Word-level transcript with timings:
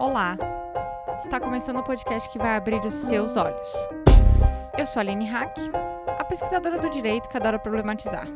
Olá! 0.00 0.38
Está 1.24 1.40
começando 1.40 1.78
o 1.78 1.82
podcast 1.82 2.28
que 2.30 2.38
vai 2.38 2.54
abrir 2.54 2.80
os 2.84 2.94
seus 2.94 3.34
olhos. 3.34 3.68
Eu 4.78 4.86
sou 4.86 5.00
a 5.00 5.02
Aline 5.02 5.26
Hack, 5.26 5.58
a 6.16 6.22
pesquisadora 6.22 6.78
do 6.78 6.88
direito 6.88 7.28
que 7.28 7.36
adora 7.36 7.58
problematizar. 7.58 8.28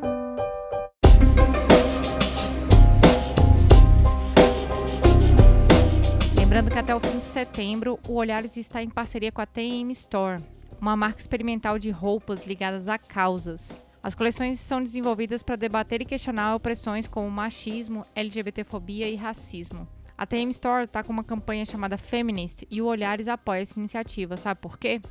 Lembrando 6.37 6.69
que 6.69 6.79
até 6.81 6.93
o 6.97 6.99
fim 6.99 7.21
de 7.21 7.25
setembro, 7.25 7.97
o 8.09 8.15
Olhares 8.15 8.57
está 8.57 8.83
em 8.83 8.91
parceria 8.91 9.31
com 9.31 9.41
a 9.41 9.47
TM 9.47 9.93
Store, 9.93 10.43
uma 10.81 10.97
marca 10.97 11.21
experimental 11.21 11.79
de 11.79 11.91
roupas 11.91 12.45
ligadas 12.45 12.89
a 12.89 12.99
causas. 12.99 13.81
As 14.03 14.17
coleções 14.17 14.59
são 14.59 14.83
desenvolvidas 14.83 15.45
para 15.45 15.55
debater 15.55 16.03
e 16.03 16.07
questionar 16.07 16.57
opressões 16.57 17.07
como 17.07 17.31
machismo, 17.31 18.03
LGBTfobia 18.17 19.09
e 19.09 19.15
racismo. 19.15 19.87
A 20.23 20.27
TM 20.27 20.53
Store 20.53 20.85
está 20.85 21.03
com 21.03 21.13
uma 21.13 21.25
campanha 21.25 21.67
chamada 21.67 21.99
Feminist 21.99 22.65
e 22.71 22.81
o 22.81 22.87
Olhares 22.87 23.27
apoia 23.27 23.63
essa 23.63 23.77
iniciativa. 23.77 24.37
Sabe 24.37 24.61
por 24.61 24.79
quê? 24.79 25.03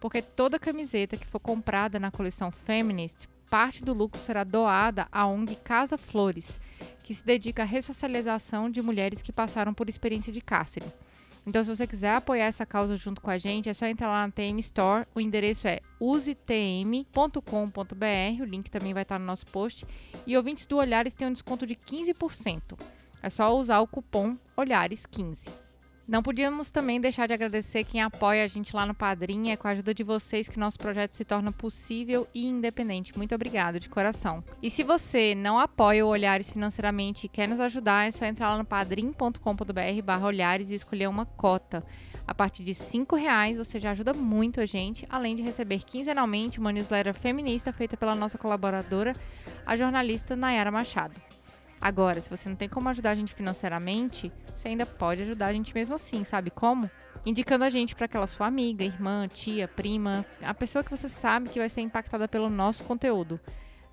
Porque 0.00 0.20
toda 0.20 0.58
camiseta 0.58 1.16
que 1.16 1.24
for 1.24 1.38
comprada 1.38 2.00
na 2.00 2.10
coleção 2.10 2.50
Feminist, 2.50 3.28
parte 3.48 3.84
do 3.84 3.94
lucro 3.94 4.20
será 4.20 4.42
doada 4.42 5.06
à 5.12 5.24
ONG 5.24 5.54
Casa 5.54 5.96
Flores, 5.96 6.60
que 7.04 7.14
se 7.14 7.24
dedica 7.24 7.62
à 7.62 7.64
ressocialização 7.64 8.68
de 8.68 8.82
mulheres 8.82 9.22
que 9.22 9.32
passaram 9.32 9.72
por 9.72 9.88
experiência 9.88 10.32
de 10.32 10.40
cárcere. 10.40 10.92
Então, 11.46 11.62
se 11.62 11.72
você 11.72 11.86
quiser 11.86 12.16
apoiar 12.16 12.46
essa 12.46 12.66
causa 12.66 12.96
junto 12.96 13.20
com 13.20 13.30
a 13.30 13.38
gente, 13.38 13.68
é 13.68 13.72
só 13.72 13.86
entrar 13.86 14.08
lá 14.08 14.26
na 14.26 14.32
TM 14.32 14.58
Store. 14.58 15.06
O 15.14 15.20
endereço 15.20 15.68
é 15.68 15.78
usetm.com.br. 16.00 17.12
O 18.40 18.44
link 18.44 18.68
também 18.68 18.92
vai 18.92 19.04
estar 19.04 19.20
no 19.20 19.26
nosso 19.26 19.46
post. 19.46 19.86
E 20.26 20.36
ouvintes 20.36 20.66
do 20.66 20.76
Olhares 20.76 21.14
têm 21.14 21.28
um 21.28 21.32
desconto 21.32 21.64
de 21.64 21.76
15%. 21.76 22.76
É 23.26 23.28
só 23.28 23.58
usar 23.58 23.80
o 23.80 23.88
cupom 23.88 24.36
OLHARES15. 24.56 25.48
Não 26.06 26.22
podíamos 26.22 26.70
também 26.70 27.00
deixar 27.00 27.26
de 27.26 27.34
agradecer 27.34 27.82
quem 27.82 28.00
apoia 28.00 28.44
a 28.44 28.46
gente 28.46 28.76
lá 28.76 28.86
no 28.86 28.94
Padrinho. 28.94 29.50
É 29.50 29.56
com 29.56 29.66
a 29.66 29.72
ajuda 29.72 29.92
de 29.92 30.04
vocês 30.04 30.48
que 30.48 30.60
nosso 30.60 30.78
projeto 30.78 31.10
se 31.10 31.24
torna 31.24 31.50
possível 31.50 32.28
e 32.32 32.46
independente. 32.46 33.18
Muito 33.18 33.34
obrigado 33.34 33.80
de 33.80 33.88
coração. 33.88 34.44
E 34.62 34.70
se 34.70 34.84
você 34.84 35.34
não 35.34 35.58
apoia 35.58 36.06
o 36.06 36.08
Olhares 36.08 36.52
financeiramente 36.52 37.26
e 37.26 37.28
quer 37.28 37.48
nos 37.48 37.58
ajudar, 37.58 38.06
é 38.06 38.12
só 38.12 38.24
entrar 38.24 38.50
lá 38.50 38.58
no 38.58 38.64
padrim.com.br 38.64 40.02
barra 40.04 40.24
olhares 40.24 40.70
e 40.70 40.74
escolher 40.74 41.08
uma 41.08 41.26
cota. 41.26 41.82
A 42.28 42.32
partir 42.32 42.62
de 42.62 42.74
R$ 42.74 43.18
reais 43.18 43.58
você 43.58 43.80
já 43.80 43.90
ajuda 43.90 44.14
muito 44.14 44.60
a 44.60 44.66
gente, 44.66 45.04
além 45.10 45.34
de 45.34 45.42
receber 45.42 45.80
quinzenalmente 45.80 46.60
uma 46.60 46.70
newsletter 46.70 47.12
feminista 47.12 47.72
feita 47.72 47.96
pela 47.96 48.14
nossa 48.14 48.38
colaboradora, 48.38 49.14
a 49.66 49.76
jornalista 49.76 50.36
Nayara 50.36 50.70
Machado. 50.70 51.20
Agora, 51.80 52.20
se 52.20 52.30
você 52.30 52.48
não 52.48 52.56
tem 52.56 52.68
como 52.68 52.88
ajudar 52.88 53.10
a 53.10 53.14
gente 53.14 53.34
financeiramente, 53.34 54.32
você 54.46 54.68
ainda 54.68 54.86
pode 54.86 55.22
ajudar 55.22 55.46
a 55.46 55.52
gente 55.52 55.74
mesmo 55.74 55.94
assim, 55.94 56.24
sabe 56.24 56.50
como? 56.50 56.90
Indicando 57.24 57.64
a 57.64 57.70
gente 57.70 57.94
para 57.94 58.06
aquela 58.06 58.26
sua 58.26 58.46
amiga, 58.46 58.84
irmã, 58.84 59.28
tia, 59.28 59.68
prima, 59.68 60.24
a 60.42 60.54
pessoa 60.54 60.82
que 60.82 60.90
você 60.90 61.08
sabe 61.08 61.48
que 61.48 61.58
vai 61.58 61.68
ser 61.68 61.80
impactada 61.80 62.26
pelo 62.26 62.48
nosso 62.48 62.84
conteúdo. 62.84 63.40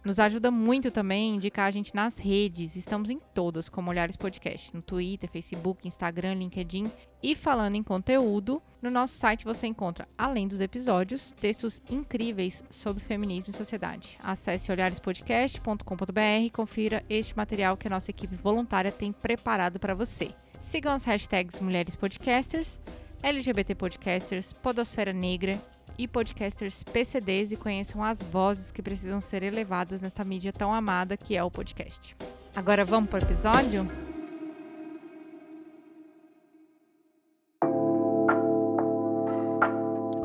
Nos 0.04 0.20
ajuda 0.20 0.52
muito 0.52 0.92
também 0.92 1.36
indicar 1.36 1.68
a 1.68 1.72
gente 1.72 1.96
nas 1.96 2.18
redes. 2.18 2.76
Estamos 2.76 3.10
em 3.10 3.20
todas, 3.34 3.70
como 3.70 3.90
Olhares 3.90 4.18
Podcast, 4.18 4.76
no 4.76 4.82
Twitter, 4.82 5.30
Facebook, 5.30 5.88
Instagram, 5.88 6.34
LinkedIn. 6.34 6.92
E 7.22 7.34
falando 7.36 7.76
em 7.76 7.84
conteúdo, 7.84 8.62
no 8.82 8.92
nosso 8.92 9.16
site 9.16 9.46
você 9.46 9.66
encontra, 9.66 10.06
além 10.18 10.46
dos 10.46 10.60
episódios, 10.60 11.32
textos 11.40 11.82
incríveis 11.90 12.66
sobre 12.70 13.02
feminismo 13.02 13.54
e 13.54 13.58
sociedade. 13.58 14.18
Acesse 14.22 14.70
olharespodcast.com.br 14.74 16.42
e 16.42 16.50
confira 16.50 17.02
este 17.10 17.36
material 17.38 17.78
que 17.78 17.88
a 17.88 17.92
nossa 17.92 18.12
equipe 18.12 18.36
voluntária 18.36 18.92
tem 18.92 19.14
preparado 19.14 19.80
para 19.80 19.96
você. 19.96 20.32
Sigam 20.60 20.94
as 20.94 21.06
hashtags 21.06 21.62
Mulheres 21.62 21.96
Podcasters, 21.96 22.78
LGBT 23.22 23.74
Podcasters, 23.74 24.52
Podosfera 24.52 25.14
Negra 25.14 25.58
e 25.98 26.08
podcasters 26.08 26.84
PCDs 26.84 27.52
e 27.52 27.58
conheçam 27.58 28.04
as 28.04 28.22
vozes 28.22 28.72
que 28.72 28.82
precisam 28.82 29.22
ser 29.22 29.44
elevadas 29.44 30.02
nesta 30.02 30.24
mídia 30.24 30.52
tão 30.52 30.74
amada 30.74 31.18
que 31.18 31.36
é 31.36 31.44
o 31.44 31.52
podcast. 31.52 32.16
Agora 32.56 32.84
vamos 32.84 33.10
para 33.10 33.20
o 33.20 33.24
episódio? 33.24 33.88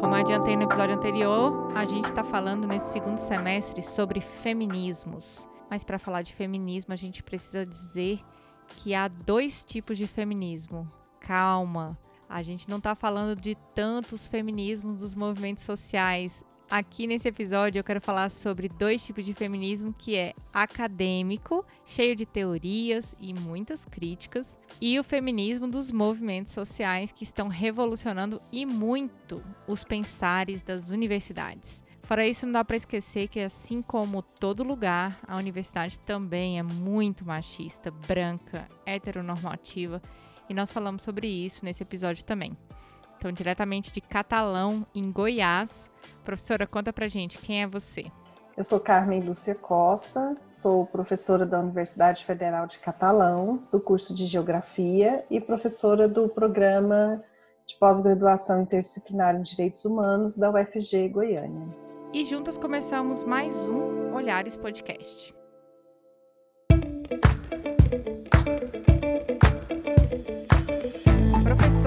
Como 0.01 0.15
eu 0.15 0.21
adiantei 0.21 0.57
no 0.57 0.63
episódio 0.63 0.95
anterior, 0.95 1.73
a 1.75 1.85
gente 1.85 2.07
está 2.07 2.23
falando 2.23 2.67
nesse 2.67 2.93
segundo 2.93 3.19
semestre 3.19 3.83
sobre 3.83 4.21
feminismos. 4.21 5.49
Mas 5.71 5.85
para 5.85 5.99
falar 5.99 6.23
de 6.23 6.33
feminismo, 6.33 6.93
a 6.95 6.97
gente 6.97 7.23
precisa 7.23 7.67
dizer 7.67 8.21
que 8.69 8.95
há 8.95 9.09
dois 9.09 9.65
tipos 9.65 9.99
de 9.99 10.07
feminismo. 10.07 10.91
Calma, 11.21 11.99
a 12.29 12.43
gente 12.43 12.69
não 12.69 12.79
está 12.79 12.95
falando 12.95 13.41
de 13.41 13.57
tantos 13.75 14.29
feminismos 14.29 14.95
dos 14.95 15.15
movimentos 15.15 15.65
sociais. 15.65 16.45
Aqui 16.71 17.07
nesse 17.07 17.27
episódio 17.27 17.81
eu 17.81 17.85
quero 17.85 18.01
falar 18.01 18.31
sobre 18.31 18.69
dois 18.69 19.03
tipos 19.03 19.25
de 19.25 19.33
feminismo, 19.33 19.95
que 19.97 20.17
é 20.17 20.35
acadêmico, 20.53 21.65
cheio 21.87 22.15
de 22.15 22.27
teorias 22.27 23.17
e 23.19 23.33
muitas 23.33 23.87
críticas, 23.87 24.59
e 24.79 24.99
o 25.01 25.05
feminismo 25.05 25.67
dos 25.67 25.91
movimentos 25.91 26.53
sociais 26.53 27.11
que 27.11 27.25
estão 27.25 27.49
revolucionando 27.49 28.43
e 28.53 28.67
muito 28.67 29.43
os 29.67 29.83
pensares 29.83 30.63
das 30.63 30.91
universidades. 30.91 31.83
Fora 32.03 32.27
isso, 32.27 32.47
não 32.47 32.53
dá 32.53 32.65
para 32.65 32.77
esquecer 32.77 33.29
que, 33.29 33.41
assim 33.41 33.83
como 33.83 34.23
todo 34.23 34.63
lugar, 34.63 35.19
a 35.27 35.37
universidade 35.37 35.99
também 35.99 36.59
é 36.59 36.63
muito 36.63 37.25
machista, 37.25 37.91
branca, 37.91 38.67
heteronormativa 38.87 40.03
e 40.49 40.55
nós 40.55 40.73
falamos 40.73 41.03
sobre 41.03 41.27
isso 41.27 41.65
nesse 41.65 41.83
episódio 41.83 42.25
também. 42.25 42.57
Então, 43.17 43.33
diretamente 43.33 43.93
de 43.93 44.01
Catalão, 44.01 44.87
em 44.95 45.11
Goiás. 45.11 45.91
Professora, 46.25 46.67
conta 46.67 46.93
pra 46.93 47.09
gente, 47.09 47.39
quem 47.39 47.63
é 47.63 47.67
você? 47.67 48.07
Eu 48.57 48.65
sou 48.65 48.81
Carmen 48.81 49.21
Lúcia 49.21 49.55
Costa, 49.55 50.37
sou 50.43 50.85
professora 50.87 51.47
da 51.47 51.61
Universidade 51.61 52.25
Federal 52.25 52.67
de 52.67 52.79
Catalão, 52.79 53.63
do 53.71 53.81
curso 53.81 54.13
de 54.13 54.27
Geografia 54.27 55.25
e 55.31 55.41
professora 55.41 56.09
do 56.09 56.29
programa 56.29 57.23
de 57.65 57.77
pós-graduação 57.77 58.63
interdisciplinar 58.63 59.37
em 59.37 59.43
Direitos 59.43 59.85
Humanos 59.85 60.37
da 60.37 60.51
UFG 60.51 61.09
Goiânia. 61.09 61.69
E 62.13 62.25
juntas 62.25 62.57
começamos 62.59 63.23
mais 63.23 63.55
um 63.69 64.15
Olhares 64.15 64.57
Podcast. 64.57 65.38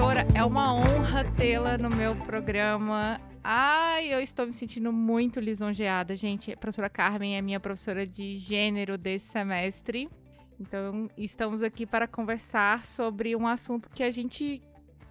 Professora, 0.02 0.26
é 0.34 0.44
uma 0.44 0.74
honra 0.74 1.24
tê-la 1.36 1.78
no 1.78 1.88
meu 1.88 2.16
programa. 2.16 3.20
Ai, 3.42 4.12
eu 4.12 4.20
estou 4.20 4.44
me 4.44 4.52
sentindo 4.52 4.92
muito 4.92 5.38
lisonjeada, 5.38 6.16
gente. 6.16 6.52
A 6.52 6.56
professora 6.56 6.90
Carmen 6.90 7.36
é 7.36 7.40
minha 7.40 7.60
professora 7.60 8.04
de 8.04 8.34
gênero 8.34 8.98
desse 8.98 9.28
semestre. 9.28 10.10
Então, 10.58 11.08
estamos 11.16 11.62
aqui 11.62 11.86
para 11.86 12.08
conversar 12.08 12.84
sobre 12.84 13.36
um 13.36 13.46
assunto 13.46 13.88
que 13.90 14.02
a 14.02 14.10
gente 14.10 14.60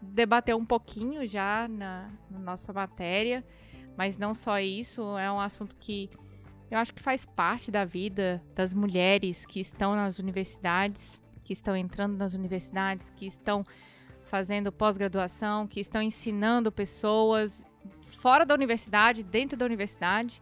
debateu 0.01 0.57
um 0.57 0.65
pouquinho 0.65 1.25
já 1.25 1.69
na, 1.69 2.09
na 2.29 2.39
nossa 2.39 2.73
matéria, 2.73 3.45
mas 3.95 4.17
não 4.17 4.33
só 4.33 4.59
isso, 4.59 5.17
é 5.17 5.31
um 5.31 5.39
assunto 5.39 5.77
que 5.77 6.09
eu 6.69 6.77
acho 6.77 6.93
que 6.93 7.01
faz 7.01 7.25
parte 7.25 7.71
da 7.71 7.85
vida 7.85 8.43
das 8.53 8.73
mulheres 8.73 9.45
que 9.45 9.61
estão 9.61 9.95
nas 9.95 10.19
universidades, 10.19 11.21
que 11.45 11.53
estão 11.53 11.77
entrando 11.77 12.17
nas 12.17 12.33
universidades, 12.33 13.09
que 13.09 13.25
estão 13.25 13.65
fazendo 14.31 14.71
pós-graduação, 14.71 15.67
que 15.67 15.81
estão 15.81 16.01
ensinando 16.01 16.71
pessoas 16.71 17.65
fora 18.01 18.45
da 18.45 18.55
universidade, 18.55 19.23
dentro 19.23 19.57
da 19.57 19.65
universidade. 19.65 20.41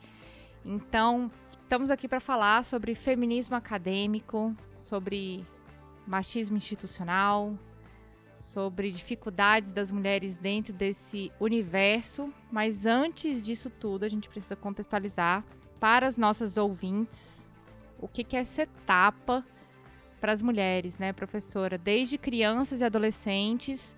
Então, 0.64 1.32
estamos 1.58 1.90
aqui 1.90 2.08
para 2.08 2.20
falar 2.20 2.64
sobre 2.64 2.94
feminismo 2.94 3.56
acadêmico, 3.56 4.56
sobre 4.76 5.44
machismo 6.06 6.56
institucional, 6.56 7.58
sobre 8.32 8.92
dificuldades 8.92 9.74
das 9.74 9.92
mulheres 9.92 10.38
dentro 10.38 10.72
desse 10.72 11.32
universo. 11.40 12.32
Mas 12.52 12.86
antes 12.86 13.42
disso 13.42 13.72
tudo, 13.72 14.04
a 14.04 14.08
gente 14.08 14.30
precisa 14.30 14.56
contextualizar 14.56 15.44
para 15.80 16.06
as 16.06 16.16
nossas 16.16 16.58
ouvintes 16.58 17.50
o 17.98 18.08
que, 18.08 18.24
que 18.24 18.38
é 18.38 18.42
essa 18.42 18.62
etapa 18.62 19.44
para 20.20 20.34
as 20.34 20.42
mulheres, 20.42 21.00
né, 21.00 21.14
professora? 21.14 21.78
Desde 21.78 22.18
crianças 22.18 22.82
e 22.82 22.84
adolescentes, 22.84 23.96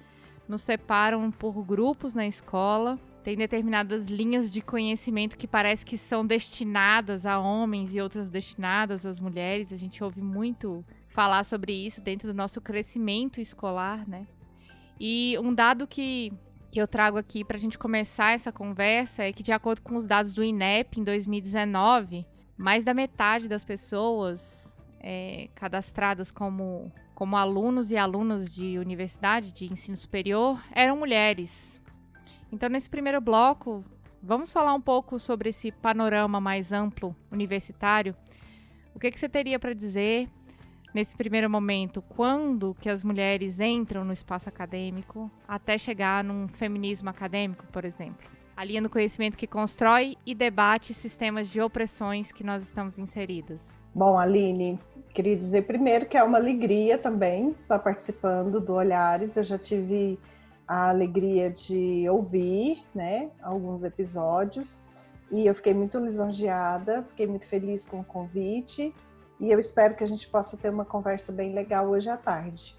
nos 0.48 0.62
separam 0.62 1.32
por 1.32 1.64
grupos 1.64 2.14
na 2.14 2.28
escola. 2.28 3.00
Tem 3.24 3.36
determinadas 3.36 4.08
linhas 4.08 4.50
de 4.50 4.62
conhecimento 4.62 5.38
que 5.38 5.48
parece 5.48 5.86
que 5.86 5.98
são 5.98 6.26
destinadas 6.26 7.26
a 7.26 7.40
homens 7.40 7.96
e 7.96 8.02
outras 8.02 8.30
destinadas 8.30 9.06
às 9.06 9.20
mulheres. 9.20 9.72
A 9.72 9.78
gente 9.78 10.04
ouve 10.04 10.22
muito 10.22 10.84
falar 11.06 11.44
sobre 11.44 11.74
isso 11.74 12.02
dentro 12.02 12.28
do 12.28 12.34
nosso 12.34 12.60
crescimento 12.60 13.40
escolar, 13.40 14.08
né? 14.08 14.26
E 15.00 15.38
um 15.40 15.54
dado 15.54 15.88
que, 15.88 16.34
que 16.72 16.82
eu 16.82 16.88
trago 16.88 17.18
aqui 17.18 17.44
para 17.44 17.58
a 17.58 17.60
gente 17.60 17.78
começar 17.78 18.34
essa 18.34 18.52
conversa 18.52 19.24
é 19.24 19.32
que, 19.32 19.44
de 19.44 19.52
acordo 19.52 19.82
com 19.82 19.96
os 19.96 20.06
dados 20.06 20.34
do 20.34 20.44
INEP, 20.44 21.00
em 21.00 21.04
2019, 21.04 22.26
mais 22.58 22.84
da 22.84 22.94
metade 22.94 23.48
das 23.48 23.64
pessoas 23.64 24.81
é, 25.02 25.50
cadastradas 25.56 26.32
como, 26.32 26.92
como 27.14 27.36
alunos 27.36 27.92
e 27.92 27.98
alunas 27.98 28.54
de 28.54 28.78
universidade, 28.78 29.52
de 29.52 29.72
ensino 29.72 29.98
superior, 29.98 30.62
eram 30.72 30.98
mulheres. 30.98 31.82
Então, 32.52 32.70
nesse 32.70 32.90
primeiro 32.90 33.20
bloco, 33.20 33.84
vamos 34.22 34.52
falar 34.52 34.74
um 34.74 34.82
pouco 34.82 35.18
sobre 35.18 35.50
esse 35.50 35.72
panorama 35.72 36.40
mais 36.40 36.72
amplo 36.72 37.16
universitário. 37.32 38.16
O 38.94 39.00
que, 39.00 39.10
que 39.10 39.18
você 39.18 39.28
teria 39.28 39.58
para 39.58 39.74
dizer 39.74 40.30
nesse 40.94 41.16
primeiro 41.16 41.50
momento, 41.50 42.02
quando 42.02 42.76
que 42.80 42.90
as 42.90 43.04
mulheres 43.04 43.60
entram 43.60 44.04
no 44.04 44.12
espaço 44.12 44.50
acadêmico 44.50 45.32
até 45.48 45.78
chegar 45.78 46.24
num 46.24 46.48
feminismo 46.48 47.10
acadêmico, 47.10 47.66
por 47.68 47.86
exemplo? 47.86 48.41
A 48.62 48.64
linha 48.64 48.80
do 48.80 48.92
conhecimento 48.92 49.36
que 49.36 49.48
constrói 49.48 50.16
e 50.24 50.36
debate 50.36 50.94
sistemas 50.94 51.48
de 51.48 51.60
opressões 51.60 52.32
que 52.32 52.44
nós 52.44 52.62
estamos 52.62 53.00
inseridas. 53.00 53.76
Bom, 53.92 54.20
Aline, 54.20 54.80
queria 55.16 55.36
dizer 55.36 55.64
primeiro 55.64 56.06
que 56.06 56.16
é 56.16 56.22
uma 56.22 56.38
alegria 56.38 57.00
também 57.00 57.56
estar 57.60 57.80
participando 57.80 58.62
do 58.62 58.74
Olhares. 58.76 59.36
Eu 59.36 59.44
já 59.44 59.58
tive 59.58 60.20
a 60.68 60.90
alegria 60.90 61.50
de 61.50 62.08
ouvir, 62.08 62.84
né, 62.94 63.32
alguns 63.42 63.84
episódios 63.84 64.84
e 65.32 65.48
eu 65.48 65.56
fiquei 65.56 65.74
muito 65.74 65.98
lisonjeada, 65.98 67.02
fiquei 67.10 67.26
muito 67.26 67.48
feliz 67.48 67.84
com 67.84 68.02
o 68.02 68.04
convite 68.04 68.94
e 69.40 69.52
eu 69.52 69.58
espero 69.58 69.96
que 69.96 70.04
a 70.04 70.08
gente 70.08 70.28
possa 70.28 70.56
ter 70.56 70.70
uma 70.70 70.86
conversa 70.86 71.32
bem 71.32 71.52
legal 71.52 71.88
hoje 71.88 72.12
à 72.12 72.16
tarde. 72.16 72.76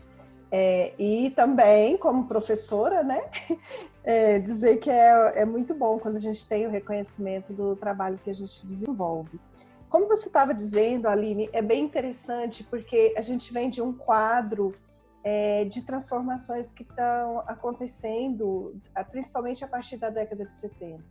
É, 0.55 0.93
e 0.97 1.31
também, 1.31 1.97
como 1.97 2.29
professora, 2.29 3.03
né, 3.03 3.25
é, 4.05 4.39
dizer 4.39 4.79
que 4.79 4.91
é, 4.91 5.43
é 5.43 5.45
muito 5.45 5.75
bom 5.75 5.99
quando 5.99 6.17
a 6.17 6.21
gente 6.21 6.47
tem 6.47 6.67
o 6.67 6.71
reconhecimento 6.71 7.53
do 7.53 7.77
trabalho 7.77 8.19
que 8.19 8.31
a 8.31 8.35
gente 8.35 8.67
desenvolve. 8.67 9.41
Como 9.89 10.09
você 10.09 10.29
estava 10.29 10.55
dizendo, 10.55 11.07
Aline, 11.07 11.51
é 11.53 11.61
bem 11.61 11.85
interessante 11.85 12.65
porque 12.65 13.15
a 13.17 13.21
gente 13.21 13.53
vem 13.53 13.69
de 13.69 13.83
um 13.83 13.93
quadro 13.93 14.75
é, 15.23 15.65
de 15.67 15.83
transformações 15.83 16.73
que 16.73 16.83
estão 16.83 17.41
acontecendo, 17.41 18.75
principalmente 19.11 19.65
a 19.65 19.69
partir 19.69 19.99
da 19.99 20.11
década 20.11 20.45
de 20.45 20.53
70. 20.53 21.03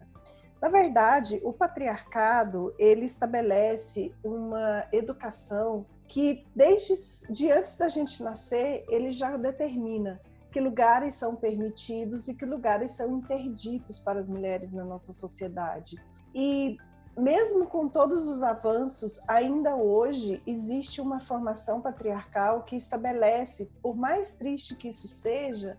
Na 0.61 0.69
verdade, 0.69 1.39
o 1.43 1.51
patriarcado 1.53 2.73
ele 2.77 3.05
estabelece 3.05 4.13
uma 4.23 4.85
educação 4.91 5.85
que 6.07 6.45
desde 6.55 6.93
de 7.31 7.51
antes 7.51 7.77
da 7.77 7.87
gente 7.87 8.21
nascer 8.21 8.85
ele 8.89 9.11
já 9.11 9.37
determina 9.37 10.21
que 10.51 10.59
lugares 10.59 11.15
são 11.15 11.35
permitidos 11.35 12.27
e 12.27 12.35
que 12.35 12.45
lugares 12.45 12.91
são 12.91 13.17
interditos 13.17 13.99
para 13.99 14.19
as 14.19 14.27
mulheres 14.27 14.71
na 14.71 14.83
nossa 14.83 15.13
sociedade. 15.13 15.95
E 16.35 16.77
mesmo 17.17 17.67
com 17.67 17.87
todos 17.87 18.25
os 18.25 18.43
avanços, 18.43 19.21
ainda 19.27 19.75
hoje 19.75 20.41
existe 20.45 21.01
uma 21.01 21.19
formação 21.19 21.81
patriarcal 21.81 22.63
que 22.63 22.75
estabelece, 22.75 23.69
por 23.81 23.95
mais 23.95 24.33
triste 24.33 24.75
que 24.75 24.89
isso 24.89 25.07
seja, 25.07 25.77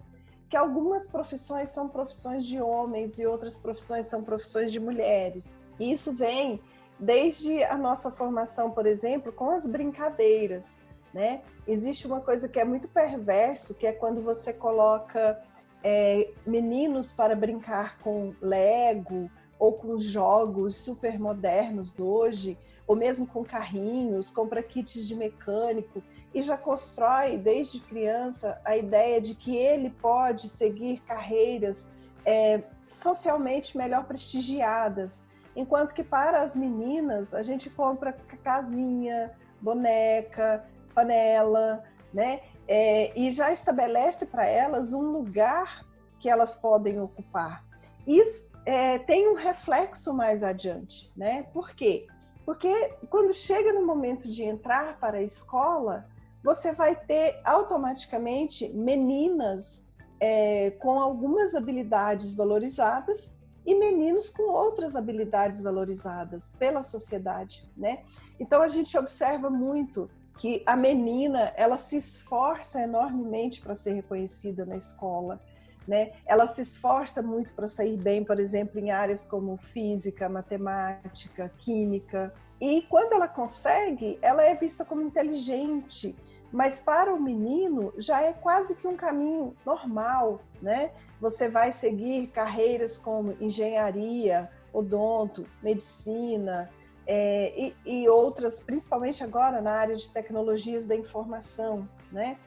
que 0.48 0.56
algumas 0.56 1.06
profissões 1.06 1.70
são 1.70 1.88
profissões 1.88 2.44
de 2.44 2.60
homens 2.60 3.18
e 3.18 3.26
outras 3.26 3.56
profissões 3.56 4.06
são 4.06 4.22
profissões 4.22 4.70
de 4.70 4.78
mulheres. 4.78 5.56
E 5.80 5.90
isso 5.90 6.12
vem 6.12 6.60
desde 6.98 7.64
a 7.64 7.76
nossa 7.76 8.10
formação, 8.10 8.70
por 8.70 8.86
exemplo, 8.86 9.32
com 9.32 9.50
as 9.50 9.66
brincadeiras. 9.66 10.76
Né? 11.12 11.43
Existe 11.67 12.06
uma 12.06 12.20
coisa 12.20 12.49
que 12.49 12.59
é 12.59 12.64
muito 12.64 12.88
perverso, 12.88 13.75
que 13.75 13.87
é 13.87 13.93
quando 13.93 14.23
você 14.23 14.53
coloca 14.53 15.43
é, 15.85 16.31
meninos 16.47 17.12
para 17.12 17.37
brincar 17.37 17.99
com 17.99 18.35
Lego 18.41 19.31
ou 19.59 19.75
com 19.75 19.99
jogos 19.99 20.75
super 20.75 21.20
modernos 21.20 21.93
hoje, 21.99 22.59
ou 22.87 22.97
mesmo 22.97 23.26
com 23.26 23.44
carrinhos, 23.44 24.29
compra 24.29 24.62
kits 24.62 25.06
de 25.06 25.14
mecânico 25.14 26.03
e 26.35 26.43
já 26.43 26.56
constrói 26.56 27.38
desde 27.38 27.79
criança 27.79 28.61
a 28.64 28.76
ideia 28.76 29.20
de 29.20 29.35
que 29.35 29.56
ele 29.56 29.91
pode 29.91 30.49
seguir 30.49 31.00
carreiras 31.03 31.87
é, 32.25 32.62
socialmente 32.91 33.76
melhor 33.76 34.05
prestigiadas, 34.05 35.23
enquanto 35.55 35.94
que 35.94 36.03
para 36.03 36.43
as 36.43 36.56
meninas 36.56 37.35
a 37.35 37.43
gente 37.43 37.70
compra 37.70 38.12
casinha, 38.43 39.32
boneca, 39.61 40.64
panela, 40.94 41.82
né? 42.12 42.40
É, 42.68 43.18
e 43.18 43.30
já 43.30 43.52
estabelece 43.52 44.26
para 44.26 44.46
elas 44.46 44.92
um 44.92 45.10
lugar 45.10 45.84
que 46.18 46.28
elas 46.28 46.54
podem 46.54 47.00
ocupar. 47.00 47.64
Isso 48.06 48.50
é, 48.64 48.98
tem 48.98 49.28
um 49.28 49.34
reflexo 49.34 50.14
mais 50.14 50.42
adiante, 50.42 51.12
né? 51.16 51.44
Por 51.52 51.74
quê? 51.74 52.06
Porque 52.44 52.72
quando 53.10 53.32
chega 53.32 53.72
no 53.72 53.86
momento 53.86 54.28
de 54.28 54.44
entrar 54.44 54.98
para 54.98 55.18
a 55.18 55.22
escola, 55.22 56.06
você 56.42 56.72
vai 56.72 56.94
ter 56.96 57.40
automaticamente 57.44 58.68
meninas 58.70 59.84
é, 60.20 60.70
com 60.72 60.98
algumas 60.98 61.54
habilidades 61.54 62.34
valorizadas 62.34 63.34
e 63.64 63.74
meninos 63.74 64.28
com 64.28 64.50
outras 64.50 64.96
habilidades 64.96 65.62
valorizadas 65.62 66.50
pela 66.58 66.82
sociedade, 66.82 67.70
né? 67.76 68.02
Então 68.40 68.60
a 68.60 68.68
gente 68.68 68.96
observa 68.98 69.48
muito 69.48 70.10
que 70.38 70.62
a 70.67 70.76
menina 70.76 71.52
ela 71.56 71.79
se 71.79 71.96
esforça 71.96 72.81
enormemente 72.81 73.61
para 73.61 73.76
ser 73.76 73.93
reconhecida 73.93 74.64
na 74.64 74.76
escola 74.76 75.40
né? 75.87 76.12
Ela 76.26 76.46
se 76.46 76.62
esforça 76.62 77.23
muito 77.23 77.55
para 77.55 77.69
sair 77.69 77.96
bem, 77.96 78.25
por 78.25 78.38
exemplo, 78.38 78.79
em 78.79 78.90
áreas 78.90 79.26
como 79.26 79.56
física, 79.56 80.29
matemática, 80.29 81.50
química. 81.58 82.32
E 82.61 82.82
quando 82.82 83.14
ela 83.14 83.29
consegue, 83.29 84.19
ela 84.23 84.43
é 84.43 84.55
vista 84.55 84.84
como 84.84 85.02
inteligente. 85.02 86.14
Mas 86.52 86.78
para 86.78 87.12
o 87.12 87.20
menino 87.20 87.93
já 87.96 88.23
é 88.23 88.32
quase 88.32 88.76
que 88.76 88.87
um 88.87 88.96
caminho 88.96 89.56
normal, 89.64 90.40
né? 90.61 90.93
Você 91.20 91.49
vai 91.49 91.73
seguir 91.73 92.26
carreiras 92.28 92.99
como 92.99 93.35
engenharia, 93.40 94.50
odonto, 94.73 95.46
medicina, 95.62 96.70
é, 97.06 97.52
e, 97.60 97.76
e, 97.84 98.08
outras, 98.08 98.60
principalmente 98.60 99.25
agora 99.25 99.60
na 99.60 99.72
área 99.72 99.96
de 99.96 100.08
tecnologias 100.08 100.84
da 100.84 100.94
informação, 100.94 101.88
né? 102.10 102.38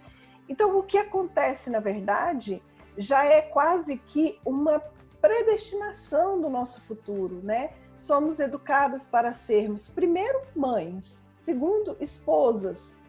Então, 0.48 0.78
o 0.78 0.84
que 0.84 0.98
acontece, 0.98 1.70
na 1.70 1.80
verdade, 1.80 2.62
já 2.98 3.26
é 3.26 3.42
quase 3.42 3.98
que 3.98 4.40
uma 4.46 4.82
predestinação 5.22 6.40
do 6.40 6.50
nosso 6.50 6.82
futuro, 6.82 7.42
né? 7.44 7.72
Somos 7.96 8.40
educadas 8.40 9.08
para 9.08 9.34
sermos, 9.34 9.90
primeiro, 9.90 10.42
mães, 10.56 11.26
segundo, 11.40 11.98
esposas. 12.00 13.00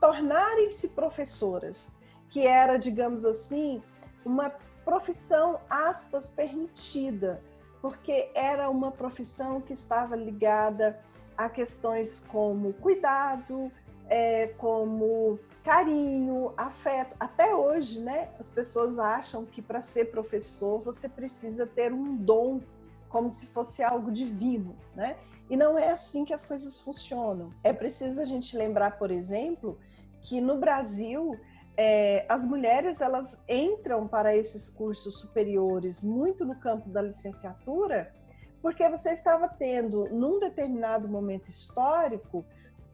tornarem-se 0.00 0.88
professoras, 0.88 1.92
que 2.28 2.46
era, 2.46 2.76
digamos 2.76 3.24
assim, 3.24 3.82
uma 4.24 4.52
profissão, 4.90 5.60
aspas, 5.70 6.28
permitida, 6.28 7.40
porque 7.80 8.28
era 8.34 8.68
uma 8.68 8.90
profissão 8.90 9.60
que 9.60 9.72
estava 9.72 10.16
ligada 10.16 10.98
a 11.38 11.48
questões 11.48 12.24
como 12.26 12.72
cuidado, 12.72 13.70
é, 14.08 14.48
como 14.58 15.38
carinho, 15.62 16.52
afeto. 16.56 17.14
Até 17.20 17.54
hoje, 17.54 18.00
né, 18.00 18.30
as 18.40 18.48
pessoas 18.48 18.98
acham 18.98 19.44
que 19.46 19.62
para 19.62 19.80
ser 19.80 20.06
professor 20.06 20.82
você 20.82 21.08
precisa 21.08 21.68
ter 21.68 21.92
um 21.92 22.16
dom, 22.16 22.60
como 23.08 23.30
se 23.30 23.46
fosse 23.46 23.84
algo 23.84 24.10
divino, 24.10 24.74
né? 24.96 25.16
E 25.48 25.56
não 25.56 25.78
é 25.78 25.92
assim 25.92 26.24
que 26.24 26.34
as 26.34 26.44
coisas 26.44 26.76
funcionam. 26.76 27.52
É 27.62 27.72
preciso 27.72 28.20
a 28.20 28.24
gente 28.24 28.56
lembrar, 28.56 28.98
por 28.98 29.12
exemplo, 29.12 29.78
que 30.20 30.40
no 30.40 30.58
Brasil 30.58 31.38
é, 31.82 32.26
as 32.28 32.44
mulheres 32.44 33.00
elas 33.00 33.42
entram 33.48 34.06
para 34.06 34.36
esses 34.36 34.68
cursos 34.68 35.18
superiores 35.18 36.04
muito 36.04 36.44
no 36.44 36.54
campo 36.56 36.90
da 36.90 37.00
licenciatura, 37.00 38.14
porque 38.60 38.86
você 38.90 39.12
estava 39.12 39.48
tendo, 39.48 40.04
num 40.10 40.38
determinado 40.38 41.08
momento 41.08 41.48
histórico, 41.48 42.44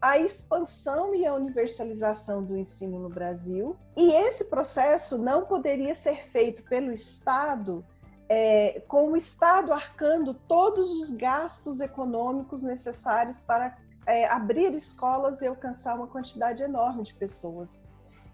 a 0.01 0.19
expansão 0.19 1.13
e 1.17 1.27
a 1.27 1.35
universalização 1.35 2.45
do 2.45 2.57
ensino 2.57 3.01
no 3.01 3.09
Brasil, 3.09 3.77
e 3.97 4.13
esse 4.13 4.45
processo 4.45 5.19
não 5.19 5.47
poderia 5.47 5.93
ser 5.93 6.25
feito 6.25 6.63
pelo 6.63 6.93
Estado 6.93 7.85
é, 8.29 8.85
com 8.87 9.11
o 9.11 9.17
Estado 9.17 9.73
arcando 9.73 10.33
todos 10.33 10.93
os 10.93 11.11
gastos 11.11 11.81
econômicos 11.81 12.63
necessários 12.63 13.43
para 13.43 13.77
é, 14.07 14.29
abrir 14.29 14.73
escolas 14.75 15.43
e 15.43 15.47
alcançar 15.49 15.97
uma 15.97 16.07
quantidade 16.07 16.63
enorme 16.63 17.03
de 17.03 17.15
pessoas. 17.15 17.85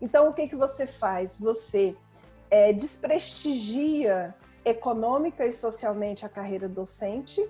Então, 0.02 0.28
o 0.28 0.34
que, 0.34 0.48
que 0.48 0.56
você 0.56 0.86
faz? 0.86 1.38
Você 1.38 1.96
é, 2.50 2.72
desprestigia 2.72 4.34
econômica 4.64 5.46
e 5.46 5.52
socialmente 5.52 6.26
a 6.26 6.28
carreira 6.28 6.68
docente 6.68 7.40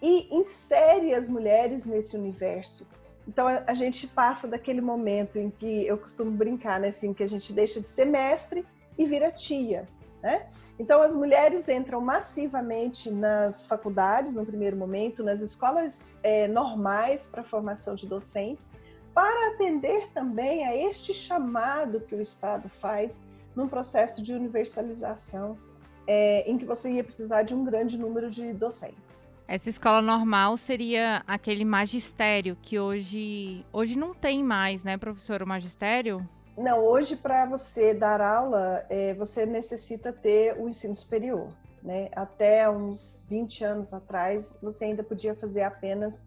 e 0.00 0.34
insere 0.34 1.12
as 1.12 1.28
mulheres 1.28 1.84
nesse 1.84 2.16
universo. 2.16 2.86
Então 3.26 3.46
a 3.46 3.74
gente 3.74 4.06
passa 4.06 4.48
daquele 4.48 4.80
momento 4.80 5.38
em 5.38 5.50
que 5.50 5.86
eu 5.86 5.98
costumo 5.98 6.30
brincar, 6.30 6.80
né, 6.80 6.88
assim, 6.88 7.12
que 7.12 7.22
a 7.22 7.28
gente 7.28 7.52
deixa 7.52 7.80
de 7.80 7.86
ser 7.86 8.06
mestre 8.06 8.64
e 8.96 9.04
vira 9.04 9.30
tia, 9.30 9.86
né? 10.22 10.48
Então 10.78 11.02
as 11.02 11.14
mulheres 11.14 11.68
entram 11.68 12.00
massivamente 12.00 13.10
nas 13.10 13.66
faculdades 13.66 14.34
no 14.34 14.46
primeiro 14.46 14.76
momento, 14.76 15.22
nas 15.22 15.40
escolas 15.40 16.14
é, 16.22 16.48
normais 16.48 17.26
para 17.26 17.44
formação 17.44 17.94
de 17.94 18.06
docentes, 18.06 18.70
para 19.18 19.48
atender 19.48 20.12
também 20.12 20.64
a 20.64 20.76
este 20.76 21.12
chamado 21.12 22.00
que 22.00 22.14
o 22.14 22.20
Estado 22.20 22.68
faz 22.68 23.20
num 23.56 23.66
processo 23.66 24.22
de 24.22 24.32
universalização 24.32 25.58
é, 26.06 26.48
em 26.48 26.56
que 26.56 26.64
você 26.64 26.88
ia 26.92 27.02
precisar 27.02 27.42
de 27.42 27.52
um 27.52 27.64
grande 27.64 27.98
número 27.98 28.30
de 28.30 28.52
docentes. 28.52 29.34
Essa 29.48 29.70
escola 29.70 30.00
normal 30.00 30.56
seria 30.56 31.24
aquele 31.26 31.64
magistério 31.64 32.56
que 32.62 32.78
hoje 32.78 33.66
hoje 33.72 33.98
não 33.98 34.14
tem 34.14 34.44
mais, 34.44 34.84
né, 34.84 34.96
professor, 34.96 35.42
o 35.42 35.46
magistério? 35.48 36.24
Não, 36.56 36.78
hoje 36.86 37.16
para 37.16 37.44
você 37.44 37.94
dar 37.94 38.20
aula, 38.20 38.86
é, 38.88 39.14
você 39.14 39.44
necessita 39.44 40.12
ter 40.12 40.56
o 40.60 40.68
ensino 40.68 40.94
superior. 40.94 41.48
Né? 41.82 42.08
Até 42.14 42.70
uns 42.70 43.26
20 43.28 43.64
anos 43.64 43.92
atrás, 43.92 44.56
você 44.62 44.84
ainda 44.84 45.02
podia 45.02 45.34
fazer 45.34 45.62
apenas 45.62 46.22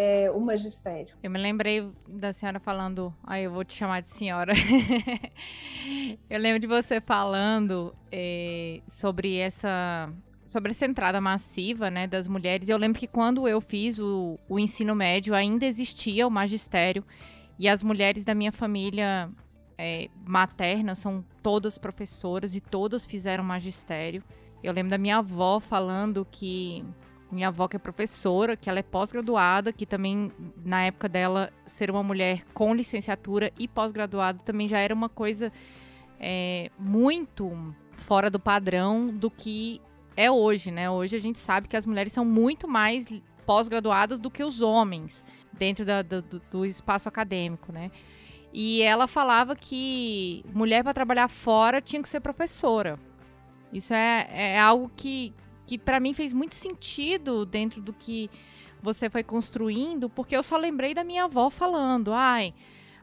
é, 0.00 0.30
o 0.30 0.38
magistério. 0.40 1.16
Eu 1.20 1.28
me 1.28 1.40
lembrei 1.40 1.90
da 2.06 2.32
senhora 2.32 2.60
falando. 2.60 3.12
Aí 3.24 3.42
eu 3.42 3.50
vou 3.50 3.64
te 3.64 3.74
chamar 3.74 4.00
de 4.00 4.08
senhora. 4.08 4.52
eu 6.30 6.38
lembro 6.38 6.60
de 6.60 6.68
você 6.68 7.00
falando 7.00 7.92
é, 8.12 8.80
sobre 8.86 9.36
essa. 9.36 10.08
Sobre 10.46 10.70
essa 10.70 10.86
entrada 10.86 11.20
massiva 11.20 11.90
né, 11.90 12.06
das 12.06 12.28
mulheres. 12.28 12.68
Eu 12.68 12.78
lembro 12.78 12.98
que 12.98 13.08
quando 13.08 13.46
eu 13.48 13.60
fiz 13.60 13.98
o, 13.98 14.38
o 14.48 14.58
ensino 14.58 14.94
médio, 14.94 15.34
ainda 15.34 15.66
existia 15.66 16.26
o 16.26 16.30
magistério. 16.30 17.04
E 17.58 17.68
as 17.68 17.82
mulheres 17.82 18.24
da 18.24 18.36
minha 18.36 18.52
família 18.52 19.28
é, 19.76 20.08
materna 20.24 20.94
são 20.94 21.24
todas 21.42 21.76
professoras 21.76 22.54
e 22.54 22.60
todas 22.60 23.04
fizeram 23.04 23.42
magistério. 23.42 24.22
Eu 24.62 24.72
lembro 24.72 24.90
da 24.90 24.96
minha 24.96 25.18
avó 25.18 25.58
falando 25.60 26.26
que 26.30 26.84
minha 27.30 27.48
avó 27.48 27.68
que 27.68 27.76
é 27.76 27.78
professora, 27.78 28.56
que 28.56 28.68
ela 28.68 28.78
é 28.78 28.82
pós-graduada, 28.82 29.72
que 29.72 29.84
também 29.84 30.32
na 30.64 30.82
época 30.82 31.08
dela 31.08 31.52
ser 31.66 31.90
uma 31.90 32.02
mulher 32.02 32.44
com 32.54 32.74
licenciatura 32.74 33.52
e 33.58 33.68
pós-graduada 33.68 34.40
também 34.44 34.66
já 34.66 34.78
era 34.78 34.94
uma 34.94 35.08
coisa 35.08 35.52
é, 36.18 36.70
muito 36.78 37.74
fora 37.96 38.30
do 38.30 38.40
padrão 38.40 39.08
do 39.08 39.30
que 39.30 39.80
é 40.16 40.30
hoje, 40.30 40.70
né? 40.70 40.90
Hoje 40.90 41.16
a 41.16 41.20
gente 41.20 41.38
sabe 41.38 41.68
que 41.68 41.76
as 41.76 41.86
mulheres 41.86 42.12
são 42.12 42.24
muito 42.24 42.66
mais 42.66 43.08
pós-graduadas 43.46 44.20
do 44.20 44.30
que 44.30 44.42
os 44.42 44.60
homens 44.60 45.24
dentro 45.52 45.84
da, 45.84 46.02
do, 46.02 46.22
do 46.50 46.66
espaço 46.66 47.08
acadêmico, 47.08 47.72
né? 47.72 47.90
E 48.52 48.82
ela 48.82 49.06
falava 49.06 49.54
que 49.54 50.44
mulher 50.52 50.82
para 50.82 50.94
trabalhar 50.94 51.28
fora 51.28 51.80
tinha 51.80 52.02
que 52.02 52.08
ser 52.08 52.20
professora. 52.20 52.98
Isso 53.72 53.92
é, 53.92 54.28
é 54.32 54.58
algo 54.58 54.90
que, 54.96 55.34
que 55.68 55.76
para 55.76 56.00
mim 56.00 56.14
fez 56.14 56.32
muito 56.32 56.54
sentido 56.54 57.44
dentro 57.44 57.82
do 57.82 57.92
que 57.92 58.30
você 58.80 59.10
foi 59.10 59.22
construindo, 59.22 60.08
porque 60.08 60.34
eu 60.34 60.42
só 60.42 60.56
lembrei 60.56 60.94
da 60.94 61.04
minha 61.04 61.24
avó 61.24 61.50
falando: 61.50 62.14
ai, 62.14 62.54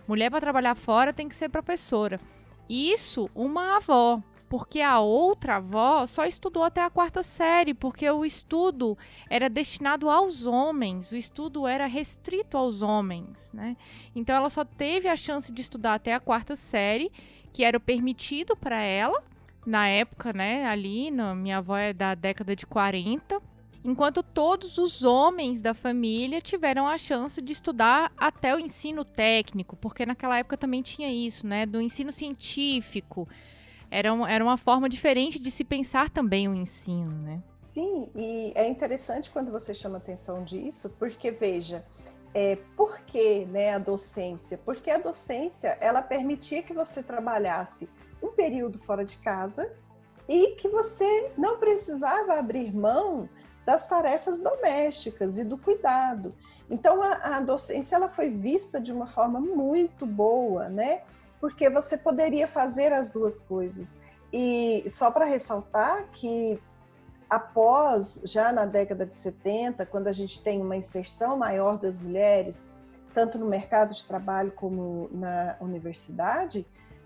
mulher 0.07 0.31
para 0.31 0.41
trabalhar 0.41 0.73
fora 0.73 1.13
tem 1.13 1.29
que 1.29 1.35
ser 1.35 1.47
professora. 1.47 2.19
Isso, 2.67 3.29
uma 3.35 3.77
avó. 3.77 4.19
Porque 4.49 4.79
a 4.79 4.99
outra 4.99 5.57
avó 5.57 6.05
só 6.05 6.25
estudou 6.25 6.63
até 6.63 6.81
a 6.81 6.89
quarta 6.89 7.21
série, 7.21 7.73
porque 7.73 8.09
o 8.09 8.23
estudo 8.23 8.97
era 9.29 9.49
destinado 9.49 10.09
aos 10.09 10.45
homens, 10.45 11.11
o 11.11 11.15
estudo 11.15 11.67
era 11.67 11.85
restrito 11.87 12.57
aos 12.57 12.81
homens, 12.81 13.51
né? 13.53 13.75
Então 14.15 14.35
ela 14.35 14.49
só 14.49 14.63
teve 14.63 15.07
a 15.07 15.15
chance 15.15 15.51
de 15.51 15.61
estudar 15.61 15.95
até 15.95 16.13
a 16.13 16.19
quarta 16.19 16.55
série, 16.55 17.11
que 17.51 17.63
era 17.63 17.79
permitido 17.79 18.55
para 18.55 18.79
ela, 18.79 19.23
na 19.65 19.87
época, 19.87 20.31
né, 20.31 20.65
ali, 20.65 21.09
no, 21.09 21.35
minha 21.35 21.57
avó 21.57 21.75
é 21.75 21.93
da 21.93 22.13
década 22.13 22.55
de 22.55 22.65
40, 22.65 23.41
enquanto 23.83 24.23
todos 24.23 24.77
os 24.77 25.03
homens 25.03 25.61
da 25.61 25.73
família 25.73 26.41
tiveram 26.41 26.87
a 26.87 26.97
chance 26.97 27.41
de 27.41 27.51
estudar 27.51 28.11
até 28.17 28.55
o 28.55 28.59
ensino 28.59 29.03
técnico, 29.03 29.75
porque 29.75 30.05
naquela 30.05 30.37
época 30.37 30.57
também 30.57 30.81
tinha 30.81 31.11
isso, 31.11 31.45
né, 31.45 31.65
do 31.65 31.81
ensino 31.81 32.11
científico. 32.11 33.27
Era, 33.89 34.13
um, 34.13 34.25
era 34.25 34.43
uma 34.43 34.57
forma 34.57 34.89
diferente 34.89 35.39
de 35.39 35.51
se 35.51 35.63
pensar 35.63 36.09
também 36.09 36.47
o 36.47 36.55
ensino, 36.55 37.11
né? 37.21 37.41
Sim, 37.61 38.09
e 38.15 38.51
é 38.55 38.67
interessante 38.67 39.29
quando 39.29 39.51
você 39.51 39.73
chama 39.73 39.97
atenção 39.97 40.43
disso, 40.43 40.89
porque 40.99 41.31
veja, 41.31 41.85
é, 42.33 42.57
por 42.75 42.99
que 43.01 43.45
né, 43.45 43.73
a 43.73 43.77
docência? 43.77 44.57
Porque 44.57 44.91
a 44.91 44.97
docência 44.97 45.77
ela 45.79 46.01
permitia 46.01 46.61
que 46.61 46.73
você 46.73 47.01
trabalhasse 47.01 47.87
um 48.25 48.33
período 48.33 48.77
fora 48.79 49.05
de 49.05 49.17
casa 49.17 49.71
e 50.27 50.55
que 50.55 50.67
você 50.67 51.31
não 51.37 51.59
precisava 51.59 52.33
abrir 52.33 52.75
mão 52.75 53.29
das 53.65 53.87
tarefas 53.87 54.39
domésticas 54.39 55.37
e 55.37 55.43
do 55.43 55.57
cuidado. 55.57 56.33
Então 56.69 57.01
a, 57.01 57.37
a, 57.37 57.41
docência 57.41 57.95
ela 57.95 58.07
foi 58.07 58.29
vista 58.29 58.79
de 58.79 58.91
uma 58.91 59.07
forma 59.07 59.39
muito 59.39 60.05
boa, 60.05 60.69
né? 60.69 61.01
Porque 61.39 61.69
você 61.69 61.97
poderia 61.97 62.47
fazer 62.47 62.93
as 62.93 63.09
duas 63.09 63.39
coisas. 63.39 63.95
E 64.31 64.85
só 64.89 65.09
para 65.11 65.25
ressaltar 65.25 66.07
que 66.11 66.61
após 67.29 68.21
já 68.23 68.51
na 68.51 68.65
década 68.65 69.05
de 69.05 69.15
70, 69.15 69.85
quando 69.87 70.07
a 70.07 70.11
gente 70.11 70.43
tem 70.43 70.61
uma 70.61 70.75
inserção 70.75 71.37
maior 71.37 71.79
das 71.79 71.97
mulheres, 71.97 72.67
tanto 73.13 73.39
no 73.39 73.47
mercado 73.47 73.93
de 73.93 74.05
trabalho 74.05 74.51
como 74.51 75.09
na 75.11 75.55
universidade, 75.59 76.65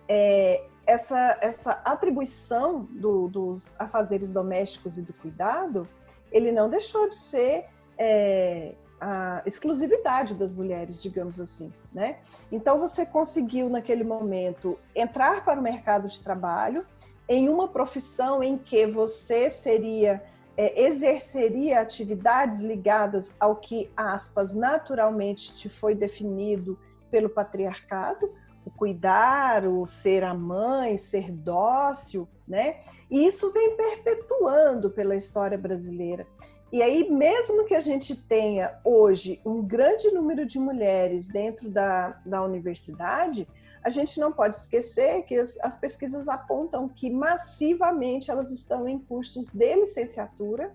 é, 0.10 0.66
essa, 0.88 1.38
essa 1.40 1.72
atribuição 1.86 2.84
do, 2.90 3.28
dos 3.28 3.80
afazeres 3.80 4.34
domésticos 4.34 4.98
e 4.98 5.04
do 5.04 5.14
cuidado, 5.14 5.88
ele 6.32 6.52
não 6.52 6.68
deixou 6.68 7.08
de 7.08 7.16
ser 7.16 7.68
é, 7.96 8.74
a 9.00 9.44
exclusividade 9.46 10.34
das 10.34 10.56
mulheres, 10.56 11.02
digamos 11.02 11.40
assim, 11.40 11.72
né? 11.94 12.18
Então 12.52 12.80
você 12.80 13.06
conseguiu 13.06 13.70
naquele 13.70 14.04
momento 14.04 14.80
entrar 14.96 15.46
para 15.46 15.60
o 15.60 15.64
mercado 15.64 16.08
de 16.08 16.20
trabalho 16.22 16.84
em 17.28 17.48
uma 17.48 17.68
profissão 17.68 18.42
em 18.42 18.58
que 18.58 18.88
você 18.88 19.52
seria 19.52 20.24
é, 20.58 20.86
exerceria 20.88 21.80
atividades 21.80 22.60
ligadas 22.62 23.34
ao 23.40 23.56
que 23.56 23.92
aspas 23.96 24.54
naturalmente 24.54 25.54
te 25.54 25.70
foi 25.70 25.94
definido 25.94 26.78
pelo 27.12 27.30
patriarcado, 27.30 28.34
o 28.70 28.78
cuidar, 28.78 29.66
o 29.66 29.86
ser 29.88 30.24
a 30.24 30.34
mãe, 30.34 30.98
ser 30.98 31.32
dócil, 31.32 32.28
né? 32.48 32.80
E 33.10 33.26
isso 33.26 33.52
vem 33.52 33.76
perpetuando 33.76 34.92
pela 34.92 35.16
história 35.16 35.58
brasileira. 35.58 36.26
E 36.72 36.84
aí, 36.84 37.10
mesmo 37.10 37.66
que 37.66 37.74
a 37.74 37.80
gente 37.80 38.16
tenha 38.16 38.80
hoje 38.86 39.42
um 39.44 39.62
grande 39.64 40.12
número 40.12 40.46
de 40.46 40.60
mulheres 40.60 41.28
dentro 41.28 41.68
da, 41.68 42.22
da 42.24 42.44
universidade, 42.44 43.48
a 43.84 43.90
gente 43.90 44.20
não 44.20 44.32
pode 44.32 44.56
esquecer 44.56 45.24
que 45.24 45.36
as, 45.36 45.58
as 45.62 45.76
pesquisas 45.76 46.28
apontam 46.28 46.88
que 46.88 47.10
massivamente 47.10 48.30
elas 48.30 48.52
estão 48.52 48.88
em 48.88 49.00
cursos 49.00 49.50
de 49.50 49.76
licenciatura, 49.76 50.72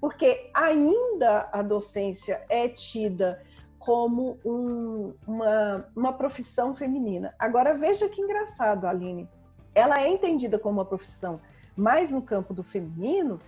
porque 0.00 0.50
ainda 0.54 1.48
a 1.50 1.62
docência 1.62 2.44
é 2.48 2.68
tida 2.68 3.42
como 3.84 4.38
um, 4.42 5.12
uma, 5.26 5.86
uma 5.94 6.12
profissão 6.14 6.74
feminina. 6.74 7.34
Agora, 7.38 7.74
veja 7.74 8.08
que 8.08 8.22
engraçado, 8.22 8.86
Aline. 8.86 9.28
Ela 9.74 10.00
é 10.00 10.08
entendida 10.08 10.58
como 10.58 10.78
uma 10.78 10.86
profissão 10.86 11.38
mais 11.76 12.10
no 12.10 12.22
campo 12.22 12.54
do 12.54 12.62
feminino, 12.62 13.38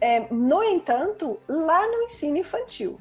é, 0.00 0.32
no 0.32 0.62
entanto, 0.62 1.38
lá 1.46 1.86
no 1.86 2.04
ensino 2.04 2.38
infantil. 2.38 2.98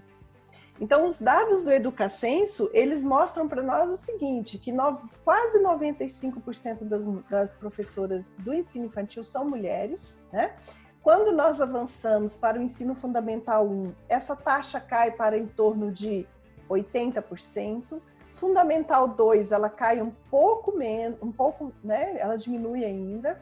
Então, 0.81 1.07
os 1.07 1.19
dados 1.19 1.61
do 1.61 1.71
Educacenso, 1.71 2.69
eles 2.73 3.01
mostram 3.01 3.47
para 3.47 3.63
nós 3.63 3.89
o 3.89 3.95
seguinte, 3.95 4.57
que 4.57 4.73
no, 4.73 4.97
quase 5.23 5.63
95% 5.63 6.83
das, 6.83 7.07
das 7.29 7.53
professoras 7.53 8.35
do 8.39 8.53
ensino 8.53 8.87
infantil 8.87 9.23
são 9.23 9.49
mulheres, 9.49 10.21
né? 10.33 10.53
Quando 11.01 11.31
nós 11.31 11.61
avançamos 11.61 12.35
para 12.35 12.57
o 12.57 12.61
ensino 12.61 12.95
fundamental 12.95 13.67
1, 13.67 13.93
essa 14.09 14.35
taxa 14.35 14.81
cai 14.81 15.11
para 15.11 15.37
em 15.37 15.45
torno 15.45 15.91
de 15.91 16.27
80%. 16.69 18.01
Fundamental 18.33 19.07
2, 19.07 19.51
ela 19.51 19.69
cai 19.69 20.01
um 20.01 20.11
pouco 20.29 20.75
menos, 20.75 21.21
um 21.21 21.31
pouco, 21.31 21.71
né? 21.83 22.17
Ela 22.19 22.35
diminui 22.35 22.83
ainda. 22.83 23.39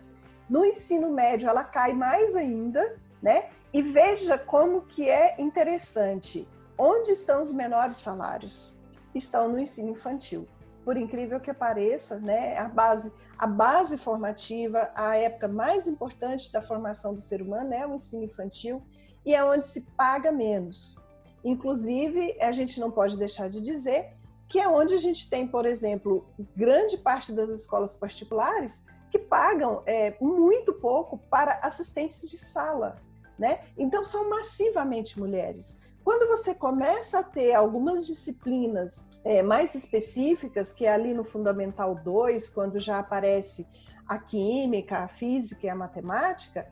No 0.49 0.65
ensino 0.65 1.09
médio, 1.09 1.49
ela 1.49 1.63
cai 1.63 1.93
mais 1.93 2.35
ainda, 2.35 2.97
né? 3.21 3.49
E 3.73 3.81
veja 3.81 4.37
como 4.37 4.81
que 4.81 5.09
é 5.09 5.41
interessante. 5.41 6.47
Onde 6.77 7.11
estão 7.11 7.41
os 7.41 7.53
menores 7.53 7.97
salários? 7.97 8.75
Estão 9.15 9.47
no 9.49 9.59
ensino 9.59 9.91
infantil. 9.91 10.47
Por 10.83 10.97
incrível 10.97 11.39
que 11.39 11.53
pareça, 11.53 12.19
né, 12.19 12.57
a 12.57 12.67
base, 12.67 13.13
a 13.37 13.45
base 13.45 13.97
formativa, 13.97 14.91
a 14.95 15.15
época 15.15 15.47
mais 15.47 15.87
importante 15.87 16.51
da 16.51 16.61
formação 16.61 17.13
do 17.13 17.21
ser 17.21 17.41
humano 17.41 17.73
é 17.73 17.85
o 17.85 17.95
ensino 17.95 18.23
infantil 18.23 18.81
e 19.25 19.35
é 19.35 19.43
onde 19.45 19.63
se 19.63 19.81
paga 19.95 20.31
menos. 20.31 20.95
Inclusive, 21.43 22.37
a 22.39 22.51
gente 22.51 22.79
não 22.79 22.91
pode 22.91 23.17
deixar 23.17 23.49
de 23.49 23.61
dizer 23.61 24.13
que 24.47 24.59
é 24.59 24.67
onde 24.67 24.93
a 24.93 24.97
gente 24.97 25.29
tem, 25.29 25.47
por 25.47 25.65
exemplo, 25.65 26.25
grande 26.55 26.97
parte 26.97 27.31
das 27.31 27.49
escolas 27.49 27.93
particulares 27.93 28.83
que 29.09 29.17
pagam 29.17 29.81
é, 29.85 30.15
muito 30.21 30.73
pouco 30.73 31.17
para 31.29 31.59
assistentes 31.63 32.21
de 32.29 32.37
sala. 32.37 33.01
Né? 33.39 33.61
Então, 33.77 34.03
são 34.03 34.29
massivamente 34.29 35.19
mulheres. 35.19 35.77
Quando 36.03 36.27
você 36.27 36.53
começa 36.53 37.19
a 37.19 37.23
ter 37.23 37.53
algumas 37.53 38.07
disciplinas 38.07 39.09
é, 39.23 39.41
mais 39.41 39.75
específicas, 39.75 40.73
que 40.73 40.85
é 40.85 40.93
ali 40.93 41.13
no 41.13 41.23
Fundamental 41.23 41.95
2, 41.95 42.49
quando 42.49 42.79
já 42.79 42.99
aparece 42.99 43.67
a 44.07 44.17
química, 44.17 44.99
a 44.99 45.07
física 45.07 45.67
e 45.67 45.69
a 45.69 45.75
matemática, 45.75 46.67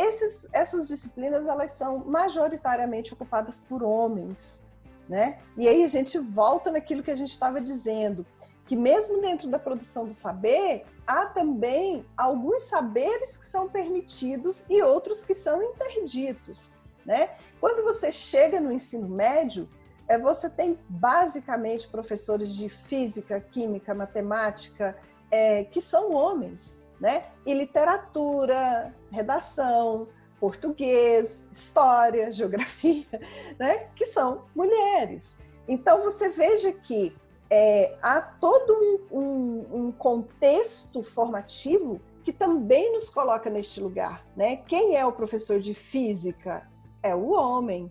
esses, 0.00 0.48
essas 0.52 0.88
disciplinas 0.88 1.46
elas 1.46 1.72
são 1.72 1.98
majoritariamente 1.98 3.12
ocupadas 3.12 3.58
por 3.58 3.82
homens, 3.82 4.62
né? 5.08 5.38
E 5.56 5.68
aí 5.68 5.84
a 5.84 5.88
gente 5.88 6.18
volta 6.18 6.70
naquilo 6.70 7.02
que 7.02 7.10
a 7.10 7.14
gente 7.14 7.30
estava 7.30 7.60
dizendo, 7.60 8.24
que 8.66 8.76
mesmo 8.76 9.20
dentro 9.20 9.48
da 9.48 9.58
produção 9.58 10.06
do 10.06 10.14
saber, 10.14 10.86
há 11.06 11.26
também 11.26 12.06
alguns 12.16 12.62
saberes 12.62 13.36
que 13.36 13.44
são 13.44 13.68
permitidos 13.68 14.64
e 14.70 14.82
outros 14.82 15.24
que 15.24 15.34
são 15.34 15.62
interditos, 15.62 16.74
né? 17.04 17.30
Quando 17.60 17.82
você 17.84 18.10
chega 18.10 18.60
no 18.60 18.72
ensino 18.72 19.08
médio, 19.08 19.68
é, 20.08 20.18
você 20.18 20.48
tem 20.48 20.78
basicamente 20.88 21.88
professores 21.88 22.54
de 22.54 22.68
física, 22.68 23.40
química, 23.40 23.94
matemática, 23.94 24.96
é, 25.30 25.64
que 25.64 25.80
são 25.80 26.12
homens, 26.12 26.79
né? 27.00 27.26
E 27.46 27.54
literatura, 27.54 28.94
redação, 29.10 30.08
português, 30.38 31.48
história, 31.50 32.30
geografia, 32.32 33.06
né? 33.58 33.88
Que 33.96 34.06
são 34.06 34.44
mulheres. 34.54 35.38
Então 35.66 36.02
você 36.02 36.28
veja 36.28 36.72
que 36.72 37.16
é, 37.48 37.96
há 38.02 38.20
todo 38.20 38.72
um, 39.10 39.18
um, 39.18 39.86
um, 39.86 39.92
contexto 39.92 41.02
formativo 41.02 42.00
que 42.22 42.32
também 42.32 42.92
nos 42.92 43.08
coloca 43.08 43.50
neste 43.50 43.80
lugar, 43.80 44.24
né? 44.36 44.56
Quem 44.56 44.96
é 44.96 45.04
o 45.04 45.12
professor 45.12 45.58
de 45.58 45.74
física? 45.74 46.68
É 47.02 47.14
o 47.14 47.30
homem. 47.30 47.90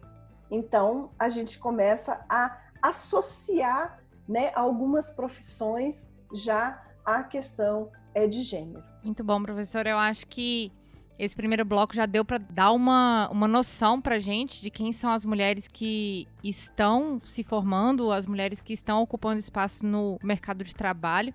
Então 0.52 1.12
a 1.18 1.30
gente 1.30 1.60
começa 1.60 2.24
a 2.30 2.58
associar, 2.82 4.02
né, 4.28 4.52
algumas 4.56 5.12
profissões 5.12 6.08
já 6.34 6.82
à 7.04 7.24
questão 7.24 7.92
é 8.20 8.28
de 8.28 8.44
gênero. 8.44 8.84
Muito 9.04 9.24
bom, 9.24 9.42
professor. 9.42 9.86
Eu 9.88 9.98
acho 9.98 10.28
que 10.28 10.72
esse 11.20 11.36
primeiro 11.36 11.66
bloco 11.66 11.94
já 11.94 12.06
deu 12.06 12.24
para 12.24 12.38
dar 12.38 12.72
uma, 12.72 13.30
uma 13.30 13.48
noção 13.48 14.00
para 14.00 14.18
gente 14.20 14.62
de 14.62 14.70
quem 14.70 14.94
são 14.94 15.12
as 15.12 15.26
mulheres 15.26 15.68
que 15.68 16.26
estão 16.42 17.20
se 17.22 17.44
formando, 17.44 18.12
as 18.12 18.26
mulheres 18.26 18.62
que 18.62 18.72
estão 18.72 19.02
ocupando 19.02 19.38
espaço 19.38 19.86
no 19.86 20.18
mercado 20.24 20.64
de 20.64 20.74
trabalho. 20.74 21.34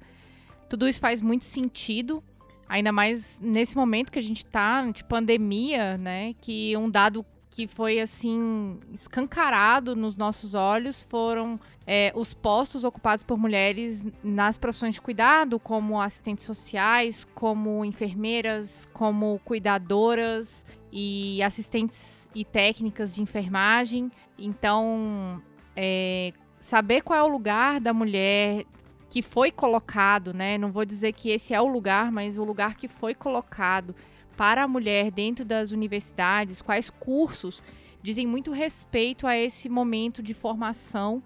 Tudo 0.70 0.88
isso 0.88 1.00
faz 1.00 1.20
muito 1.20 1.44
sentido, 1.44 2.24
ainda 2.66 2.92
mais 2.92 3.38
nesse 3.42 3.76
momento 3.76 4.10
que 4.10 4.18
a 4.18 4.22
gente 4.22 4.38
está 4.38 4.90
de 4.90 5.04
pandemia, 5.04 5.98
né? 5.98 6.34
Que 6.40 6.74
um 6.78 6.88
dado 6.88 7.24
que 7.54 7.68
foi 7.68 8.00
assim 8.00 8.80
escancarado 8.92 9.94
nos 9.94 10.16
nossos 10.16 10.54
olhos 10.54 11.04
foram 11.04 11.58
é, 11.86 12.12
os 12.16 12.34
postos 12.34 12.82
ocupados 12.82 13.22
por 13.22 13.38
mulheres 13.38 14.04
nas 14.24 14.58
profissões 14.58 14.94
de 14.94 15.00
cuidado, 15.00 15.60
como 15.60 16.00
assistentes 16.00 16.44
sociais, 16.44 17.24
como 17.34 17.84
enfermeiras, 17.84 18.88
como 18.92 19.40
cuidadoras 19.44 20.66
e 20.92 21.40
assistentes 21.44 22.28
e 22.34 22.44
técnicas 22.44 23.14
de 23.14 23.22
enfermagem. 23.22 24.10
Então, 24.36 25.40
é, 25.76 26.32
saber 26.58 27.02
qual 27.02 27.18
é 27.18 27.22
o 27.22 27.28
lugar 27.28 27.80
da 27.80 27.92
mulher 27.92 28.64
que 29.08 29.22
foi 29.22 29.52
colocado, 29.52 30.34
né? 30.34 30.58
Não 30.58 30.72
vou 30.72 30.84
dizer 30.84 31.12
que 31.12 31.30
esse 31.30 31.54
é 31.54 31.60
o 31.60 31.68
lugar, 31.68 32.10
mas 32.10 32.36
o 32.36 32.42
lugar 32.42 32.74
que 32.74 32.88
foi 32.88 33.14
colocado 33.14 33.94
para 34.36 34.62
a 34.62 34.68
mulher 34.68 35.10
dentro 35.10 35.44
das 35.44 35.70
universidades, 35.70 36.60
quais 36.62 36.90
cursos 36.90 37.62
dizem 38.02 38.26
muito 38.26 38.52
respeito 38.52 39.26
a 39.26 39.36
esse 39.36 39.68
momento 39.68 40.22
de 40.22 40.34
formação, 40.34 41.22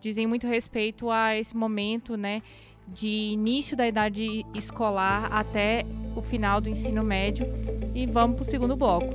dizem 0.00 0.26
muito 0.26 0.46
respeito 0.46 1.10
a 1.10 1.36
esse 1.36 1.56
momento, 1.56 2.16
né, 2.16 2.42
de 2.86 3.08
início 3.08 3.76
da 3.76 3.86
idade 3.86 4.44
escolar 4.54 5.32
até 5.32 5.84
o 6.14 6.22
final 6.22 6.60
do 6.60 6.68
ensino 6.68 7.02
médio. 7.02 7.46
E 7.94 8.06
vamos 8.06 8.36
para 8.36 8.42
o 8.42 8.44
segundo 8.44 8.76
bloco. 8.76 9.06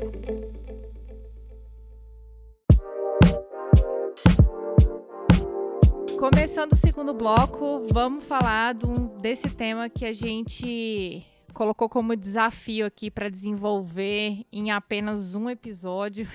Começando 6.20 6.72
o 6.72 6.76
segundo 6.76 7.14
bloco, 7.14 7.86
vamos 7.92 8.24
falar 8.24 8.74
do, 8.74 9.10
desse 9.20 9.54
tema 9.56 9.90
que 9.90 10.06
a 10.06 10.14
gente 10.14 11.26
colocou 11.54 11.88
como 11.88 12.16
desafio 12.16 12.86
aqui 12.86 13.10
para 13.10 13.30
desenvolver 13.30 14.46
em 14.52 14.72
apenas 14.72 15.36
um 15.36 15.50
episódio, 15.50 16.28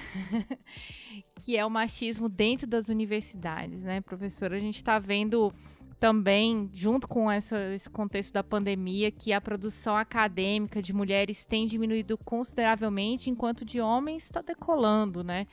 que 1.36 1.56
é 1.56 1.66
o 1.66 1.70
machismo 1.70 2.28
dentro 2.28 2.66
das 2.66 2.88
universidades, 2.88 3.82
né, 3.82 4.00
professora? 4.00 4.56
A 4.56 4.60
gente 4.60 4.76
está 4.76 4.98
vendo 4.98 5.52
também, 5.98 6.70
junto 6.72 7.08
com 7.08 7.30
essa, 7.30 7.74
esse 7.74 7.90
contexto 7.90 8.32
da 8.32 8.44
pandemia, 8.44 9.10
que 9.10 9.32
a 9.32 9.40
produção 9.40 9.96
acadêmica 9.96 10.80
de 10.80 10.92
mulheres 10.92 11.44
tem 11.44 11.66
diminuído 11.66 12.16
consideravelmente, 12.16 13.28
enquanto 13.28 13.64
de 13.64 13.80
homens 13.80 14.24
está 14.24 14.40
decolando, 14.40 15.24
né? 15.24 15.46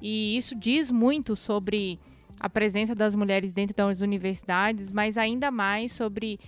E 0.00 0.36
isso 0.36 0.54
diz 0.54 0.90
muito 0.90 1.36
sobre 1.36 2.00
a 2.40 2.48
presença 2.48 2.94
das 2.94 3.14
mulheres 3.14 3.52
dentro 3.52 3.76
das 3.76 4.00
universidades, 4.00 4.90
mas 4.90 5.16
ainda 5.16 5.50
mais 5.50 5.92
sobre 5.92 6.40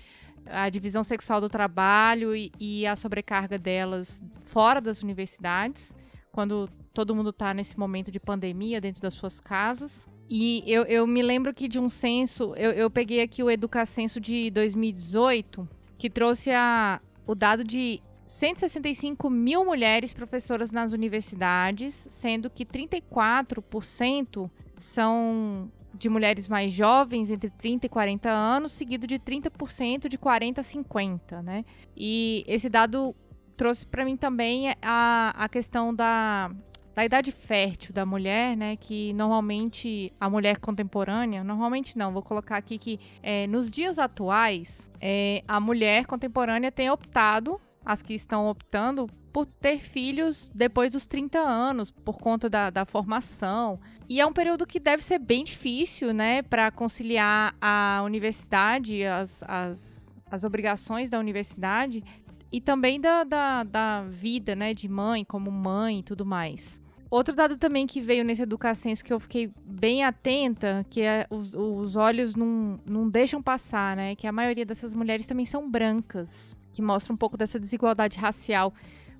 a 0.50 0.68
divisão 0.68 1.02
sexual 1.04 1.40
do 1.40 1.48
trabalho 1.48 2.34
e, 2.34 2.52
e, 2.58 2.86
a 2.86 2.96
sobrecarga 2.96 3.58
delas 3.58 4.22
fora 4.42 4.80
das 4.80 5.02
universidades, 5.02 5.94
quando 6.32 6.68
todo 6.92 7.14
mundo 7.14 7.30
está 7.30 7.52
nesse 7.52 7.78
momento 7.78 8.10
de 8.10 8.20
pandemia 8.20 8.80
dentro 8.80 9.02
das 9.02 9.14
suas 9.14 9.40
casas. 9.40 10.08
E 10.28 10.62
eu, 10.66 10.82
eu 10.84 11.06
me 11.06 11.22
lembro 11.22 11.54
que 11.54 11.68
de 11.68 11.78
um 11.78 11.88
censo, 11.88 12.54
eu, 12.56 12.72
eu 12.72 12.90
peguei 12.90 13.20
aqui 13.22 13.42
o 13.42 13.50
Educacenso 13.50 14.20
de 14.20 14.50
2018, 14.50 15.68
que 15.96 16.10
trouxe 16.10 16.50
a, 16.50 17.00
o 17.26 17.34
dado 17.34 17.62
de 17.62 18.00
165 18.26 19.30
mil 19.30 19.64
mulheres 19.64 20.12
professoras 20.12 20.72
nas 20.72 20.92
universidades, 20.92 21.94
sendo 22.10 22.50
que 22.50 22.66
34% 22.66 24.50
são 24.76 25.70
de 25.98 26.08
mulheres 26.08 26.48
mais 26.48 26.72
jovens, 26.72 27.30
entre 27.30 27.50
30 27.50 27.86
e 27.86 27.88
40 27.88 28.28
anos, 28.28 28.72
seguido 28.72 29.06
de 29.06 29.18
30% 29.18 30.08
de 30.08 30.18
40 30.18 30.60
a 30.60 30.64
50, 30.64 31.42
né? 31.42 31.64
E 31.96 32.44
esse 32.46 32.68
dado 32.68 33.14
trouxe 33.56 33.86
para 33.86 34.04
mim 34.04 34.16
também 34.16 34.74
a, 34.82 35.34
a 35.36 35.48
questão 35.48 35.94
da, 35.94 36.50
da 36.94 37.04
idade 37.04 37.32
fértil 37.32 37.92
da 37.92 38.06
mulher, 38.06 38.56
né? 38.56 38.76
Que 38.76 39.12
normalmente 39.12 40.12
a 40.20 40.28
mulher 40.28 40.58
contemporânea, 40.58 41.42
normalmente 41.42 41.96
não, 41.96 42.12
vou 42.12 42.22
colocar 42.22 42.56
aqui 42.56 42.78
que 42.78 43.00
é, 43.22 43.46
nos 43.46 43.70
dias 43.70 43.98
atuais, 43.98 44.90
é, 45.00 45.42
a 45.48 45.58
mulher 45.60 46.06
contemporânea 46.06 46.70
tem 46.70 46.90
optado, 46.90 47.60
as 47.84 48.02
que 48.02 48.14
estão 48.14 48.48
optando 48.48 49.08
por 49.36 49.44
ter 49.44 49.80
filhos 49.80 50.50
depois 50.54 50.92
dos 50.94 51.06
30 51.06 51.38
anos, 51.38 51.90
por 51.90 52.16
conta 52.16 52.48
da, 52.48 52.70
da 52.70 52.86
formação. 52.86 53.78
E 54.08 54.18
é 54.18 54.24
um 54.24 54.32
período 54.32 54.66
que 54.66 54.80
deve 54.80 55.04
ser 55.04 55.18
bem 55.18 55.44
difícil, 55.44 56.14
né, 56.14 56.40
para 56.40 56.70
conciliar 56.70 57.54
a 57.60 58.00
universidade, 58.02 59.04
as, 59.04 59.42
as, 59.42 60.18
as 60.30 60.42
obrigações 60.42 61.10
da 61.10 61.18
universidade 61.18 62.02
e 62.50 62.62
também 62.62 62.98
da, 62.98 63.24
da, 63.24 63.62
da 63.62 64.04
vida, 64.08 64.56
né, 64.56 64.72
de 64.72 64.88
mãe, 64.88 65.22
como 65.22 65.50
mãe 65.50 65.98
e 65.98 66.02
tudo 66.02 66.24
mais. 66.24 66.80
Outro 67.10 67.34
dado 67.34 67.58
também 67.58 67.86
que 67.86 68.00
veio 68.00 68.24
nesse 68.24 68.40
Educacenso 68.40 69.04
que 69.04 69.12
eu 69.12 69.20
fiquei 69.20 69.52
bem 69.66 70.02
atenta, 70.02 70.86
que 70.88 71.02
é 71.02 71.26
os, 71.28 71.54
os 71.54 71.94
olhos 71.94 72.34
não, 72.34 72.80
não 72.86 73.06
deixam 73.06 73.42
passar, 73.42 73.96
né? 73.96 74.16
Que 74.16 74.26
a 74.26 74.32
maioria 74.32 74.64
dessas 74.64 74.94
mulheres 74.94 75.26
também 75.26 75.44
são 75.44 75.70
brancas, 75.70 76.56
que 76.72 76.80
mostra 76.80 77.12
um 77.12 77.16
pouco 77.16 77.36
dessa 77.36 77.60
desigualdade 77.60 78.16
racial 78.18 78.72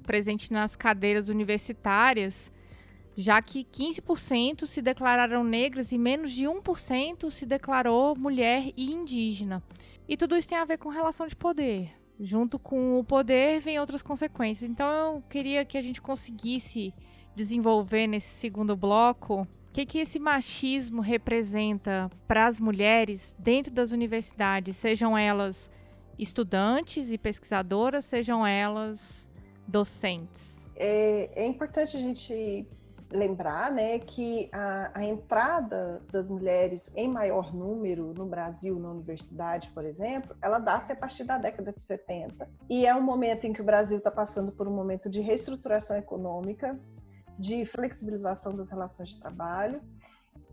presente 0.06 0.52
nas 0.52 0.74
cadeiras 0.74 1.28
universitárias, 1.28 2.50
já 3.16 3.42
que 3.42 3.64
15% 3.64 4.66
se 4.66 4.80
declararam 4.80 5.42
negras 5.42 5.90
e 5.90 5.98
menos 5.98 6.32
de 6.32 6.44
1% 6.44 7.30
se 7.30 7.44
declarou 7.44 8.16
mulher 8.16 8.72
e 8.76 8.92
indígena. 8.92 9.62
E 10.08 10.16
tudo 10.16 10.36
isso 10.36 10.48
tem 10.48 10.58
a 10.58 10.64
ver 10.64 10.78
com 10.78 10.88
relação 10.88 11.26
de 11.26 11.34
poder. 11.34 11.90
Junto 12.20 12.58
com 12.58 12.98
o 12.98 13.04
poder 13.04 13.60
vem 13.60 13.78
outras 13.78 14.02
consequências. 14.02 14.70
Então 14.70 15.16
eu 15.16 15.22
queria 15.28 15.64
que 15.64 15.76
a 15.76 15.82
gente 15.82 16.00
conseguisse 16.00 16.94
desenvolver 17.34 18.06
nesse 18.06 18.34
segundo 18.34 18.76
bloco 18.76 19.42
o 19.42 19.72
que, 19.72 19.84
que 19.84 19.98
esse 19.98 20.18
machismo 20.18 21.02
representa 21.02 22.10
para 22.26 22.46
as 22.46 22.58
mulheres 22.58 23.36
dentro 23.38 23.70
das 23.70 23.92
universidades, 23.92 24.76
sejam 24.76 25.16
elas 25.16 25.70
estudantes 26.18 27.12
e 27.12 27.18
pesquisadoras, 27.18 28.06
sejam 28.06 28.46
elas 28.46 29.28
docentes. 29.66 30.66
É, 30.76 31.42
é 31.42 31.46
importante 31.46 31.96
a 31.96 32.00
gente 32.00 32.66
lembrar 33.11 33.70
né, 33.70 33.98
que 34.00 34.48
a, 34.52 34.98
a, 34.98 35.05
entrada 35.05 36.02
das 36.11 36.29
mulheres 36.29 36.90
em 36.94 37.09
maior 37.09 37.55
número 37.55 38.12
no 38.12 38.26
Brasil, 38.26 38.79
na 38.79 38.90
universidade, 38.90 39.70
por 39.70 39.85
exemplo, 39.85 40.37
ela 40.42 40.59
dá-se 40.59 40.92
a 40.92 40.96
partir 40.96 41.24
da 41.24 41.38
década 41.38 41.72
de 41.72 41.81
70. 41.81 42.48
E 42.68 42.85
é 42.85 42.94
um 42.94 43.00
momento 43.00 43.46
em 43.46 43.52
que 43.52 43.61
o 43.61 43.64
Brasil 43.64 43.98
está 43.98 44.11
passando 44.11 44.50
por 44.50 44.66
um 44.66 44.74
momento 44.74 45.09
de 45.09 45.20
reestruturação 45.20 45.96
econômica, 45.96 46.79
de 47.38 47.64
flexibilização 47.64 48.55
das 48.55 48.70
relações 48.70 49.11
de 49.11 49.20
trabalho 49.20 49.81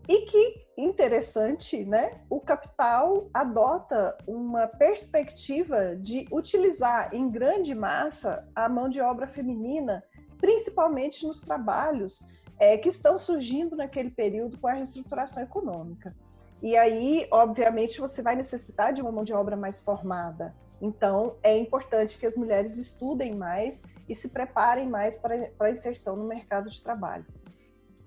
e 0.08 0.26
que 0.26 0.64
interessante, 0.76 1.84
né? 1.84 2.20
O 2.28 2.40
capital 2.40 3.28
adota 3.32 4.16
uma 4.26 4.66
perspectiva 4.66 5.96
de 5.96 6.26
utilizar 6.30 7.14
em 7.14 7.30
grande 7.30 7.74
massa 7.74 8.46
a 8.54 8.68
mão 8.68 8.88
de 8.88 9.00
obra 9.00 9.26
feminina, 9.26 10.02
principalmente 10.38 11.26
nos 11.26 11.40
trabalhos 11.40 12.24
é, 12.58 12.76
que 12.76 12.88
estão 12.88 13.18
surgindo 13.18 13.76
naquele 13.76 14.10
período 14.10 14.58
com 14.58 14.66
a 14.66 14.72
reestruturação 14.72 15.42
econômica. 15.42 16.14
E 16.62 16.76
aí, 16.76 17.26
obviamente, 17.30 18.00
você 18.00 18.22
vai 18.22 18.36
necessitar 18.36 18.92
de 18.92 19.02
uma 19.02 19.12
mão 19.12 19.24
de 19.24 19.32
obra 19.32 19.56
mais 19.56 19.80
formada. 19.80 20.54
Então, 20.80 21.36
é 21.42 21.56
importante 21.56 22.18
que 22.18 22.26
as 22.26 22.36
mulheres 22.36 22.76
estudem 22.76 23.34
mais 23.34 23.82
e 24.08 24.14
se 24.14 24.28
preparem 24.28 24.88
mais 24.88 25.18
para, 25.18 25.50
para 25.56 25.68
a 25.68 25.70
inserção 25.70 26.16
no 26.16 26.26
mercado 26.26 26.68
de 26.68 26.82
trabalho. 26.82 27.24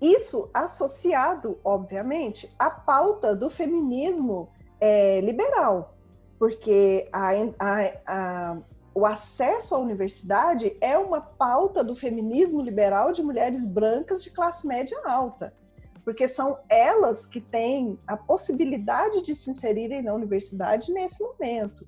Isso 0.00 0.48
associado, 0.54 1.58
obviamente, 1.64 2.54
à 2.58 2.70
pauta 2.70 3.34
do 3.34 3.50
feminismo 3.50 4.48
é, 4.80 5.20
liberal, 5.20 5.96
porque 6.38 7.08
a, 7.12 7.30
a, 7.58 7.92
a, 8.06 8.62
o 8.94 9.04
acesso 9.04 9.74
à 9.74 9.78
universidade 9.78 10.76
é 10.80 10.96
uma 10.96 11.20
pauta 11.20 11.82
do 11.82 11.96
feminismo 11.96 12.62
liberal 12.62 13.12
de 13.12 13.22
mulheres 13.22 13.66
brancas 13.66 14.22
de 14.22 14.30
classe 14.30 14.66
média 14.66 14.96
alta, 15.04 15.52
porque 16.04 16.28
são 16.28 16.58
elas 16.68 17.26
que 17.26 17.40
têm 17.40 17.98
a 18.06 18.16
possibilidade 18.16 19.22
de 19.22 19.34
se 19.34 19.50
inserirem 19.50 20.02
na 20.02 20.14
universidade 20.14 20.92
nesse 20.92 21.20
momento. 21.22 21.84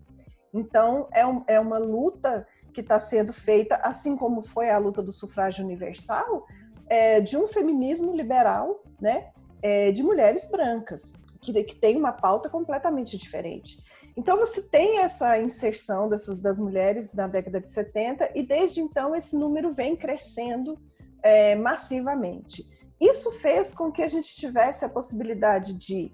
Então, 0.52 1.08
é, 1.12 1.24
um, 1.24 1.44
é 1.46 1.60
uma 1.60 1.78
luta 1.78 2.44
que 2.74 2.80
está 2.80 2.98
sendo 2.98 3.32
feita, 3.32 3.76
assim 3.76 4.16
como 4.16 4.42
foi 4.42 4.68
a 4.68 4.78
luta 4.78 5.00
do 5.00 5.12
sufrágio 5.12 5.64
universal, 5.64 6.44
é, 6.90 7.20
de 7.20 7.36
um 7.36 7.46
feminismo 7.46 8.14
liberal, 8.14 8.82
né, 9.00 9.30
é, 9.62 9.92
de 9.92 10.02
mulheres 10.02 10.50
brancas, 10.50 11.14
que, 11.40 11.52
que 11.64 11.76
tem 11.76 11.96
uma 11.96 12.12
pauta 12.12 12.50
completamente 12.50 13.16
diferente. 13.16 13.78
Então, 14.16 14.36
você 14.36 14.60
tem 14.60 14.98
essa 14.98 15.38
inserção 15.38 16.08
dessas, 16.08 16.38
das 16.38 16.58
mulheres 16.58 17.14
na 17.14 17.28
década 17.28 17.60
de 17.60 17.68
70, 17.68 18.32
e 18.34 18.42
desde 18.42 18.80
então 18.80 19.14
esse 19.14 19.36
número 19.36 19.72
vem 19.72 19.96
crescendo 19.96 20.76
é, 21.22 21.54
massivamente. 21.54 22.66
Isso 23.00 23.30
fez 23.32 23.72
com 23.72 23.92
que 23.92 24.02
a 24.02 24.08
gente 24.08 24.34
tivesse 24.34 24.84
a 24.84 24.88
possibilidade 24.88 25.74
de, 25.74 26.12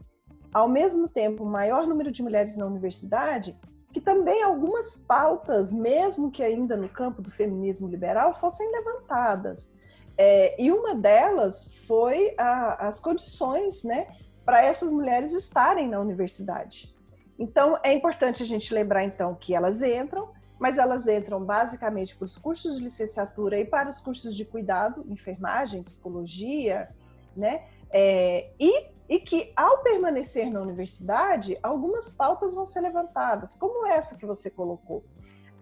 ao 0.52 0.68
mesmo 0.68 1.08
tempo, 1.08 1.44
maior 1.44 1.86
número 1.86 2.12
de 2.12 2.22
mulheres 2.22 2.56
na 2.56 2.66
universidade 2.66 3.58
que 3.96 4.00
também 4.02 4.42
algumas 4.42 4.94
pautas, 4.94 5.72
mesmo 5.72 6.30
que 6.30 6.42
ainda 6.42 6.76
no 6.76 6.86
campo 6.86 7.22
do 7.22 7.30
feminismo 7.30 7.88
liberal, 7.88 8.34
fossem 8.34 8.70
levantadas. 8.70 9.74
É, 10.18 10.60
e 10.60 10.70
uma 10.70 10.94
delas 10.94 11.70
foi 11.86 12.34
a, 12.38 12.88
as 12.88 13.00
condições 13.00 13.84
né, 13.84 14.08
para 14.44 14.64
essas 14.64 14.92
mulheres 14.92 15.32
estarem 15.32 15.88
na 15.88 16.00
universidade. 16.00 16.94
Então, 17.38 17.78
é 17.82 17.92
importante 17.92 18.42
a 18.42 18.46
gente 18.46 18.72
lembrar, 18.72 19.04
então, 19.04 19.34
que 19.34 19.54
elas 19.54 19.82
entram, 19.82 20.30
mas 20.58 20.78
elas 20.78 21.06
entram 21.06 21.44
basicamente 21.44 22.16
para 22.16 22.24
os 22.24 22.38
cursos 22.38 22.78
de 22.78 22.84
licenciatura 22.84 23.58
e 23.58 23.64
para 23.64 23.90
os 23.90 24.00
cursos 24.00 24.34
de 24.34 24.44
cuidado, 24.44 25.04
enfermagem, 25.08 25.82
psicologia, 25.82 26.88
né? 27.36 27.66
É, 27.90 28.50
e 28.58 28.96
e 29.08 29.20
que, 29.20 29.52
ao 29.56 29.82
permanecer 29.82 30.50
na 30.50 30.60
universidade, 30.60 31.56
algumas 31.62 32.10
pautas 32.10 32.54
vão 32.54 32.66
ser 32.66 32.80
levantadas, 32.80 33.54
como 33.54 33.86
essa 33.86 34.16
que 34.16 34.26
você 34.26 34.50
colocou. 34.50 35.04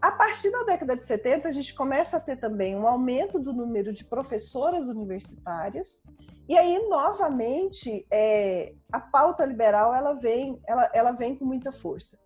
A 0.05 0.13
partir 0.13 0.51
da 0.51 0.65
década 0.65 0.95
de 0.95 1.01
70, 1.01 1.49
a 1.49 1.51
gente 1.51 1.75
começa 1.75 2.19
a 2.19 2.21
ter 2.21 2.37
também 2.37 2.77
um 2.77 2.87
aumento 2.87 3.39
do 3.39 3.55
número 3.55 3.91
de 3.91 4.05
professoras 4.05 4.87
universitárias, 4.87 6.03
e 6.47 6.59
aí, 6.59 6.87
novamente, 6.91 8.07
é, 8.13 8.75
a 8.93 9.01
pauta 9.01 9.47
liberal 9.47 9.95
ela 9.95 10.13
vem, 10.13 10.61
ela, 10.69 10.91
ela 10.93 11.13
vem 11.13 11.35
com 11.35 11.47
muita 11.47 11.73
força. 11.73 12.19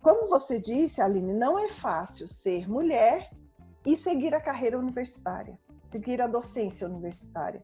Como 0.00 0.28
você 0.28 0.60
disse, 0.60 1.00
Aline, 1.00 1.34
não 1.34 1.58
é 1.58 1.68
fácil 1.68 2.28
ser 2.28 2.70
mulher 2.70 3.28
e 3.84 3.96
seguir 3.96 4.32
a 4.32 4.40
carreira 4.40 4.78
universitária, 4.78 5.58
seguir 5.84 6.20
a 6.20 6.28
docência 6.28 6.86
universitária 6.86 7.60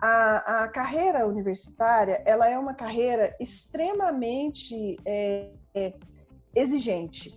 a, 0.00 0.64
a 0.64 0.68
carreira 0.68 1.26
universitária 1.26 2.22
ela 2.24 2.48
é 2.48 2.58
uma 2.58 2.74
carreira 2.74 3.34
extremamente 3.40 4.96
é, 5.04 5.50
é, 5.74 5.94
exigente. 6.54 7.32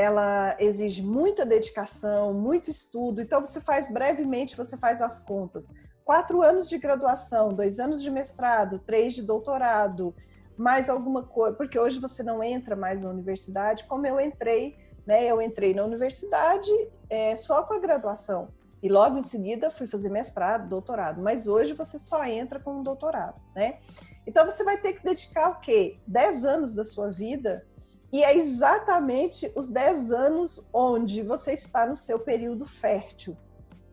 Ela 0.00 0.56
exige 0.58 1.02
muita 1.02 1.44
dedicação, 1.44 2.32
muito 2.32 2.70
estudo. 2.70 3.20
Então 3.20 3.44
você 3.44 3.60
faz 3.60 3.92
brevemente, 3.92 4.56
você 4.56 4.74
faz 4.78 5.02
as 5.02 5.20
contas. 5.20 5.70
Quatro 6.02 6.40
anos 6.40 6.70
de 6.70 6.78
graduação, 6.78 7.52
dois 7.52 7.78
anos 7.78 8.00
de 8.00 8.10
mestrado, 8.10 8.78
três 8.78 9.12
de 9.12 9.22
doutorado, 9.22 10.14
mais 10.56 10.88
alguma 10.88 11.22
coisa, 11.22 11.54
porque 11.54 11.78
hoje 11.78 12.00
você 12.00 12.22
não 12.22 12.42
entra 12.42 12.74
mais 12.74 12.98
na 13.02 13.10
universidade, 13.10 13.84
como 13.84 14.06
eu 14.06 14.18
entrei, 14.18 14.74
né? 15.06 15.26
Eu 15.26 15.42
entrei 15.42 15.74
na 15.74 15.84
universidade 15.84 16.70
é, 17.10 17.36
só 17.36 17.64
com 17.64 17.74
a 17.74 17.78
graduação. 17.78 18.48
E 18.82 18.88
logo 18.88 19.18
em 19.18 19.22
seguida 19.22 19.70
fui 19.70 19.86
fazer 19.86 20.08
mestrado, 20.08 20.66
doutorado. 20.66 21.20
Mas 21.20 21.46
hoje 21.46 21.74
você 21.74 21.98
só 21.98 22.24
entra 22.24 22.58
com 22.58 22.76
um 22.76 22.82
doutorado, 22.82 23.38
né? 23.54 23.80
Então 24.26 24.46
você 24.46 24.64
vai 24.64 24.78
ter 24.78 24.94
que 24.94 25.04
dedicar 25.04 25.50
o 25.50 25.60
quê? 25.60 25.98
10 26.06 26.44
anos 26.46 26.72
da 26.72 26.86
sua 26.86 27.10
vida. 27.10 27.66
E 28.12 28.24
é 28.24 28.36
exatamente 28.36 29.50
os 29.54 29.68
10 29.68 30.12
anos 30.12 30.68
onde 30.72 31.22
você 31.22 31.52
está 31.52 31.86
no 31.86 31.94
seu 31.94 32.18
período 32.18 32.66
fértil, 32.66 33.36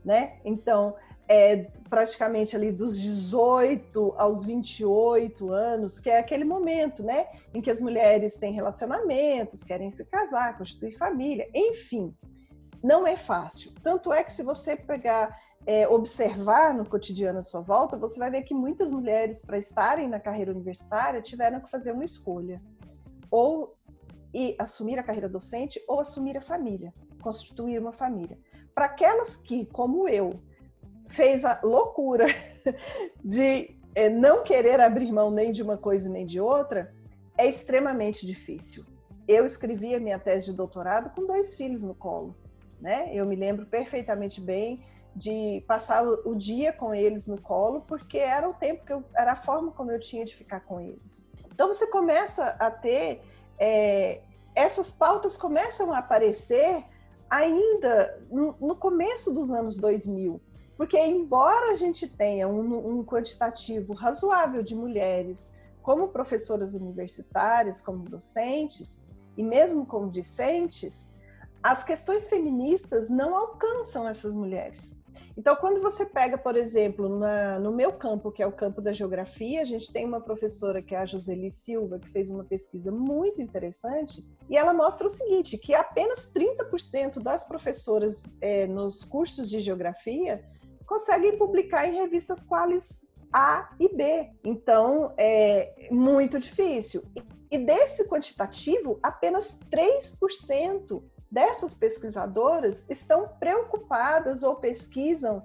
né? 0.03 0.39
Então, 0.43 0.95
é 1.27 1.67
praticamente 1.89 2.55
ali 2.55 2.71
dos 2.71 2.99
18 2.99 4.13
aos 4.17 4.45
28 4.45 5.51
anos, 5.51 5.99
que 5.99 6.09
é 6.09 6.19
aquele 6.19 6.45
momento, 6.45 7.03
né, 7.03 7.27
em 7.53 7.61
que 7.61 7.69
as 7.69 7.81
mulheres 7.81 8.35
têm 8.35 8.53
relacionamentos, 8.53 9.63
querem 9.63 9.91
se 9.91 10.05
casar, 10.05 10.57
constituir 10.57 10.97
família, 10.97 11.47
enfim 11.53 12.15
não 12.83 13.05
é 13.07 13.17
fácil. 13.17 13.73
Tanto 13.81 14.13
é 14.13 14.23
que 14.23 14.31
se 14.31 14.43
você 14.43 14.75
pegar, 14.75 15.35
é, 15.65 15.87
observar 15.87 16.73
no 16.73 16.87
cotidiano 16.87 17.39
à 17.39 17.43
sua 17.43 17.61
volta, 17.61 17.97
você 17.97 18.19
vai 18.19 18.31
ver 18.31 18.43
que 18.43 18.53
muitas 18.53 18.91
mulheres, 18.91 19.41
para 19.41 19.57
estarem 19.57 20.07
na 20.07 20.19
carreira 20.19 20.51
universitária, 20.51 21.21
tiveram 21.21 21.59
que 21.59 21.69
fazer 21.69 21.91
uma 21.91 22.05
escolha. 22.05 22.61
Ou 23.29 23.76
e 24.33 24.55
assumir 24.59 24.99
a 24.99 25.03
carreira 25.03 25.29
docente 25.29 25.81
ou 25.87 25.99
assumir 25.99 26.37
a 26.37 26.41
família, 26.41 26.93
constituir 27.21 27.79
uma 27.79 27.91
família. 27.91 28.37
Para 28.73 28.85
aquelas 28.85 29.37
que, 29.37 29.65
como 29.65 30.07
eu, 30.07 30.39
fez 31.07 31.43
a 31.45 31.59
loucura 31.63 32.25
de 33.23 33.75
é, 33.95 34.09
não 34.09 34.43
querer 34.43 34.79
abrir 34.79 35.11
mão 35.11 35.31
nem 35.31 35.51
de 35.51 35.63
uma 35.63 35.77
coisa 35.77 36.09
nem 36.09 36.25
de 36.25 36.39
outra, 36.39 36.93
é 37.37 37.47
extremamente 37.47 38.25
difícil. 38.25 38.85
Eu 39.27 39.45
escrevi 39.45 39.93
a 39.93 39.99
minha 39.99 40.19
tese 40.19 40.47
de 40.47 40.53
doutorado 40.53 41.09
com 41.13 41.25
dois 41.25 41.55
filhos 41.55 41.83
no 41.83 41.95
colo 41.95 42.35
né? 42.79 43.09
Eu 43.13 43.25
me 43.25 43.35
lembro 43.35 43.65
perfeitamente 43.65 44.39
bem 44.39 44.79
de 45.15 45.63
passar 45.67 46.05
o, 46.05 46.35
dia 46.35 46.71
com 46.71 46.93
eles 46.93 47.25
no 47.25 47.41
colo, 47.41 47.81
porque 47.81 48.19
era 48.19 48.47
o 48.47 48.53
tempo 48.53 48.85
que 48.85 48.93
eu, 48.93 49.03
era 49.15 49.31
a 49.31 49.35
forma 49.35 49.71
como 49.71 49.91
eu 49.91 49.99
tinha 49.99 50.23
de 50.23 50.35
ficar 50.35 50.59
com 50.59 50.79
eles. 50.79 51.27
Então 51.51 51.67
você 51.67 51.87
começa 51.87 52.49
a 52.59 52.69
ter 52.69 53.21
é, 53.59 54.21
essas 54.55 54.91
pautas 54.91 55.37
começam 55.37 55.93
a 55.93 55.99
aparecer 55.99 56.83
ainda 57.29 58.21
no, 58.31 58.55
no, 58.59 58.75
começo 58.75 59.33
dos 59.33 59.51
anos 59.51 59.77
2000. 59.77 60.41
Porque, 60.75 60.97
embora 60.99 61.71
a 61.71 61.75
gente 61.75 62.07
tenha 62.07 62.47
um, 62.47 62.99
um 62.99 63.03
quantitativo 63.03 63.93
razoável 63.93 64.63
de 64.63 64.75
mulheres 64.75 65.49
como 65.81 66.09
professoras 66.09 66.73
universitárias, 66.73 67.81
como 67.81 68.09
docentes, 68.09 68.99
e 69.37 69.43
mesmo 69.43 69.85
como 69.85 70.11
discentes, 70.11 71.09
as 71.63 71.83
questões 71.83 72.27
feministas 72.27 73.09
não 73.09 73.35
alcançam 73.35 74.07
essas 74.07 74.35
mulheres. 74.35 74.96
Então, 75.37 75.55
quando 75.55 75.79
você 75.79 76.03
pega, 76.03 76.35
por 76.35 76.57
exemplo, 76.57 77.07
na, 77.07 77.59
no 77.59 77.71
meu 77.71 77.93
campo, 77.93 78.31
que 78.31 78.41
é 78.41 78.47
o 78.47 78.51
campo 78.51 78.81
da 78.81 78.91
geografia, 78.91 79.61
a 79.61 79.65
gente 79.65 79.93
tem 79.93 80.03
uma 80.03 80.19
professora 80.19 80.81
que 80.81 80.95
é 80.95 80.97
a 80.97 81.05
Joseli 81.05 81.51
Silva, 81.51 81.99
que 81.99 82.09
fez 82.09 82.31
uma 82.31 82.43
pesquisa 82.43 82.91
muito 82.91 83.39
interessante, 83.39 84.25
e 84.49 84.57
ela 84.57 84.73
mostra 84.73 85.05
o 85.05 85.09
seguinte: 85.09 85.55
que 85.55 85.75
apenas 85.75 86.31
30% 86.31 87.21
das 87.21 87.47
professoras 87.47 88.23
é, 88.41 88.65
nos 88.65 89.03
cursos 89.03 89.47
de 89.47 89.59
geografia 89.59 90.43
conseguem 90.87 91.37
publicar 91.37 91.87
em 91.87 91.93
revistas 91.93 92.43
quais 92.43 93.05
A 93.31 93.69
e 93.79 93.95
B. 93.95 94.31
Então, 94.43 95.13
é 95.19 95.87
muito 95.91 96.39
difícil. 96.39 97.03
E 97.51 97.59
desse 97.59 98.09
quantitativo, 98.09 98.99
apenas 99.03 99.57
3% 99.71 101.03
dessas 101.31 101.73
pesquisadoras 101.73 102.85
estão 102.89 103.27
preocupadas 103.39 104.43
ou 104.43 104.55
pesquisam 104.55 105.43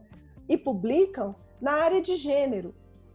e 0.48 0.56
publicam 0.56 1.34
na 1.60 1.72
área 1.72 2.00
de 2.00 2.16
gênero. 2.16 2.74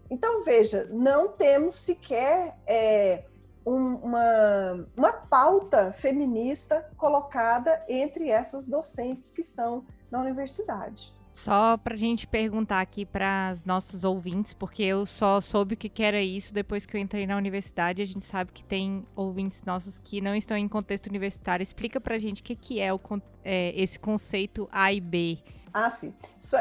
Então, 0.09 0.43
veja, 0.43 0.87
não 0.91 1.29
temos 1.29 1.75
sequer 1.75 2.57
é, 2.65 3.25
um, 3.65 3.95
uma, 3.95 4.87
uma 4.95 5.11
pauta 5.11 5.91
feminista 5.91 6.89
colocada 6.95 7.83
entre 7.89 8.29
essas 8.29 8.65
docentes 8.65 9.31
que 9.31 9.41
estão 9.41 9.85
na 10.09 10.21
universidade. 10.21 11.13
Só 11.29 11.77
para 11.77 11.93
a 11.93 11.97
gente 11.97 12.25
perguntar 12.25 12.81
aqui 12.81 13.05
para 13.05 13.49
as 13.49 13.63
nossas 13.63 14.03
ouvintes, 14.03 14.53
porque 14.53 14.83
eu 14.83 15.05
só 15.05 15.39
soube 15.39 15.75
o 15.75 15.77
que 15.77 16.01
era 16.01 16.21
isso 16.21 16.53
depois 16.53 16.85
que 16.85 16.95
eu 16.95 17.01
entrei 17.01 17.27
na 17.27 17.37
universidade. 17.37 18.01
A 18.01 18.05
gente 18.05 18.25
sabe 18.25 18.51
que 18.51 18.63
tem 18.63 19.05
ouvintes 19.15 19.63
nossos 19.63 19.97
que 19.97 20.21
não 20.21 20.35
estão 20.35 20.57
em 20.57 20.67
contexto 20.67 21.07
universitário. 21.07 21.61
Explica 21.61 21.99
para 21.99 22.15
a 22.15 22.19
gente 22.19 22.41
o 22.41 22.43
que, 22.43 22.55
que 22.55 22.79
é, 22.79 22.93
o, 22.93 22.99
é, 23.43 23.73
esse 23.79 23.99
conceito 23.99 24.67
A 24.71 24.91
e 24.91 24.99
B. 24.99 25.39
Ah, 25.73 25.91
sim. 25.91 26.11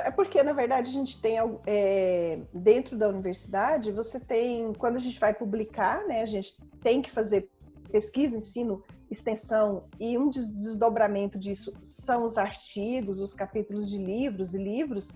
É 0.05 0.11
porque, 0.11 0.43
na 0.43 0.53
verdade, 0.53 0.91
a 0.91 0.93
gente 0.93 1.19
tem 1.21 1.39
é, 1.67 2.39
dentro 2.53 2.99
da 2.99 3.09
universidade, 3.09 3.91
você 3.91 4.21
tem, 4.21 4.75
quando 4.75 4.97
a 4.97 5.01
gente 5.01 5.19
vai 5.19 5.33
publicar, 5.33 6.07
né, 6.07 6.21
a 6.21 6.27
gente 6.27 6.57
tem 6.83 7.01
que 7.01 7.11
fazer 7.11 7.49
pesquisa, 7.91 8.37
ensino, 8.37 8.83
extensão, 9.11 9.89
e 9.99 10.19
um 10.19 10.29
desdobramento 10.29 11.39
disso 11.39 11.73
são 11.83 12.25
os 12.25 12.37
artigos, 12.37 13.21
os 13.21 13.35
capítulos 13.35 13.91
de 13.91 13.99
livros 13.99 14.55
e 14.55 14.59
livros. 14.59 15.13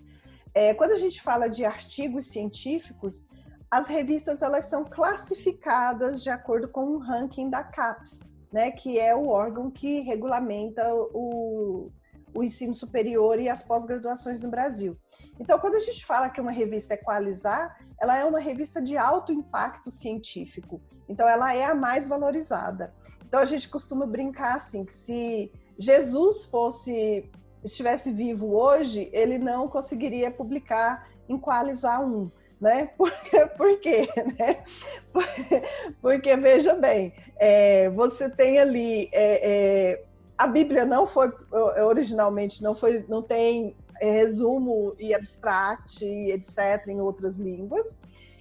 É, 0.55 0.75
quando 0.75 0.93
a 0.93 0.99
gente 0.99 1.21
fala 1.23 1.49
de 1.49 1.65
artigos 1.65 2.27
científicos, 2.27 3.27
as 3.71 3.87
revistas 3.87 4.43
elas 4.43 4.65
são 4.65 4.85
classificadas 4.85 6.23
de 6.23 6.31
acordo 6.31 6.69
com 6.69 6.85
um 6.85 6.99
ranking 6.99 7.49
da 7.49 7.63
CAPES, 7.63 8.21
né, 8.53 8.73
que 8.73 8.99
é 8.99 9.15
o 9.15 9.29
órgão 9.29 9.71
que 9.71 10.01
regulamenta 10.01 10.93
o, 10.93 11.93
o 12.35 12.43
ensino 12.43 12.75
superior 12.75 13.41
e 13.41 13.49
as 13.49 13.63
pós-graduações 13.63 14.43
no 14.43 14.51
Brasil. 14.51 14.97
Então, 15.41 15.59
quando 15.59 15.77
a 15.77 15.81
gente 15.81 16.05
fala 16.05 16.29
que 16.29 16.41
uma 16.41 16.51
revista 16.51 16.93
é 16.93 16.97
Equalizar, 16.99 17.81
ela 17.99 18.17
é 18.19 18.25
uma 18.27 18.39
revista 18.39 18.81
de 18.81 18.99
alto 18.99 19.33
impacto 19.33 19.91
científico. 19.91 20.83
Então, 21.09 21.27
ela 21.27 21.55
é 21.55 21.65
a 21.65 21.75
mais 21.75 22.09
valorizada. 22.11 22.93
Então, 23.27 23.41
a 23.41 23.47
gente 23.47 23.67
costuma 23.67 24.05
brincar 24.05 24.57
assim, 24.57 24.85
que 24.85 24.93
se 24.93 25.51
Jesus 25.79 26.45
fosse 26.45 27.31
estivesse 27.65 28.13
vivo 28.13 28.55
hoje, 28.55 29.09
ele 29.13 29.39
não 29.39 29.67
conseguiria 29.67 30.31
publicar 30.31 31.09
em 31.27 31.39
Qualizar 31.39 32.03
1, 32.03 32.31
né? 32.61 32.91
Por, 32.99 33.11
por 33.57 33.81
quê? 33.81 34.09
Né? 34.39 34.63
Porque, 35.13 35.63
porque, 36.03 36.37
veja 36.37 36.75
bem, 36.75 37.15
é, 37.37 37.89
você 37.91 38.29
tem 38.29 38.59
ali 38.59 39.09
é, 39.13 39.51
é, 39.93 40.05
a 40.37 40.47
Bíblia 40.47 40.85
não 40.85 41.07
foi 41.07 41.31
originalmente 41.85 42.63
não 42.63 42.75
foi 42.75 43.05
não 43.09 43.23
tem 43.23 43.77
resumo 44.01 44.95
e 44.99 45.15
abstract 45.15 46.05
etc 46.05 46.87
em 46.89 47.01
outras 47.01 47.37
línguas 47.37 47.99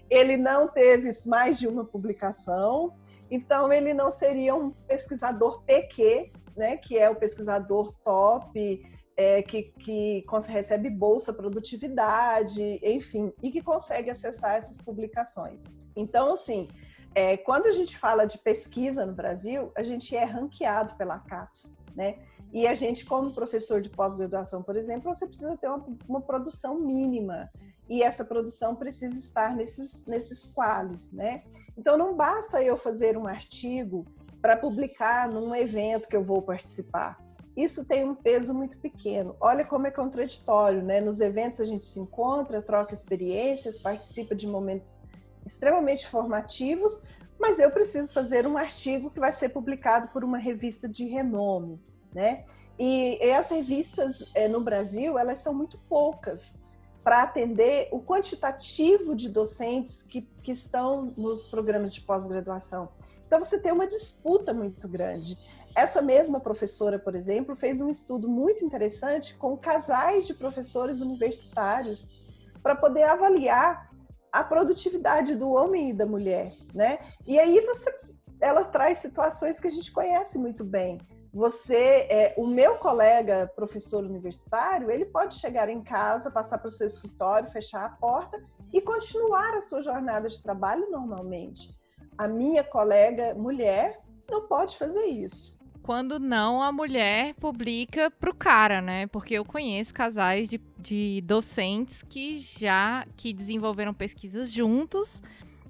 ele 0.10 0.38
não 0.38 0.68
teve 0.68 1.10
mais 1.28 1.60
de 1.60 1.68
uma 1.68 1.86
publicação, 1.86 2.96
então 3.30 3.72
ele 3.72 3.94
não 3.94 4.10
seria 4.10 4.56
um 4.56 4.72
pesquisador 4.72 5.62
PQ, 5.64 6.32
né, 6.58 6.78
que 6.78 6.98
é 6.98 7.10
o 7.10 7.16
pesquisador 7.16 7.94
top, 8.04 8.82
é, 9.16 9.42
que, 9.44 9.64
que 9.80 10.26
recebe 10.48 10.90
bolsa 10.90 11.32
produtividade, 11.32 12.80
enfim, 12.82 13.32
e 13.44 13.52
que 13.52 13.62
consegue 13.62 14.10
acessar 14.10 14.56
essas 14.56 14.82
publicações. 14.82 15.72
Então, 15.96 16.34
assim, 16.34 16.68
é, 17.14 17.38
quando 17.38 17.68
a 17.68 17.72
gente 17.72 17.98
fala 17.98 18.26
de 18.26 18.38
pesquisa 18.38 19.06
no 19.06 19.14
Brasil, 19.14 19.72
a 19.76 19.84
gente 19.84 20.16
é 20.16 20.24
ranqueado 20.24 20.96
pela 20.96 21.20
CAPES, 21.20 21.74
né? 21.96 22.20
E 22.52 22.68
a 22.68 22.74
gente, 22.74 23.06
como 23.06 23.34
professor 23.34 23.82
de 23.82 23.90
pós-graduação, 23.90 24.64
por 24.64 24.76
exemplo, 24.76 25.14
você 25.14 25.28
precisa 25.28 25.58
ter 25.58 25.68
uma, 25.68 25.86
uma 26.08 26.22
produção 26.22 26.80
mínima 26.80 27.50
e 27.90 28.04
essa 28.04 28.24
produção 28.24 28.76
precisa 28.76 29.18
estar 29.18 29.56
nesses, 29.56 30.06
nesses 30.06 30.48
quales, 30.48 31.12
né? 31.12 31.44
Então 31.78 31.98
não 31.98 32.16
basta 32.16 32.62
eu 32.62 32.78
fazer 32.78 33.18
um 33.18 33.28
artigo 33.28 34.06
para 34.42 34.56
publicar 34.56 35.28
num 35.28 35.54
evento 35.56 36.08
que 36.08 36.16
eu 36.16 36.24
vou 36.24 36.42
participar. 36.42 37.20
Isso 37.58 37.84
tem 37.84 38.06
um 38.08 38.16
peso 38.16 38.54
muito 38.54 38.78
pequeno. 38.80 39.36
Olha 39.42 39.66
como 39.66 39.86
é 39.86 39.92
contraditório, 39.92 40.82
né? 40.82 41.02
Nos 41.02 41.20
eventos 41.20 41.60
a 41.60 41.66
gente 41.66 41.84
se 41.84 42.00
encontra, 42.00 42.62
troca 42.62 42.94
experiências, 42.94 43.78
participa 43.78 44.34
de 44.34 44.48
momentos 44.48 45.04
extremamente 45.46 46.08
formativos, 46.08 47.02
mas 47.40 47.58
eu 47.58 47.72
preciso 47.72 48.14
fazer 48.14 48.46
um 48.46 48.58
artigo 48.58 49.10
que 49.10 49.20
vai 49.20 49.32
ser 49.32 49.50
publicado 49.50 50.10
por 50.10 50.24
uma 50.24 50.38
revista 50.38 50.88
de 50.88 51.06
renome, 51.06 51.80
né? 52.14 52.44
E, 52.78 53.18
e 53.26 53.32
as 53.34 53.50
revistas 53.50 54.30
é, 54.36 54.48
no 54.48 54.62
Brasil, 54.62 55.18
elas 55.18 55.40
são 55.40 55.54
muito 55.54 55.78
poucas 55.90 56.60
para 57.04 57.24
atender 57.24 57.88
o 57.92 58.02
quantitativo 58.02 59.16
de 59.16 59.30
docentes 59.30 60.04
que, 60.04 60.22
que 60.44 60.52
estão 60.52 61.14
nos 61.18 61.48
programas 61.48 61.94
de 61.94 62.02
pós-graduação. 62.02 62.90
Então, 63.26 63.40
você 63.40 63.60
tem 63.60 63.72
uma 63.72 63.88
disputa 63.88 64.54
muito 64.54 64.88
grande. 64.88 65.38
Essa 65.76 66.02
mesma 66.02 66.40
professora, 66.40 66.98
por 66.98 67.16
exemplo, 67.16 67.56
fez 67.56 67.80
um 67.80 67.90
estudo 67.90 68.28
muito 68.28 68.66
interessante 68.66 69.36
com 69.36 69.56
casais 69.58 70.26
de 70.26 70.34
professores 70.34 71.00
universitários 71.00 72.24
para 72.62 72.76
poder 72.76 73.04
avaliar 73.04 73.89
a 74.32 74.44
produtividade 74.44 75.36
do 75.36 75.52
homem 75.52 75.90
e 75.90 75.94
da 75.94 76.06
mulher, 76.06 76.54
né? 76.74 77.00
E 77.28 77.40
aí 77.40 77.60
você, 77.62 77.94
ela 78.42 78.64
traz 78.66 79.00
situações 79.00 79.60
que 79.60 79.68
a 79.68 79.72
gente 79.72 79.92
conhece 79.92 80.38
muito 80.38 80.64
bem 80.64 81.00
você, 81.32 82.08
é, 82.10 82.34
o 82.38 82.48
meu 82.48 82.76
colega 82.76 83.52
professor 83.56 84.04
universitário, 84.04 84.90
ele 84.90 85.06
pode 85.06 85.36
chegar 85.36 85.70
em 85.70 85.82
casa, 85.82 86.32
passar 86.32 86.58
para 86.58 86.68
o 86.68 86.72
seu 86.72 86.88
escritório, 86.88 87.52
fechar 87.52 87.86
a 87.86 87.90
porta 87.90 88.42
e 88.74 88.82
continuar 88.82 89.54
a 89.54 89.62
sua 89.62 89.82
jornada 89.82 90.28
de 90.28 90.42
trabalho 90.42 90.90
normalmente. 90.90 91.70
A 92.18 92.28
minha 92.28 92.64
colega 92.64 93.36
mulher 93.36 94.00
não 94.30 94.48
pode 94.48 94.78
fazer 94.78 95.06
isso. 95.06 95.58
Quando 95.84 96.20
não, 96.20 96.62
a 96.62 96.72
mulher 96.72 97.34
publica 97.36 98.12
para 98.12 98.30
o 98.30 98.36
cara, 98.36 98.82
né? 98.82 99.08
Porque 99.08 99.36
eu 99.36 99.46
conheço 99.46 99.94
casais 99.94 100.50
de, 100.50 100.60
de 100.80 101.22
docentes 101.26 102.02
que 102.02 102.38
já 102.38 103.06
que 103.18 103.34
desenvolveram 103.34 103.94
pesquisas 103.94 104.52
juntos, 104.52 105.22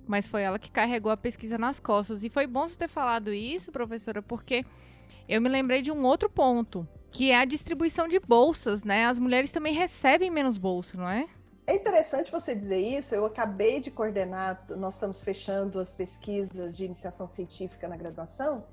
mas 0.07 0.27
foi 0.27 0.43
ela 0.43 0.59
que 0.59 0.71
carregou 0.71 1.11
a 1.11 1.17
pesquisa 1.17 1.57
nas 1.57 1.79
costas. 1.79 2.23
E 2.23 2.29
foi 2.29 2.47
bom 2.47 2.67
você 2.67 2.77
ter 2.77 2.87
falado 2.87 3.33
isso, 3.33 3.71
professora, 3.71 4.21
porque 4.21 4.65
eu 5.27 5.41
me 5.41 5.49
lembrei 5.49 5.81
de 5.81 5.91
um 5.91 6.03
outro 6.03 6.29
ponto, 6.29 6.87
que 7.11 7.31
é 7.31 7.37
a 7.37 7.45
distribuição 7.45 8.07
de 8.07 8.19
bolsas, 8.19 8.83
né? 8.83 9.05
As 9.05 9.19
mulheres 9.19 9.51
também 9.51 9.73
recebem 9.73 10.29
menos 10.29 10.57
bolsa, 10.57 10.97
não 10.97 11.09
é? 11.09 11.27
É 11.67 11.75
interessante 11.75 12.31
você 12.31 12.55
dizer 12.55 12.79
isso. 12.79 13.13
Eu 13.13 13.25
acabei 13.25 13.79
de 13.79 13.91
coordenar, 13.91 14.65
nós 14.69 14.95
estamos 14.95 15.21
fechando 15.21 15.79
as 15.79 15.91
pesquisas 15.91 16.75
de 16.75 16.85
iniciação 16.85 17.27
científica 17.27 17.87
na 17.87 17.95
graduação, 17.95 18.63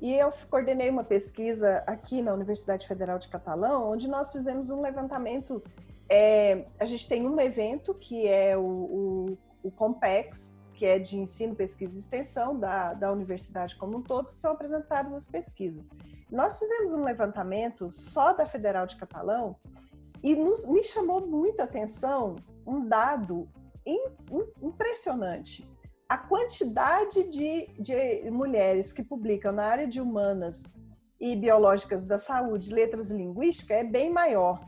e 0.00 0.14
eu 0.14 0.32
coordenei 0.50 0.90
uma 0.90 1.04
pesquisa 1.04 1.82
aqui 1.86 2.20
na 2.20 2.32
Universidade 2.32 2.86
Federal 2.86 3.18
de 3.18 3.28
Catalão, 3.28 3.90
onde 3.92 4.08
nós 4.08 4.32
fizemos 4.32 4.70
um 4.70 4.80
levantamento. 4.80 5.62
É, 6.08 6.64
a 6.78 6.86
gente 6.86 7.08
tem 7.08 7.26
um 7.26 7.38
evento 7.40 7.94
que 7.94 8.26
é 8.28 8.56
o, 8.56 8.62
o, 8.62 9.38
o 9.62 9.70
Compex, 9.70 10.54
que 10.72 10.84
é 10.84 10.98
de 10.98 11.18
ensino, 11.18 11.54
pesquisa 11.54 11.96
e 11.96 12.00
extensão 12.00 12.58
da, 12.58 12.92
da 12.94 13.10
universidade 13.10 13.76
como 13.76 13.98
um 13.98 14.02
todo, 14.02 14.28
são 14.28 14.52
apresentadas 14.52 15.12
as 15.12 15.26
pesquisas. 15.26 15.88
Nós 16.30 16.58
fizemos 16.58 16.92
um 16.92 17.02
levantamento 17.02 17.90
só 17.94 18.32
da 18.32 18.46
Federal 18.46 18.86
de 18.86 18.96
Catalão 18.96 19.56
e 20.22 20.36
nos, 20.36 20.66
me 20.66 20.84
chamou 20.84 21.26
muita 21.26 21.64
atenção 21.64 22.36
um 22.66 22.86
dado 22.86 23.48
in, 23.86 24.08
in, 24.30 24.66
impressionante. 24.66 25.68
A 26.08 26.18
quantidade 26.18 27.24
de, 27.24 27.66
de 27.80 28.30
mulheres 28.30 28.92
que 28.92 29.02
publicam 29.02 29.52
na 29.52 29.64
área 29.64 29.86
de 29.86 30.00
humanas 30.00 30.64
e 31.18 31.34
biológicas 31.34 32.04
da 32.04 32.18
saúde, 32.18 32.72
letras 32.72 33.10
e 33.10 33.16
linguística 33.16 33.74
é 33.74 33.82
bem 33.82 34.10
maior. 34.10 34.60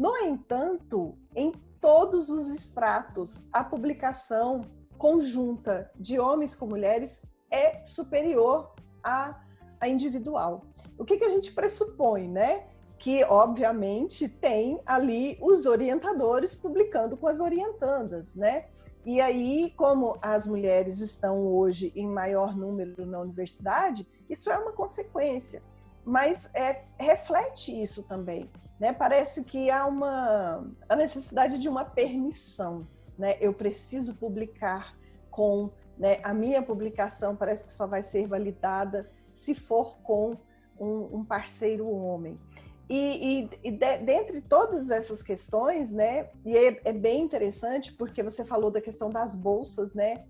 No 0.00 0.16
entanto, 0.16 1.14
em 1.36 1.52
todos 1.78 2.30
os 2.30 2.48
estratos, 2.48 3.44
a 3.52 3.62
publicação 3.62 4.64
conjunta 4.96 5.90
de 5.94 6.18
homens 6.18 6.54
com 6.54 6.66
mulheres 6.66 7.20
é 7.50 7.84
superior 7.84 8.72
à, 9.04 9.38
à 9.78 9.86
individual. 9.86 10.64
O 10.96 11.04
que, 11.04 11.18
que 11.18 11.24
a 11.24 11.28
gente 11.28 11.52
pressupõe, 11.52 12.26
né? 12.28 12.66
Que, 12.98 13.22
obviamente, 13.24 14.26
tem 14.26 14.80
ali 14.86 15.36
os 15.38 15.66
orientadores 15.66 16.56
publicando 16.56 17.14
com 17.14 17.26
as 17.26 17.38
orientandas, 17.38 18.34
né? 18.34 18.68
E 19.04 19.20
aí, 19.20 19.70
como 19.76 20.16
as 20.22 20.48
mulheres 20.48 21.00
estão 21.00 21.46
hoje 21.46 21.92
em 21.94 22.06
maior 22.06 22.56
número 22.56 23.04
na 23.04 23.20
universidade, 23.20 24.08
isso 24.30 24.50
é 24.50 24.56
uma 24.56 24.72
consequência. 24.72 25.62
Mas 26.04 26.50
é, 26.54 26.84
reflete 26.98 27.70
isso 27.80 28.02
também. 28.04 28.50
Né? 28.78 28.92
Parece 28.92 29.44
que 29.44 29.70
há 29.70 29.86
uma 29.86 30.66
a 30.88 30.96
necessidade 30.96 31.58
de 31.58 31.68
uma 31.68 31.84
permissão. 31.84 32.86
Né? 33.18 33.36
Eu 33.40 33.52
preciso 33.52 34.14
publicar 34.14 34.96
com 35.30 35.70
né, 35.98 36.18
a 36.22 36.32
minha 36.32 36.62
publicação, 36.62 37.36
parece 37.36 37.66
que 37.66 37.72
só 37.72 37.86
vai 37.86 38.02
ser 38.02 38.26
validada 38.26 39.10
se 39.30 39.54
for 39.54 39.98
com 39.98 40.36
um, 40.78 41.18
um 41.18 41.24
parceiro 41.24 41.88
homem. 41.88 42.40
E, 42.88 43.44
e, 43.44 43.68
e 43.68 43.70
de, 43.70 43.98
dentre 43.98 44.40
todas 44.40 44.90
essas 44.90 45.22
questões, 45.22 45.92
né, 45.92 46.30
e 46.44 46.56
é, 46.56 46.80
é, 46.86 46.92
bem 46.92 47.22
interessante 47.22 47.92
porque 47.92 48.22
você 48.22 48.44
falou 48.44 48.70
da 48.70 48.80
questão 48.80 49.10
das 49.10 49.36
bolsas, 49.36 49.94
né? 49.94 50.24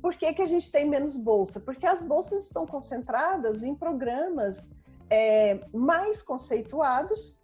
Por 0.00 0.16
que, 0.16 0.32
que 0.32 0.40
a 0.40 0.46
gente 0.46 0.70
tem 0.70 0.88
menos 0.88 1.16
bolsa? 1.18 1.60
Porque 1.60 1.86
as 1.86 2.02
bolsas 2.02 2.44
estão 2.44 2.66
concentradas 2.66 3.62
em 3.62 3.74
programas 3.74 4.70
é, 5.10 5.60
mais 5.72 6.22
conceituados 6.22 7.40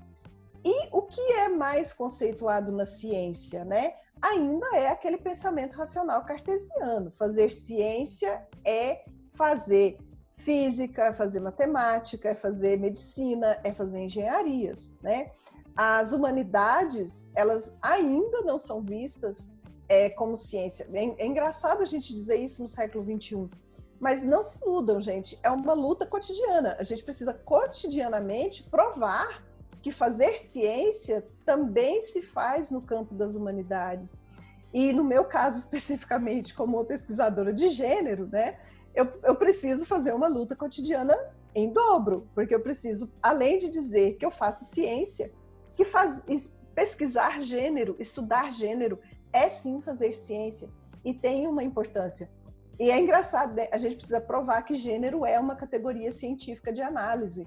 e 0.64 0.88
o 0.92 1.02
que 1.02 1.20
é 1.20 1.48
mais 1.48 1.92
conceituado 1.92 2.70
na 2.70 2.86
ciência, 2.86 3.64
né? 3.64 3.94
Ainda 4.20 4.66
é 4.76 4.88
aquele 4.88 5.18
pensamento 5.18 5.76
racional 5.76 6.24
cartesiano. 6.24 7.12
Fazer 7.18 7.50
ciência 7.50 8.46
é 8.64 9.04
fazer 9.32 9.98
física, 10.36 11.06
é 11.06 11.12
fazer 11.12 11.40
matemática, 11.40 12.28
é 12.28 12.34
fazer 12.34 12.78
medicina, 12.78 13.58
é 13.64 13.72
fazer 13.72 14.00
engenharias, 14.00 14.92
né? 15.02 15.30
As 15.76 16.12
humanidades, 16.12 17.26
elas 17.34 17.74
ainda 17.82 18.42
não 18.42 18.58
são 18.58 18.80
vistas 18.80 19.56
é, 19.88 20.10
como 20.10 20.36
ciência. 20.36 20.88
É, 20.92 21.24
é 21.24 21.26
engraçado 21.26 21.82
a 21.82 21.86
gente 21.86 22.14
dizer 22.14 22.36
isso 22.36 22.62
no 22.62 22.68
século 22.68 23.04
XXI, 23.04 23.48
mas 24.02 24.24
não 24.24 24.42
se 24.42 24.58
iludam, 24.60 25.00
gente. 25.00 25.38
É 25.44 25.50
uma 25.50 25.74
luta 25.74 26.04
cotidiana. 26.04 26.76
A 26.76 26.82
gente 26.82 27.04
precisa 27.04 27.32
cotidianamente 27.32 28.64
provar 28.64 29.44
que 29.80 29.92
fazer 29.92 30.40
ciência 30.40 31.24
também 31.46 32.00
se 32.00 32.20
faz 32.20 32.68
no 32.68 32.82
campo 32.82 33.14
das 33.14 33.36
humanidades. 33.36 34.20
E 34.74 34.92
no 34.92 35.04
meu 35.04 35.24
caso 35.24 35.56
especificamente, 35.60 36.52
como 36.52 36.84
pesquisadora 36.84 37.52
de 37.52 37.68
gênero, 37.68 38.26
né, 38.26 38.58
eu, 38.92 39.06
eu 39.22 39.36
preciso 39.36 39.86
fazer 39.86 40.12
uma 40.12 40.26
luta 40.26 40.56
cotidiana 40.56 41.16
em 41.54 41.72
dobro, 41.72 42.28
porque 42.34 42.52
eu 42.52 42.60
preciso, 42.60 43.08
além 43.22 43.58
de 43.58 43.68
dizer 43.68 44.16
que 44.16 44.26
eu 44.26 44.32
faço 44.32 44.64
ciência, 44.64 45.32
que 45.76 45.84
faz, 45.84 46.24
pesquisar 46.74 47.40
gênero, 47.40 47.94
estudar 48.00 48.52
gênero, 48.52 48.98
é 49.32 49.48
sim 49.48 49.80
fazer 49.80 50.12
ciência 50.12 50.68
e 51.04 51.14
tem 51.14 51.46
uma 51.46 51.62
importância. 51.62 52.28
E 52.78 52.90
é 52.90 52.98
engraçado, 52.98 53.54
né? 53.54 53.68
a 53.72 53.76
gente 53.76 53.96
precisa 53.96 54.20
provar 54.20 54.62
que 54.62 54.74
gênero 54.74 55.24
é 55.24 55.38
uma 55.38 55.56
categoria 55.56 56.12
científica 56.12 56.72
de 56.72 56.82
análise. 56.82 57.46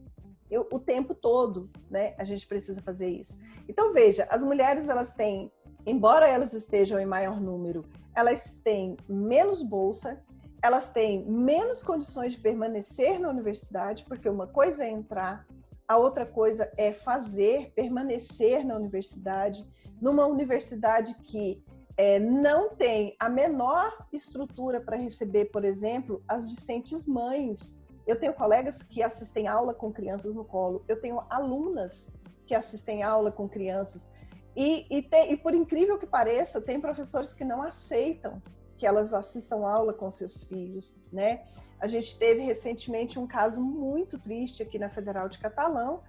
Eu, 0.50 0.68
o 0.72 0.80
tempo 0.80 1.16
todo, 1.16 1.70
né? 1.90 2.14
A 2.20 2.24
gente 2.24 2.46
precisa 2.46 2.82
fazer 2.82 3.10
isso. 3.10 3.38
Então 3.68 3.94
veja, 3.94 4.28
as 4.30 4.44
mulheres 4.44 4.88
elas 4.88 5.14
têm, 5.14 5.52
embora 5.86 6.28
elas 6.28 6.54
estejam 6.54 7.00
em 7.00 7.06
maior 7.06 7.42
número, 7.42 7.84
elas 8.16 8.60
têm 8.64 8.96
menos 9.10 9.64
bolsa, 9.64 10.24
elas 10.62 10.90
têm 10.90 11.26
menos 11.26 11.84
condições 11.84 12.34
de 12.34 12.40
permanecer 12.40 13.20
na 13.20 13.30
universidade, 13.30 14.06
porque 14.08 14.30
uma 14.30 14.48
coisa 14.48 14.84
é 14.84 14.90
entrar, 14.90 15.46
a 15.88 15.98
outra 15.98 16.26
coisa 16.26 16.72
é 16.78 16.92
fazer, 16.92 17.72
permanecer 17.76 18.66
na 18.66 18.76
universidade, 18.76 19.64
numa 20.02 20.26
universidade 20.26 21.14
que 21.24 21.64
é, 21.98 22.20
não 22.20 22.76
tem 22.76 23.16
a 23.20 23.30
menor 23.30 24.06
estrutura 24.12 24.82
para 24.82 24.98
receber, 24.98 25.46
por 25.46 25.64
exemplo, 25.64 26.22
as 26.28 26.50
discentes 26.50 27.08
mães. 27.08 27.80
Eu 28.06 28.20
tenho 28.20 28.34
colegas 28.34 28.84
que 28.84 29.02
assistem 29.02 29.48
aula 29.48 29.74
com 29.74 29.92
crianças 29.92 30.36
no 30.36 30.44
colo, 30.44 30.84
eu 30.88 31.00
tenho 31.00 31.20
alunas 31.30 32.10
que 32.46 32.54
assistem 32.54 33.02
aula 33.02 33.32
com 33.32 33.48
crianças. 33.48 34.08
E, 34.56 34.86
e, 34.90 35.02
tem, 35.02 35.34
e 35.34 35.38
por 35.38 35.54
incrível 35.54 35.98
que 35.98 36.06
pareça, 36.06 36.62
tem 36.62 36.80
professores 36.80 37.34
que 37.34 37.44
não 37.44 37.62
aceitam 37.62 38.42
que 38.78 38.86
elas 38.86 39.14
assistam 39.14 39.66
aula 39.66 39.94
com 39.94 40.12
seus 40.12 40.44
filhos, 40.44 40.96
né? 41.12 41.46
A 41.80 41.88
gente 41.88 42.18
teve 42.20 42.42
recentemente 42.42 43.18
um 43.18 43.26
caso 43.26 43.62
muito 43.62 44.20
triste 44.20 44.62
aqui 44.62 44.78
na 44.78 44.90
Federal 44.90 45.30
de 45.30 45.40
Catalão, 45.40 46.04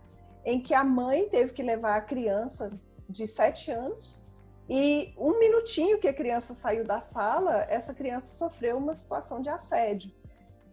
em 0.45 0.61
que 0.61 0.75
a 0.75 0.83
mãe 0.83 1.29
teve 1.29 1.53
que 1.53 1.63
levar 1.63 1.97
a 1.97 2.01
criança 2.01 2.73
de 3.09 3.27
sete 3.27 3.71
anos 3.71 4.26
e 4.69 5.15
um 5.17 5.39
minutinho 5.39 5.99
que 5.99 6.09
a 6.09 6.15
criança 6.15 6.55
saiu 6.55 6.85
da 6.85 7.01
sala, 7.01 7.67
essa 7.69 7.95
criança 7.95 8.37
sofreu 8.37 8.79
uma 8.79 8.95
situação 8.95 9.41
de 9.41 9.49
assédio. 9.49 10.13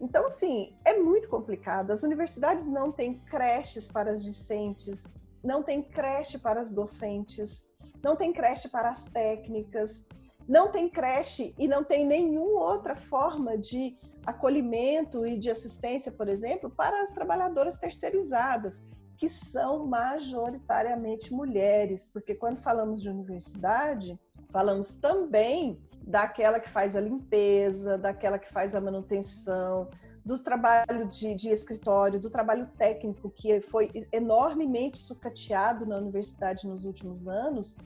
Então, 0.00 0.26
assim, 0.26 0.76
é 0.84 0.98
muito 0.98 1.28
complicado. 1.28 1.92
As 1.92 2.02
universidades 2.02 2.66
não 2.66 2.90
têm 2.90 3.20
creches 3.20 3.88
para 3.88 4.10
as 4.10 4.24
discentes, 4.24 5.04
não 5.42 5.62
tem 5.62 5.82
creche 5.82 6.38
para 6.38 6.60
as 6.60 6.70
docentes, 6.70 7.64
não 8.02 8.16
tem 8.16 8.32
creche 8.32 8.68
para 8.68 8.90
as 8.90 9.04
técnicas 9.04 10.06
não 10.48 10.70
tem 10.70 10.88
creche 10.88 11.54
e 11.58 11.66
não 11.66 11.82
tem 11.82 12.06
nenhuma 12.06 12.72
outra 12.72 12.94
forma 12.94 13.56
de 13.56 13.96
acolhimento 14.26 15.26
e 15.26 15.38
de 15.38 15.50
assistência, 15.50 16.10
por 16.12 16.28
exemplo, 16.28 16.70
para 16.70 17.02
as 17.02 17.12
trabalhadoras 17.12 17.78
terceirizadas, 17.78 18.82
que 19.16 19.28
são 19.28 19.86
majoritariamente 19.86 21.32
mulheres, 21.32 22.08
porque 22.08 22.34
quando 22.34 22.58
falamos 22.58 23.02
de 23.02 23.08
universidade, 23.08 24.18
falamos 24.50 24.92
também 24.92 25.80
daquela 26.06 26.60
que 26.60 26.68
faz 26.68 26.94
a 26.94 27.00
limpeza, 27.00 27.96
daquela 27.96 28.38
que 28.38 28.52
faz 28.52 28.74
a 28.74 28.80
manutenção, 28.80 29.88
do 30.24 30.42
trabalho 30.42 31.06
de, 31.08 31.34
de, 31.34 31.50
escritório, 31.50 32.18
do 32.18 32.30
trabalho 32.30 32.66
técnico 32.78 33.30
que 33.30 33.60
foi 33.60 33.90
enormemente 34.10 34.98
sucateado 34.98 35.84
na 35.84 35.98
universidade 35.98 36.66
nos 36.66 36.84
últimos 36.84 37.28
anos 37.28 37.76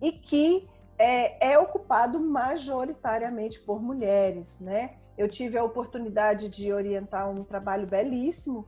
e 0.00 0.12
que 0.12 0.68
é, 0.98 1.52
é 1.52 1.58
ocupado 1.58 2.20
majoritariamente 2.20 3.58
por 3.60 3.82
mulheres, 3.82 4.60
né? 4.60 4.96
Eu 5.18 5.28
tive 5.28 5.58
a 5.58 5.64
oportunidade 5.64 6.48
de 6.48 6.72
orientar 6.72 7.28
um 7.28 7.44
trabalho 7.44 7.86
belíssimo 7.86 8.66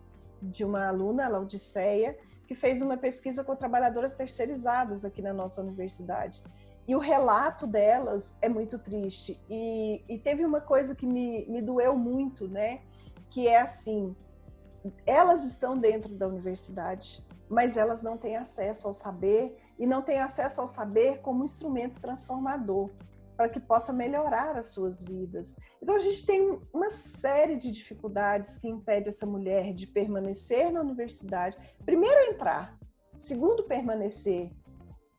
de 0.51 0.65
uma 0.65 0.89
aluna, 0.89 1.27
a 1.27 1.29
Laudiceia, 1.29 2.17
que 2.47 2.55
fez 2.55 2.83
uma 2.83 2.97
pesquisa 2.97 3.43
com 3.43 3.57
trabalhadoras 3.57 4.15
terceirizadas 4.15 5.05
aqui 5.05 5.23
na 5.23 5.33
nossa 5.33 5.61
universidade. 5.61 6.43
E 6.87 6.95
o 6.95 6.99
relato 6.99 7.67
delas 7.67 8.37
é 8.43 8.49
muito 8.49 8.79
triste. 8.79 9.41
E, 9.49 10.03
e 10.09 10.19
teve 10.19 10.45
uma 10.45 10.61
coisa 10.61 10.95
que 10.95 11.07
me, 11.07 11.47
me 11.47 11.63
doeu 11.63 11.97
muito, 11.97 12.47
né? 12.47 12.83
Que 13.31 13.49
é 13.49 13.61
assim: 13.61 14.15
elas 15.07 15.45
estão 15.45 15.79
dentro 15.79 16.15
da 16.15 16.29
universidade, 16.29 17.27
mas 17.49 17.77
elas 17.77 18.03
não 18.03 18.19
têm 18.19 18.37
acesso 18.37 18.87
ao 18.87 18.93
saber 18.93 19.57
e 19.79 19.87
não 19.87 20.03
têm 20.03 20.19
acesso 20.19 20.61
ao 20.61 20.69
saber 20.69 21.21
como 21.23 21.43
instrumento 21.43 22.01
transformador 22.01 22.91
para 23.37 23.49
que 23.49 23.61
possa 23.61 23.93
melhorar 23.93 24.57
as 24.57 24.67
suas 24.67 25.03
vidas. 25.03 25.57
Então 25.83 25.97
a 25.97 25.99
gente 25.99 26.25
tem 26.25 26.61
uma 26.73 26.91
série 26.91 27.57
de 27.57 27.71
dificuldades 27.71 28.59
que 28.59 28.69
impede 28.69 29.09
essa 29.09 29.27
mulher 29.27 29.73
de 29.73 29.87
permanecer 29.87 30.71
na 30.73 30.81
universidade. 30.81 31.59
Primeiro 31.85 32.33
entrar, 32.33 32.79
segundo 33.19 33.65
permanecer, 33.65 34.51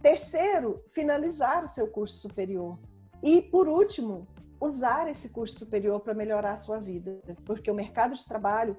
terceiro 0.01 0.81
finalizar 0.87 1.63
o 1.63 1.67
seu 1.67 1.87
curso 1.87 2.17
superior 2.19 2.79
e 3.23 3.41
por 3.41 3.67
último 3.67 4.27
usar 4.61 5.09
esse 5.09 5.29
curso 5.29 5.59
superior 5.59 5.99
para 5.99 6.13
melhorar 6.13 6.53
a 6.53 6.57
sua 6.57 6.79
vida, 6.79 7.21
porque 7.45 7.69
o 7.69 7.75
mercado 7.75 8.15
de 8.15 8.25
trabalho 8.25 8.77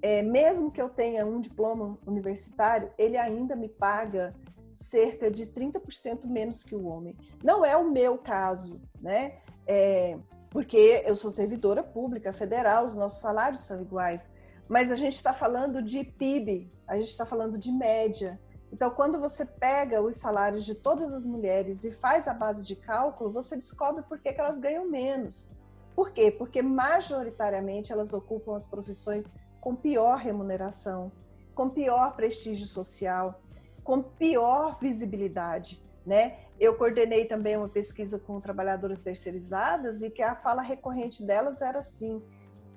é, 0.00 0.22
mesmo 0.22 0.70
que 0.70 0.80
eu 0.80 0.88
tenha 0.88 1.26
um 1.26 1.40
diploma 1.40 1.98
universitário, 2.06 2.92
ele 2.96 3.16
ainda 3.16 3.56
me 3.56 3.68
paga 3.68 4.34
cerca 4.78 5.30
de 5.30 5.46
30% 5.46 6.26
menos 6.26 6.62
que 6.62 6.74
o 6.74 6.86
homem. 6.86 7.16
Não 7.42 7.64
é 7.64 7.76
o 7.76 7.90
meu 7.90 8.16
caso, 8.18 8.80
né? 9.00 9.38
É, 9.66 10.18
porque 10.50 11.04
eu 11.06 11.14
sou 11.14 11.30
servidora 11.30 11.82
pública 11.82 12.32
federal, 12.32 12.84
os 12.84 12.94
nossos 12.94 13.20
salários 13.20 13.62
são 13.62 13.82
iguais. 13.82 14.28
Mas 14.68 14.90
a 14.90 14.96
gente 14.96 15.14
está 15.14 15.32
falando 15.32 15.82
de 15.82 16.04
PIB, 16.04 16.70
a 16.86 16.96
gente 16.96 17.08
está 17.08 17.26
falando 17.26 17.58
de 17.58 17.72
média. 17.72 18.40
Então, 18.72 18.90
quando 18.90 19.18
você 19.18 19.44
pega 19.44 20.02
os 20.02 20.16
salários 20.16 20.64
de 20.64 20.74
todas 20.74 21.12
as 21.12 21.26
mulheres 21.26 21.84
e 21.84 21.90
faz 21.90 22.28
a 22.28 22.34
base 22.34 22.64
de 22.64 22.76
cálculo, 22.76 23.32
você 23.32 23.56
descobre 23.56 24.02
por 24.02 24.18
que, 24.18 24.32
que 24.32 24.40
elas 24.40 24.58
ganham 24.58 24.88
menos. 24.88 25.50
Por 25.96 26.12
quê? 26.12 26.30
Porque 26.30 26.62
majoritariamente 26.62 27.92
elas 27.92 28.12
ocupam 28.12 28.54
as 28.54 28.66
profissões 28.66 29.26
com 29.60 29.74
pior 29.74 30.18
remuneração, 30.18 31.10
com 31.54 31.68
pior 31.68 32.14
prestígio 32.14 32.66
social, 32.66 33.40
com 33.88 34.02
pior 34.02 34.78
visibilidade. 34.78 35.82
né? 36.04 36.40
Eu 36.60 36.76
coordenei 36.76 37.24
também 37.24 37.56
uma 37.56 37.70
pesquisa 37.70 38.18
com 38.18 38.38
trabalhadoras 38.38 39.00
terceirizadas 39.00 40.02
e 40.02 40.10
que 40.10 40.22
a 40.22 40.34
fala 40.34 40.60
recorrente 40.60 41.24
delas 41.24 41.62
era 41.62 41.78
assim: 41.78 42.22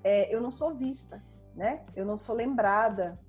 é, 0.05 0.33
eu 0.33 0.39
não 0.39 0.49
sou 0.49 0.73
vista, 0.73 1.21
né? 1.53 1.83
Eu 1.97 2.05
não 2.05 2.15
sou 2.15 2.33
lembrada. 2.33 3.19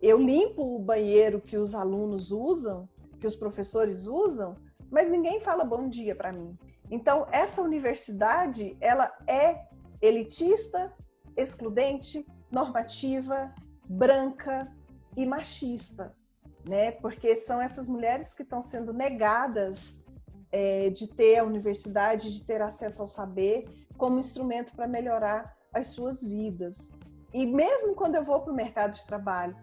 Eu 0.00 0.18
limpo 0.18 0.76
o 0.76 0.78
banheiro 0.78 1.38
que 1.38 1.58
os 1.58 1.74
alunos 1.74 2.30
usam, 2.30 2.88
que 3.20 3.26
os 3.26 3.36
professores 3.36 4.06
usam, 4.06 4.56
mas 4.90 5.10
ninguém 5.10 5.38
fala 5.40 5.64
bom 5.64 5.86
dia 5.86 6.16
para 6.16 6.32
mim. 6.32 6.56
Então, 6.90 7.26
essa 7.30 7.60
universidade, 7.60 8.74
ela 8.80 9.12
é 9.28 9.66
elitista, 10.00 10.94
excludente, 11.36 12.26
normativa, 12.50 13.52
branca 13.86 14.72
e 15.14 15.26
machista, 15.26 16.14
né? 16.68 16.92
Porque 16.92 17.34
são 17.34 17.60
essas 17.60 17.88
mulheres 17.88 18.34
que 18.34 18.42
estão 18.42 18.60
sendo 18.60 18.92
negadas 18.92 20.04
é, 20.52 20.90
de 20.90 21.08
ter 21.08 21.38
a 21.38 21.44
universidade, 21.44 22.30
de 22.30 22.46
ter 22.46 22.60
acesso 22.60 23.00
ao 23.00 23.08
saber 23.08 23.86
como 23.96 24.18
instrumento 24.18 24.76
para 24.76 24.86
melhorar 24.86 25.56
as 25.72 25.88
suas 25.88 26.22
vidas. 26.22 26.90
E 27.32 27.46
mesmo 27.46 27.94
quando 27.94 28.16
eu 28.16 28.24
vou 28.24 28.40
para 28.42 28.52
o 28.52 28.56
mercado 28.56 28.94
de 28.94 29.06
trabalho, 29.06 29.56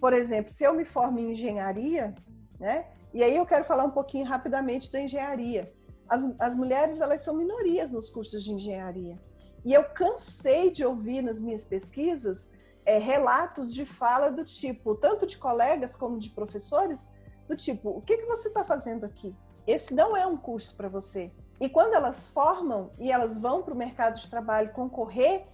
por 0.00 0.12
exemplo, 0.12 0.52
se 0.52 0.64
eu 0.64 0.74
me 0.74 0.84
formo 0.84 1.20
em 1.20 1.30
engenharia, 1.30 2.14
né? 2.58 2.86
E 3.14 3.22
aí 3.22 3.36
eu 3.36 3.46
quero 3.46 3.64
falar 3.64 3.84
um 3.84 3.90
pouquinho 3.90 4.24
rapidamente 4.24 4.90
da 4.90 5.00
engenharia. 5.00 5.72
As, 6.08 6.22
as 6.40 6.56
mulheres 6.56 7.00
elas 7.00 7.20
são 7.20 7.36
minorias 7.36 7.92
nos 7.92 8.10
cursos 8.10 8.42
de 8.42 8.52
engenharia. 8.52 9.20
E 9.64 9.72
eu 9.72 9.84
cansei 9.90 10.70
de 10.70 10.84
ouvir 10.84 11.22
nas 11.22 11.40
minhas 11.40 11.64
pesquisas 11.64 12.50
é, 12.90 12.98
relatos 12.98 13.72
de 13.72 13.84
fala 13.84 14.32
do 14.32 14.44
tipo, 14.44 14.96
tanto 14.96 15.24
de 15.24 15.38
colegas 15.38 15.94
como 15.94 16.18
de 16.18 16.28
professores, 16.30 17.06
do 17.48 17.54
tipo, 17.54 17.88
o 17.90 18.02
que, 18.02 18.16
que 18.16 18.26
você 18.26 18.48
está 18.48 18.64
fazendo 18.64 19.04
aqui? 19.04 19.32
Esse 19.64 19.94
não 19.94 20.16
é 20.16 20.26
um 20.26 20.36
curso 20.36 20.74
para 20.76 20.88
você. 20.88 21.30
E 21.60 21.68
quando 21.68 21.94
elas 21.94 22.26
formam 22.26 22.90
e 22.98 23.12
elas 23.12 23.38
vão 23.38 23.62
para 23.62 23.74
o 23.74 23.76
mercado 23.76 24.18
de 24.18 24.28
trabalho 24.28 24.72
concorrer, 24.72 25.46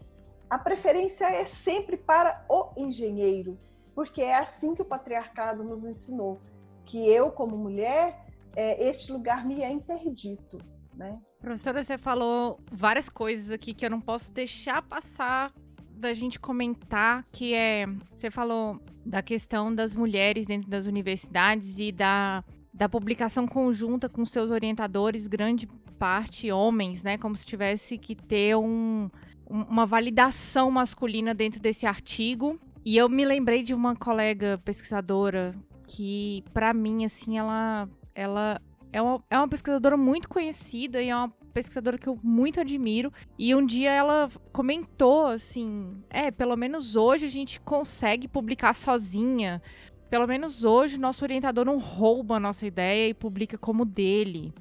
a 0.48 0.58
preferência 0.58 1.26
é 1.26 1.44
sempre 1.44 1.98
para 1.98 2.42
o 2.48 2.70
engenheiro, 2.74 3.58
porque 3.94 4.22
é 4.22 4.38
assim 4.38 4.74
que 4.74 4.80
o 4.80 4.86
patriarcado 4.86 5.62
nos 5.62 5.84
ensinou, 5.84 6.40
que 6.86 7.06
eu, 7.06 7.30
como 7.30 7.54
mulher, 7.58 8.24
é, 8.54 8.88
este 8.88 9.12
lugar 9.12 9.44
me 9.44 9.62
é 9.62 9.70
interdito, 9.70 10.56
né? 10.94 11.20
Professora, 11.40 11.84
você 11.84 11.98
falou 11.98 12.58
várias 12.72 13.10
coisas 13.10 13.50
aqui 13.50 13.74
que 13.74 13.84
eu 13.84 13.90
não 13.90 14.00
posso 14.00 14.32
deixar 14.32 14.80
passar 14.80 15.52
da 15.96 16.12
gente 16.12 16.38
comentar, 16.38 17.24
que 17.32 17.54
é, 17.54 17.86
você 18.14 18.30
falou 18.30 18.80
da 19.04 19.22
questão 19.22 19.74
das 19.74 19.94
mulheres 19.94 20.46
dentro 20.46 20.68
das 20.68 20.86
universidades 20.86 21.78
e 21.78 21.90
da, 21.90 22.44
da 22.72 22.88
publicação 22.88 23.46
conjunta 23.46 24.08
com 24.08 24.24
seus 24.24 24.50
orientadores, 24.50 25.26
grande 25.26 25.66
parte 25.98 26.52
homens, 26.52 27.02
né? 27.02 27.16
Como 27.16 27.34
se 27.34 27.46
tivesse 27.46 27.96
que 27.96 28.14
ter 28.14 28.56
um, 28.56 29.08
uma 29.48 29.86
validação 29.86 30.70
masculina 30.70 31.34
dentro 31.34 31.60
desse 31.60 31.86
artigo. 31.86 32.60
E 32.84 32.96
eu 32.96 33.08
me 33.08 33.24
lembrei 33.24 33.62
de 33.62 33.74
uma 33.74 33.96
colega 33.96 34.60
pesquisadora 34.64 35.54
que, 35.86 36.44
para 36.52 36.74
mim, 36.74 37.04
assim, 37.04 37.38
ela, 37.38 37.88
ela 38.14 38.60
é 38.92 39.00
uma, 39.00 39.24
é 39.30 39.38
uma 39.38 39.48
pesquisadora 39.48 39.96
muito 39.96 40.28
conhecida 40.28 41.02
e 41.02 41.08
é 41.08 41.16
uma 41.16 41.32
pesquisadora 41.56 41.96
que 41.96 42.06
eu 42.06 42.18
muito 42.22 42.60
admiro. 42.60 43.10
E 43.38 43.54
um 43.54 43.64
dia 43.64 43.90
ela 43.90 44.28
comentou 44.52 45.28
assim: 45.28 45.96
é, 46.10 46.30
pelo 46.30 46.54
menos 46.54 46.96
hoje 46.96 47.24
a 47.24 47.30
gente 47.30 47.58
consegue 47.60 48.28
publicar 48.28 48.74
sozinha. 48.74 49.62
Pelo 50.10 50.26
menos 50.26 50.64
hoje 50.64 51.00
nosso 51.00 51.24
orientador 51.24 51.64
não 51.64 51.78
rouba 51.78 52.36
a 52.36 52.40
nossa 52.40 52.66
ideia 52.66 53.08
e 53.08 53.14
publica 53.14 53.56
como 53.56 53.86
dele. 53.86 54.52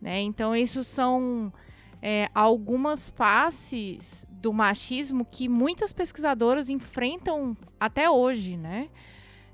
Né? 0.00 0.20
Então, 0.22 0.54
isso 0.54 0.82
são 0.82 1.52
é, 2.02 2.28
algumas 2.34 3.10
faces 3.16 4.26
do 4.28 4.52
machismo 4.52 5.24
que 5.24 5.48
muitas 5.48 5.92
pesquisadoras 5.92 6.68
enfrentam 6.68 7.56
até 7.78 8.10
hoje, 8.10 8.56
né? 8.56 8.90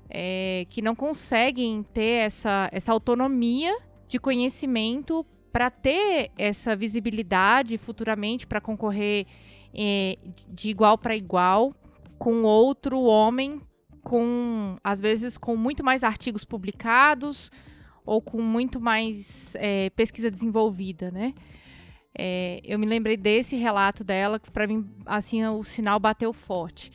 É, 0.09 0.65
que 0.69 0.81
não 0.81 0.93
conseguem 0.93 1.83
ter 1.83 2.25
essa, 2.25 2.67
essa 2.73 2.91
autonomia 2.91 3.73
de 4.09 4.19
conhecimento 4.19 5.25
para 5.51 5.69
ter 5.69 6.31
essa 6.37 6.75
visibilidade 6.75 7.77
futuramente 7.77 8.47
para 8.47 8.61
concorrer 8.61 9.25
é, 9.73 10.17
de 10.49 10.69
igual 10.69 10.97
para 10.97 11.15
igual 11.15 11.75
com 12.17 12.43
outro 12.43 13.01
homem 13.01 13.61
com 14.03 14.77
às 14.83 15.01
vezes 15.01 15.37
com 15.37 15.55
muito 15.55 15.83
mais 15.83 16.03
artigos 16.03 16.43
publicados 16.43 17.51
ou 18.05 18.21
com 18.21 18.41
muito 18.41 18.79
mais 18.79 19.55
é, 19.55 19.89
pesquisa 19.91 20.29
desenvolvida, 20.29 21.11
né? 21.11 21.33
É, 22.17 22.59
eu 22.65 22.77
me 22.77 22.85
lembrei 22.85 23.15
desse 23.15 23.55
relato 23.55 24.03
dela 24.03 24.39
que 24.39 24.51
para 24.51 24.67
mim 24.67 24.89
assim 25.05 25.45
o 25.45 25.63
sinal 25.63 25.99
bateu 25.99 26.33
forte. 26.33 26.91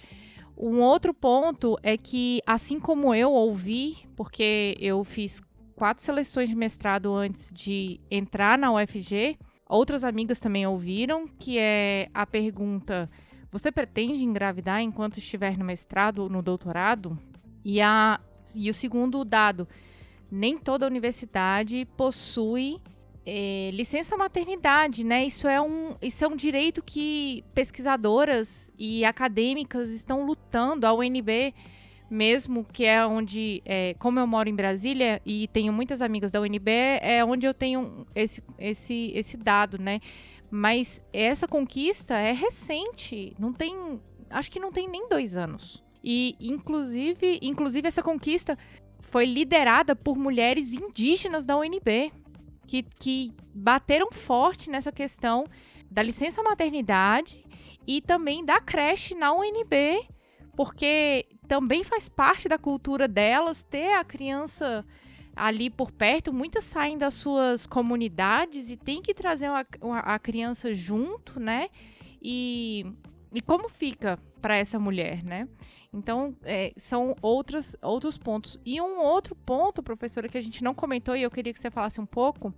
Um 0.56 0.80
outro 0.80 1.12
ponto 1.12 1.78
é 1.82 1.96
que 1.96 2.40
assim 2.46 2.80
como 2.80 3.14
eu 3.14 3.30
ouvi, 3.30 3.98
porque 4.16 4.76
eu 4.80 5.04
fiz 5.04 5.40
quatro 5.76 6.02
seleções 6.02 6.48
de 6.48 6.56
mestrado 6.56 7.14
antes 7.14 7.52
de 7.52 8.00
entrar 8.10 8.58
na 8.58 8.72
UFG. 8.72 9.38
Outras 9.68 10.02
amigas 10.02 10.40
também 10.40 10.66
ouviram, 10.66 11.28
que 11.28 11.58
é 11.58 12.08
a 12.14 12.26
pergunta: 12.26 13.08
você 13.52 13.70
pretende 13.70 14.24
engravidar 14.24 14.80
enquanto 14.80 15.18
estiver 15.18 15.56
no 15.56 15.64
mestrado 15.64 16.20
ou 16.20 16.28
no 16.28 16.42
doutorado? 16.42 17.16
E, 17.64 17.80
a, 17.80 18.18
e 18.54 18.70
o 18.70 18.74
segundo 18.74 19.24
dado: 19.24 19.68
nem 20.30 20.58
toda 20.58 20.86
universidade 20.86 21.86
possui 21.96 22.80
é, 23.26 23.70
licença 23.72 24.16
maternidade, 24.16 25.04
né? 25.04 25.26
Isso 25.26 25.48
é, 25.48 25.60
um, 25.60 25.96
isso 26.00 26.24
é 26.24 26.28
um 26.28 26.36
direito 26.36 26.82
que 26.82 27.44
pesquisadoras 27.52 28.72
e 28.78 29.04
acadêmicas 29.04 29.90
estão 29.90 30.24
lutando. 30.24 30.86
A 30.86 30.94
UNB 30.94 31.52
mesmo, 32.08 32.64
que 32.64 32.84
é 32.84 33.04
onde, 33.04 33.62
é, 33.64 33.94
como 33.98 34.18
eu 34.18 34.26
moro 34.26 34.48
em 34.48 34.54
Brasília 34.54 35.20
e 35.24 35.48
tenho 35.48 35.72
muitas 35.72 36.00
amigas 36.00 36.30
da 36.30 36.40
UNB, 36.40 36.70
é 37.00 37.24
onde 37.24 37.46
eu 37.46 37.54
tenho 37.54 38.06
esse, 38.14 38.42
esse, 38.58 39.12
esse 39.14 39.36
dado, 39.36 39.78
né? 39.78 40.00
Mas 40.50 41.02
essa 41.12 41.48
conquista 41.48 42.14
é 42.16 42.32
recente, 42.32 43.34
não 43.38 43.52
tem, 43.52 44.00
acho 44.30 44.50
que 44.50 44.60
não 44.60 44.70
tem 44.70 44.88
nem 44.88 45.08
dois 45.08 45.36
anos. 45.36 45.84
E 46.02 46.36
inclusive, 46.40 47.40
inclusive 47.42 47.88
essa 47.88 48.02
conquista 48.02 48.56
foi 49.00 49.26
liderada 49.26 49.96
por 49.96 50.16
mulheres 50.16 50.72
indígenas 50.72 51.44
da 51.44 51.56
UNB, 51.56 52.12
que, 52.66 52.82
que 52.82 53.32
bateram 53.52 54.10
forte 54.12 54.70
nessa 54.70 54.92
questão 54.92 55.44
da 55.90 56.02
licença 56.02 56.42
maternidade 56.42 57.44
e 57.86 58.00
também 58.00 58.44
da 58.44 58.60
creche 58.60 59.14
na 59.14 59.32
UNB 59.32 60.06
porque 60.56 61.26
também 61.46 61.84
faz 61.84 62.08
parte 62.08 62.48
da 62.48 62.58
cultura 62.58 63.08
delas 63.08 63.62
ter 63.64 63.94
a 63.94 64.04
criança 64.04 64.84
ali 65.34 65.68
por 65.68 65.90
perto. 65.92 66.32
Muitas 66.32 66.64
saem 66.64 66.96
das 66.96 67.14
suas 67.14 67.66
comunidades 67.66 68.70
e 68.70 68.76
tem 68.76 69.02
que 69.02 69.14
trazer 69.14 69.48
uma, 69.48 69.66
uma, 69.80 69.98
a 70.00 70.18
criança 70.18 70.72
junto, 70.72 71.38
né? 71.38 71.68
E, 72.22 72.86
e 73.32 73.40
como 73.40 73.68
fica 73.68 74.18
para 74.40 74.56
essa 74.56 74.78
mulher, 74.78 75.22
né? 75.22 75.48
Então, 75.92 76.36
é, 76.42 76.72
são 76.76 77.14
outros, 77.22 77.76
outros 77.82 78.18
pontos. 78.18 78.60
E 78.64 78.80
um 78.80 78.98
outro 78.98 79.34
ponto, 79.34 79.82
professora, 79.82 80.28
que 80.28 80.38
a 80.38 80.40
gente 80.40 80.62
não 80.62 80.74
comentou 80.74 81.16
e 81.16 81.22
eu 81.22 81.30
queria 81.30 81.52
que 81.52 81.58
você 81.58 81.70
falasse 81.70 82.00
um 82.00 82.06
pouco, 82.06 82.52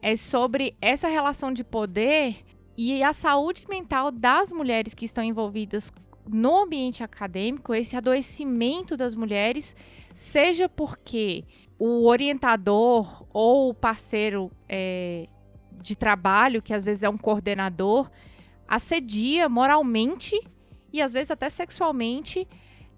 é 0.00 0.14
sobre 0.16 0.76
essa 0.80 1.08
relação 1.08 1.52
de 1.52 1.64
poder 1.64 2.44
e 2.76 3.02
a 3.02 3.12
saúde 3.12 3.64
mental 3.68 4.10
das 4.10 4.52
mulheres 4.52 4.94
que 4.94 5.04
estão 5.04 5.24
envolvidas 5.24 5.90
no 6.28 6.62
ambiente 6.62 7.02
acadêmico 7.02 7.74
esse 7.74 7.96
adoecimento 7.96 8.96
das 8.96 9.14
mulheres, 9.14 9.76
seja 10.14 10.68
porque 10.68 11.44
o 11.78 12.06
orientador 12.06 13.26
ou 13.32 13.70
o 13.70 13.74
parceiro 13.74 14.50
é, 14.68 15.28
de 15.80 15.94
trabalho, 15.94 16.62
que 16.62 16.74
às 16.74 16.84
vezes 16.84 17.02
é 17.02 17.08
um 17.08 17.18
coordenador, 17.18 18.10
assedia 18.66 19.48
moralmente 19.48 20.40
e 20.92 21.00
às 21.00 21.12
vezes 21.12 21.30
até 21.30 21.48
sexualmente 21.48 22.48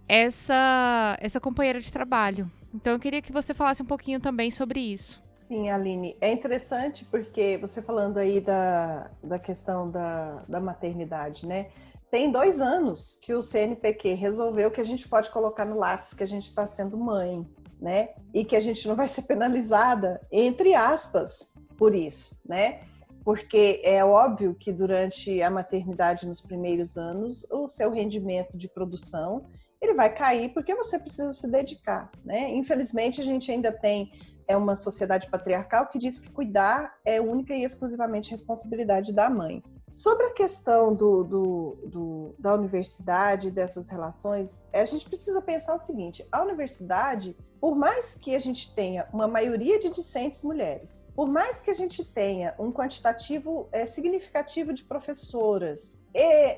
essa, 0.09 1.17
essa 1.21 1.41
companheira 1.41 1.81
de 1.81 1.93
trabalho. 1.93 2.51
Então 2.73 2.93
eu 2.93 2.99
queria 2.99 3.23
que 3.23 3.33
você 3.33 3.55
falasse 3.55 3.83
um 3.83 3.87
pouquinho 3.87 4.21
também 4.21 4.51
sobre 4.51 4.81
isso. 4.81 5.23
Sim, 5.33 5.71
Aline, 5.71 6.17
é 6.21 6.31
interessante 6.33 7.05
porque 7.05 7.59
você 7.59 7.81
falando 7.81 8.19
aí 8.19 8.41
da, 8.41 9.11
da 9.23 9.39
questão 9.39 9.91
da, 9.91 10.45
da 10.49 10.61
maternidade, 10.61 11.47
né? 11.47 11.69
Tem 12.11 12.31
dois 12.31 12.61
anos 12.61 13.19
que 13.21 13.35
o 13.35 13.43
CNPq 13.43 14.15
resolveu 14.15 14.71
que 14.71 14.81
a 14.81 14.85
gente 14.85 15.09
pode 15.09 15.31
colocar 15.31 15.65
no 15.65 15.79
lápis 15.79 16.15
que 16.15 16.23
a 16.23 16.29
gente 16.29 16.45
está 16.45 16.67
sendo 16.67 16.97
mãe, 16.97 17.47
né? 17.81 18.11
E 18.33 18.45
que 18.45 18.57
a 18.57 18.61
gente 18.61 18.87
não 18.89 18.97
vai 18.97 19.09
ser 19.09 19.23
penalizada, 19.23 20.21
entre 20.31 20.75
aspas, 20.75 21.51
por 21.77 21.95
isso, 21.95 22.41
né? 22.47 22.81
Porque 23.25 23.81
é 23.85 24.05
óbvio 24.05 24.55
que 24.55 24.73
durante 24.73 25.43
a 25.43 25.51
maternidade 25.51 26.27
nos 26.27 26.41
primeiros 26.41 26.97
anos, 26.97 27.47
o 27.51 27.69
seu 27.69 27.91
rendimento 27.91 28.57
de 28.57 28.69
produção 28.69 29.47
ele 29.81 29.95
vai 29.95 30.13
cair 30.13 30.53
porque 30.53 30.75
você 30.75 30.99
precisa 30.99 31.33
se 31.33 31.49
dedicar, 31.49 32.11
né? 32.25 32.51
Infelizmente 32.51 33.21
a 33.21 33.25
gente 33.25 33.51
ainda 33.51 33.71
tem 33.71 34.11
é 34.49 34.57
uma 34.57 34.75
sociedade 34.75 35.29
patriarcal 35.31 35.87
que 35.89 35.99
diz 35.99 36.19
que 36.19 36.31
cuidar 36.31 36.95
é 37.05 37.21
única 37.21 37.55
e 37.55 37.63
exclusivamente 37.63 38.31
responsabilidade 38.31 39.13
da 39.13 39.29
mãe. 39.29 39.63
Sobre 39.89 40.27
a 40.27 40.35
questão 40.35 40.95
do, 40.95 41.25
do, 41.25 41.79
do, 41.87 42.35
da 42.39 42.55
universidade, 42.55 43.51
dessas 43.51 43.89
relações, 43.89 44.61
a 44.73 44.85
gente 44.85 45.09
precisa 45.09 45.41
pensar 45.41 45.75
o 45.75 45.79
seguinte: 45.79 46.27
a 46.31 46.43
universidade, 46.43 47.37
por 47.61 47.75
mais 47.75 48.15
que 48.15 48.35
a 48.35 48.39
gente 48.39 48.75
tenha 48.75 49.09
uma 49.13 49.27
maioria 49.27 49.79
de 49.79 49.89
discentes 49.91 50.43
mulheres, 50.43 51.07
por 51.15 51.27
mais 51.27 51.63
que 51.63 51.71
a 51.71 51.75
gente 51.75 52.05
tenha 52.05 52.55
um 52.59 52.71
quantitativo 52.71 53.69
é, 53.73 53.87
significativo 53.87 54.73
de 54.73 54.85
professoras, 54.85 55.99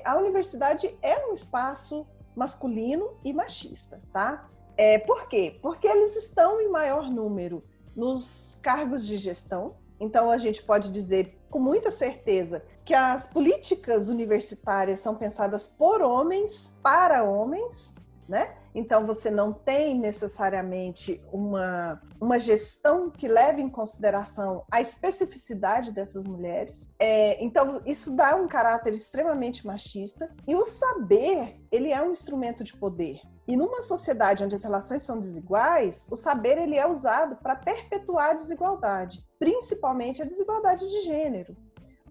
a 0.03 0.17
universidade 0.17 0.97
é 1.01 1.25
um 1.27 1.33
espaço 1.33 2.05
masculino 2.35 3.17
e 3.23 3.33
machista, 3.33 4.01
tá? 4.11 4.47
É, 4.77 4.99
por 4.99 5.27
quê? 5.27 5.59
Porque 5.61 5.87
eles 5.87 6.15
estão 6.15 6.59
em 6.61 6.69
maior 6.69 7.09
número 7.09 7.63
nos 7.95 8.57
cargos 8.61 9.05
de 9.05 9.17
gestão. 9.17 9.75
Então, 10.01 10.31
a 10.31 10.37
gente 10.37 10.63
pode 10.63 10.91
dizer 10.91 11.37
com 11.51 11.59
muita 11.59 11.91
certeza 11.91 12.63
que 12.83 12.93
as 12.93 13.27
políticas 13.27 14.09
universitárias 14.09 14.99
são 14.99 15.15
pensadas 15.15 15.67
por 15.67 16.01
homens 16.01 16.73
para 16.81 17.23
homens, 17.23 17.93
né? 18.27 18.55
Então 18.73 19.05
você 19.05 19.29
não 19.29 19.51
tem 19.51 19.99
necessariamente 19.99 21.21
uma, 21.33 22.01
uma 22.19 22.39
gestão 22.39 23.09
que 23.09 23.27
leve 23.27 23.61
em 23.61 23.69
consideração 23.69 24.63
a 24.71 24.79
especificidade 24.79 25.91
dessas 25.91 26.25
mulheres. 26.25 26.89
É, 26.97 27.43
então 27.43 27.81
isso 27.85 28.15
dá 28.15 28.35
um 28.37 28.47
caráter 28.47 28.93
extremamente 28.93 29.67
machista 29.67 30.33
e 30.47 30.55
o 30.55 30.65
saber 30.65 31.59
ele 31.69 31.91
é 31.91 32.01
um 32.01 32.11
instrumento 32.11 32.63
de 32.63 32.73
poder. 32.77 33.19
E 33.45 33.57
numa 33.57 33.81
sociedade 33.81 34.45
onde 34.45 34.55
as 34.55 34.63
relações 34.63 35.01
são 35.01 35.19
desiguais, 35.19 36.07
o 36.09 36.15
saber 36.15 36.57
ele 36.57 36.77
é 36.77 36.87
usado 36.87 37.35
para 37.35 37.57
perpetuar 37.57 38.29
a 38.29 38.35
desigualdade, 38.35 39.21
principalmente 39.41 40.21
a 40.21 40.25
desigualdade 40.25 40.87
de 40.87 41.01
gênero. 41.01 41.57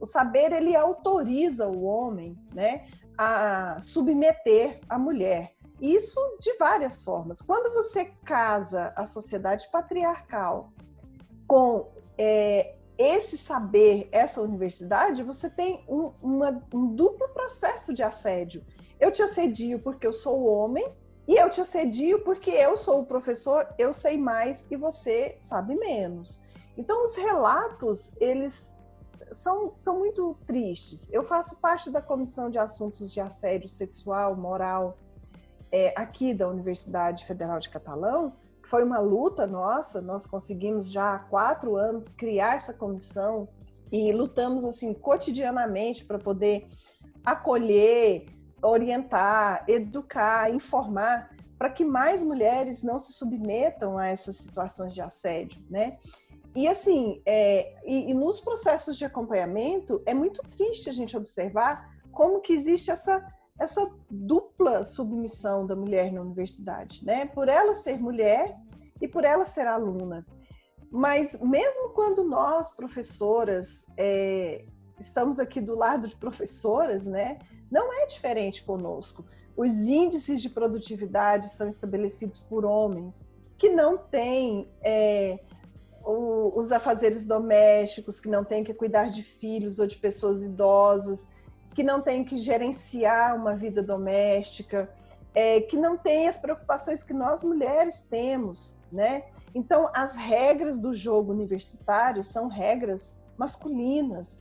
O 0.00 0.04
saber 0.04 0.50
ele 0.52 0.74
autoriza 0.74 1.68
o 1.68 1.84
homem, 1.84 2.36
né, 2.52 2.88
a 3.16 3.80
submeter 3.80 4.80
a 4.88 4.98
mulher. 4.98 5.54
Isso 5.80 6.18
de 6.40 6.56
várias 6.56 7.02
formas. 7.02 7.40
Quando 7.40 7.72
você 7.72 8.06
casa 8.24 8.92
a 8.96 9.06
sociedade 9.06 9.70
patriarcal 9.70 10.72
com 11.46 11.92
é, 12.18 12.74
esse 12.98 13.38
saber, 13.38 14.08
essa 14.10 14.42
universidade, 14.42 15.22
você 15.22 15.48
tem 15.48 15.84
um, 15.88 16.12
uma, 16.20 16.60
um 16.74 16.92
duplo 16.96 17.28
processo 17.28 17.94
de 17.94 18.02
assédio. 18.02 18.64
Eu 18.98 19.12
te 19.12 19.22
assedio 19.22 19.78
porque 19.78 20.04
eu 20.04 20.12
sou 20.12 20.46
homem 20.46 20.84
e 21.28 21.36
eu 21.36 21.48
te 21.48 21.60
assedio 21.60 22.24
porque 22.24 22.50
eu 22.50 22.76
sou 22.76 23.02
o 23.02 23.06
professor, 23.06 23.72
eu 23.78 23.92
sei 23.92 24.18
mais 24.18 24.66
e 24.68 24.74
você 24.74 25.38
sabe 25.40 25.76
menos. 25.76 26.42
Então, 26.80 27.04
os 27.04 27.14
relatos, 27.14 28.10
eles 28.18 28.74
são, 29.30 29.74
são 29.76 29.98
muito 29.98 30.34
tristes. 30.46 31.12
Eu 31.12 31.22
faço 31.22 31.60
parte 31.60 31.90
da 31.90 32.00
Comissão 32.00 32.48
de 32.48 32.58
Assuntos 32.58 33.12
de 33.12 33.20
Assédio 33.20 33.68
Sexual, 33.68 34.34
Moral, 34.34 34.96
é, 35.70 35.92
aqui 35.94 36.32
da 36.32 36.48
Universidade 36.48 37.26
Federal 37.26 37.58
de 37.58 37.68
Catalão. 37.68 38.32
Foi 38.64 38.82
uma 38.82 38.98
luta 38.98 39.46
nossa, 39.46 40.00
nós 40.00 40.24
conseguimos 40.24 40.90
já 40.90 41.16
há 41.16 41.18
quatro 41.18 41.76
anos 41.76 42.12
criar 42.12 42.56
essa 42.56 42.72
comissão 42.72 43.46
e 43.92 44.10
lutamos 44.10 44.64
assim 44.64 44.94
cotidianamente 44.94 46.06
para 46.06 46.18
poder 46.18 46.66
acolher, 47.26 48.24
orientar, 48.62 49.66
educar, 49.68 50.50
informar 50.50 51.28
para 51.58 51.68
que 51.68 51.84
mais 51.84 52.24
mulheres 52.24 52.82
não 52.82 52.98
se 52.98 53.12
submetam 53.12 53.98
a 53.98 54.06
essas 54.06 54.36
situações 54.36 54.94
de 54.94 55.02
assédio, 55.02 55.62
né? 55.68 55.98
E 56.54 56.66
assim, 56.66 57.22
é, 57.24 57.74
e, 57.84 58.10
e, 58.10 58.14
nos 58.14 58.40
processos 58.40 58.96
de 58.96 59.04
acompanhamento 59.04 60.02
é 60.04 60.12
muito 60.12 60.42
triste 60.50 60.90
a 60.90 60.92
gente 60.92 61.16
observar 61.16 61.88
como 62.10 62.40
que 62.40 62.52
existe 62.52 62.90
essa 62.90 63.24
essa 63.60 63.94
dupla 64.10 64.84
submissão 64.84 65.66
da 65.66 65.76
mulher 65.76 66.10
na 66.10 66.22
universidade, 66.22 67.04
né? 67.04 67.26
Por 67.26 67.46
ela 67.46 67.76
ser 67.76 68.00
mulher 68.00 68.56
e 69.00 69.06
por 69.06 69.22
ela 69.22 69.44
ser 69.44 69.66
aluna. 69.66 70.26
Mas 70.90 71.38
mesmo 71.40 71.90
quando 71.90 72.24
nós 72.24 72.70
professoras 72.70 73.84
é, 73.98 74.64
estamos 74.98 75.38
aqui 75.38 75.60
do 75.60 75.76
lado 75.76 76.08
de 76.08 76.16
professoras, 76.16 77.04
né? 77.04 77.38
Não 77.70 77.92
é 77.92 78.06
diferente 78.06 78.64
conosco. 78.64 79.26
Os 79.54 79.72
índices 79.72 80.40
de 80.40 80.48
produtividade 80.48 81.52
são 81.52 81.68
estabelecidos 81.68 82.40
por 82.40 82.64
homens 82.64 83.26
que 83.58 83.68
não 83.68 83.98
têm 83.98 84.70
é, 84.82 85.38
o, 86.04 86.58
os 86.58 86.72
afazeres 86.72 87.26
domésticos, 87.26 88.20
que 88.20 88.28
não 88.28 88.44
têm 88.44 88.64
que 88.64 88.74
cuidar 88.74 89.10
de 89.10 89.22
filhos 89.22 89.78
ou 89.78 89.86
de 89.86 89.96
pessoas 89.96 90.42
idosas, 90.42 91.28
que 91.74 91.82
não 91.82 92.00
têm 92.00 92.24
que 92.24 92.36
gerenciar 92.38 93.36
uma 93.36 93.54
vida 93.54 93.82
doméstica, 93.82 94.92
é, 95.34 95.60
que 95.60 95.76
não 95.76 95.96
têm 95.96 96.28
as 96.28 96.38
preocupações 96.38 97.04
que 97.04 97.14
nós 97.14 97.44
mulheres 97.44 98.02
temos, 98.02 98.78
né? 98.90 99.24
Então, 99.54 99.88
as 99.94 100.16
regras 100.16 100.78
do 100.78 100.92
jogo 100.92 101.32
universitário 101.32 102.24
são 102.24 102.48
regras 102.48 103.14
masculinas 103.36 104.40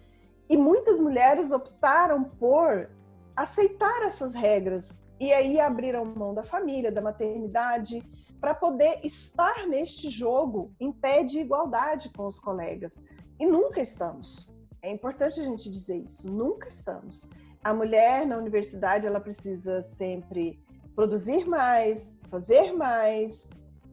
e 0.50 0.58
muitas 0.58 1.00
mulheres 1.00 1.52
optaram 1.52 2.24
por 2.24 2.90
aceitar 3.36 4.02
essas 4.04 4.34
regras 4.34 5.00
e 5.20 5.32
aí 5.32 5.60
abriram 5.60 6.06
mão 6.06 6.34
da 6.34 6.44
família, 6.44 6.92
da 6.92 7.02
maternidade, 7.02 8.04
para 8.40 8.54
poder 8.54 9.06
estar 9.06 9.68
neste 9.68 10.10
jogo 10.10 10.74
em 10.80 10.92
pé 10.92 11.24
de 11.24 11.40
igualdade 11.40 12.10
com 12.10 12.26
os 12.26 12.40
colegas. 12.40 13.04
E 13.40 13.46
nunca 13.46 13.82
estamos. 13.82 14.54
É 14.82 14.92
importante 14.92 15.40
a 15.40 15.44
gente 15.44 15.70
dizer 15.70 15.98
isso, 15.98 16.30
nunca 16.30 16.68
estamos. 16.68 17.28
A 17.64 17.74
mulher 17.74 18.26
na 18.26 18.38
universidade, 18.38 19.06
ela 19.06 19.20
precisa 19.20 19.82
sempre 19.82 20.64
produzir 20.96 21.46
mais, 21.46 22.18
fazer 22.30 22.72
mais, 22.72 23.48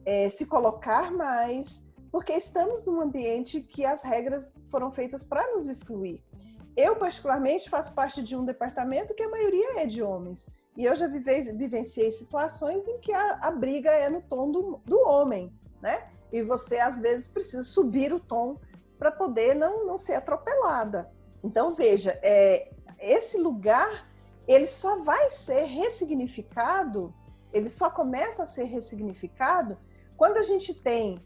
é, 0.05 0.29
se 0.29 0.45
colocar 0.45 1.11
mais, 1.11 1.85
porque 2.11 2.33
estamos 2.33 2.85
num 2.85 3.01
ambiente 3.01 3.59
que 3.61 3.85
as 3.85 4.01
regras 4.01 4.51
foram 4.69 4.89
feitas 4.89 5.23
para 5.23 5.53
nos 5.53 5.67
excluir. 5.67 6.23
Eu, 6.77 6.95
particularmente, 6.95 7.69
faço 7.69 7.93
parte 7.93 8.21
de 8.21 8.35
um 8.35 8.45
departamento 8.45 9.13
que 9.13 9.23
a 9.23 9.29
maioria 9.29 9.81
é 9.81 9.85
de 9.85 10.01
homens. 10.01 10.45
E 10.77 10.85
eu 10.85 10.95
já 10.95 11.07
vivei, 11.07 11.41
vivenciei 11.53 12.11
situações 12.11 12.87
em 12.87 12.99
que 12.99 13.11
a, 13.11 13.39
a 13.41 13.51
briga 13.51 13.89
é 13.89 14.07
no 14.09 14.21
tom 14.21 14.51
do, 14.51 14.79
do 14.85 14.99
homem, 14.99 15.51
né? 15.81 16.07
E 16.31 16.43
você, 16.43 16.77
às 16.77 16.99
vezes, 16.99 17.27
precisa 17.27 17.63
subir 17.63 18.13
o 18.13 18.19
tom 18.19 18.59
para 18.99 19.11
poder 19.11 19.55
não, 19.55 19.87
não 19.87 19.97
ser 19.97 20.13
atropelada. 20.13 21.11
Então, 21.43 21.73
veja, 21.73 22.19
é, 22.21 22.71
esse 22.99 23.37
lugar, 23.39 24.07
ele 24.47 24.67
só 24.67 24.97
vai 24.97 25.31
ser 25.31 25.63
ressignificado, 25.63 27.11
ele 27.51 27.69
só 27.69 27.89
começa 27.89 28.43
a 28.43 28.47
ser 28.47 28.65
ressignificado 28.65 29.79
quando 30.15 30.37
a 30.37 30.43
gente 30.43 30.75
tem 30.75 31.19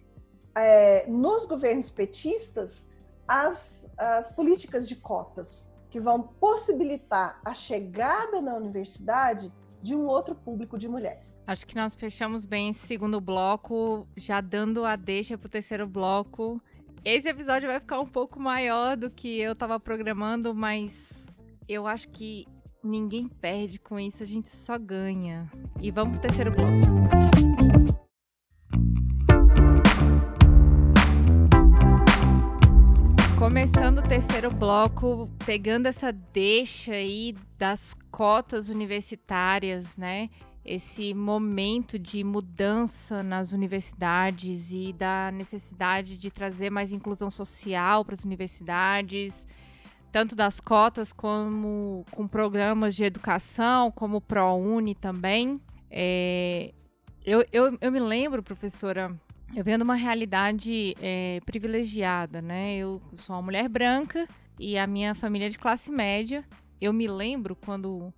é, 0.56 1.06
nos 1.08 1.46
governos 1.46 1.90
petistas 1.90 2.88
as, 3.28 3.92
as 3.98 4.32
políticas 4.32 4.88
de 4.88 4.96
cotas 4.96 5.74
que 5.92 6.00
vão 6.00 6.24
possibilitar 6.24 7.40
a 7.46 7.54
chegada 7.54 8.42
na 8.42 8.56
universidade 8.56 9.52
de 9.82 9.94
um 9.94 10.06
outro 10.06 10.34
público 10.34 10.78
de 10.78 10.88
mulheres. 10.88 11.34
Acho 11.46 11.68
que 11.68 11.76
nós 11.76 11.94
fechamos 11.96 12.46
bem 12.46 12.70
esse 12.70 12.88
segundo 12.88 13.20
bloco, 13.20 14.08
já 14.16 14.40
dando 14.40 14.86
a 14.86 14.96
deixa 14.96 15.38
para 15.38 15.48
o 15.48 15.50
terceiro 15.50 15.88
bloco. 15.88 16.62
Esse 17.04 17.28
episódio 17.28 17.68
vai 17.68 17.80
ficar 17.80 18.00
um 18.00 18.06
pouco 18.06 18.40
maior 18.40 18.96
do 18.96 19.10
que 19.10 19.40
eu 19.40 19.54
estava 19.54 19.80
programando, 19.80 20.54
mas 20.54 21.36
eu 21.68 21.88
acho 21.88 22.08
que 22.10 22.46
ninguém 22.84 23.28
perde 23.28 23.80
com 23.80 24.00
isso, 24.00 24.24
a 24.24 24.26
gente 24.26 24.50
só 24.50 24.78
ganha. 24.78 25.50
E 25.82 25.92
vamos 25.92 26.18
pro 26.18 26.22
terceiro 26.22 26.52
bloco. 26.52 27.41
Começando 33.42 33.98
o 33.98 34.08
terceiro 34.08 34.52
bloco, 34.52 35.28
pegando 35.48 35.88
essa 35.88 36.12
deixa 36.12 36.92
aí 36.92 37.36
das 37.58 37.96
cotas 38.12 38.70
universitárias, 38.70 39.98
né? 39.98 40.30
Esse 40.64 41.12
momento 41.16 41.98
de 41.98 42.24
mudança 42.24 43.24
nas 43.24 43.52
universidades 43.52 44.72
e 44.72 44.94
da 44.94 45.32
necessidade 45.34 46.20
de 46.20 46.30
trazer 46.30 46.70
mais 46.70 46.94
inclusão 46.94 47.32
social 47.32 48.06
para 48.06 48.14
as 48.14 48.24
universidades, 48.24 49.48
tanto 50.12 50.36
das 50.36 50.60
cotas 50.60 51.12
como 51.12 52.06
com 52.12 52.28
programas 52.28 52.96
de 52.96 53.06
educação, 53.06 53.90
como 53.90 54.18
o 54.18 54.22
ProUni 54.22 54.94
também. 54.94 55.60
É, 55.90 56.76
eu, 57.26 57.44
eu, 57.52 57.76
eu 57.82 57.92
me 57.92 58.00
lembro, 58.00 58.44
professora, 58.44 59.20
eu 59.56 59.64
venho 59.64 59.78
de 59.78 59.84
uma 59.84 59.96
realidade 59.96 60.96
é, 61.02 61.40
privilegiada, 61.46 62.42
né? 62.42 62.76
Eu 62.76 63.02
sou 63.16 63.36
uma 63.36 63.42
mulher 63.42 63.68
branca 63.68 64.28
e 64.60 64.78
a 64.78 64.88
minha 64.88 65.14
família 65.14 65.48
é 65.48 65.50
de 65.50 65.60
classe 65.60 65.92
média. 65.92 66.44
Eu 66.80 66.94
me 66.94 67.08
lembro 67.08 67.56
quando 67.56 68.14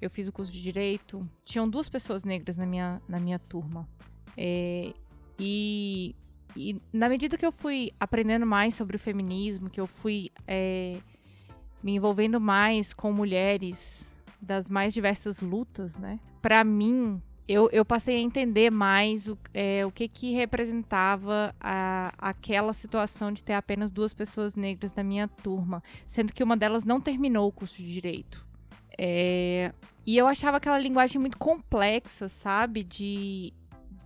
eu 0.00 0.10
fiz 0.10 0.28
o 0.28 0.32
curso 0.32 0.52
de 0.52 0.62
direito, 0.62 1.28
tinham 1.44 1.68
duas 1.68 1.88
pessoas 1.88 2.24
negras 2.24 2.56
na 2.56 2.66
minha, 2.66 3.00
na 3.08 3.18
minha 3.18 3.38
turma. 3.38 3.88
É, 4.36 4.92
e 5.38 6.14
e 6.56 6.80
na 6.92 7.08
medida 7.08 7.36
que 7.36 7.46
eu 7.46 7.52
fui 7.52 7.92
aprendendo 7.98 8.46
mais 8.46 8.74
sobre 8.74 8.96
o 8.96 8.98
feminismo, 8.98 9.70
que 9.70 9.80
eu 9.80 9.86
fui 9.86 10.30
é, 10.46 10.98
me 11.82 11.94
envolvendo 11.94 12.40
mais 12.40 12.92
com 12.92 13.12
mulheres 13.12 14.14
das 14.40 14.68
mais 14.68 14.92
diversas 14.92 15.40
lutas, 15.40 15.96
né? 15.96 16.18
Para 16.40 16.64
mim, 16.64 17.22
eu, 17.52 17.68
eu, 17.72 17.84
passei 17.84 18.16
a 18.16 18.20
entender 18.20 18.70
mais 18.70 19.28
o, 19.28 19.36
é, 19.52 19.84
o 19.84 19.90
que, 19.90 20.06
que 20.06 20.32
representava 20.32 21.52
a, 21.60 22.12
aquela 22.16 22.72
situação 22.72 23.32
de 23.32 23.42
ter 23.42 23.54
apenas 23.54 23.90
duas 23.90 24.14
pessoas 24.14 24.54
negras 24.54 24.94
na 24.94 25.02
minha 25.02 25.26
turma, 25.26 25.82
sendo 26.06 26.32
que 26.32 26.44
uma 26.44 26.56
delas 26.56 26.84
não 26.84 27.00
terminou 27.00 27.48
o 27.48 27.52
curso 27.52 27.78
de 27.78 27.92
direito. 27.92 28.46
É, 28.96 29.72
e 30.06 30.16
eu 30.16 30.28
achava 30.28 30.58
aquela 30.58 30.78
linguagem 30.78 31.20
muito 31.20 31.38
complexa, 31.38 32.28
sabe? 32.28 32.84
De, 32.84 33.52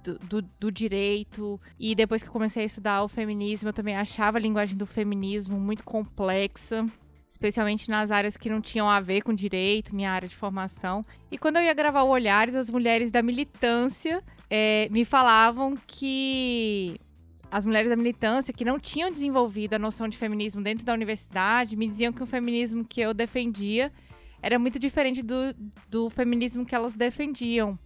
do, 0.02 0.18
do, 0.20 0.42
do, 0.58 0.72
direito. 0.72 1.60
E 1.78 1.94
depois 1.94 2.22
que 2.22 2.30
comecei 2.30 2.62
a 2.62 2.66
estudar 2.66 3.04
o 3.04 3.08
feminismo, 3.08 3.68
eu 3.68 3.74
também 3.74 3.94
achava 3.94 4.38
a 4.38 4.40
linguagem 4.40 4.74
do 4.74 4.86
feminismo 4.86 5.60
muito 5.60 5.84
complexa 5.84 6.86
especialmente 7.34 7.90
nas 7.90 8.12
áreas 8.12 8.36
que 8.36 8.48
não 8.48 8.60
tinham 8.60 8.88
a 8.88 9.00
ver 9.00 9.22
com 9.22 9.34
direito, 9.34 9.92
minha 9.92 10.12
área 10.12 10.28
de 10.28 10.36
formação. 10.36 11.02
E 11.32 11.36
quando 11.36 11.56
eu 11.56 11.64
ia 11.64 11.74
gravar 11.74 12.04
o 12.04 12.08
Olhares, 12.08 12.54
as 12.54 12.70
mulheres 12.70 13.10
da 13.10 13.22
militância 13.22 14.22
é, 14.48 14.88
me 14.88 15.04
falavam 15.04 15.74
que 15.84 16.96
as 17.50 17.66
mulheres 17.66 17.90
da 17.90 17.96
militância 17.96 18.54
que 18.54 18.64
não 18.64 18.78
tinham 18.78 19.10
desenvolvido 19.10 19.74
a 19.74 19.80
noção 19.80 20.06
de 20.06 20.16
feminismo 20.16 20.62
dentro 20.62 20.86
da 20.86 20.94
universidade 20.94 21.74
me 21.74 21.88
diziam 21.88 22.12
que 22.12 22.22
o 22.22 22.26
feminismo 22.26 22.84
que 22.84 23.00
eu 23.00 23.12
defendia 23.12 23.92
era 24.40 24.56
muito 24.56 24.78
diferente 24.78 25.20
do, 25.20 25.52
do 25.88 26.08
feminismo 26.08 26.64
que 26.64 26.74
elas 26.74 26.94
defendiam. 26.94 27.76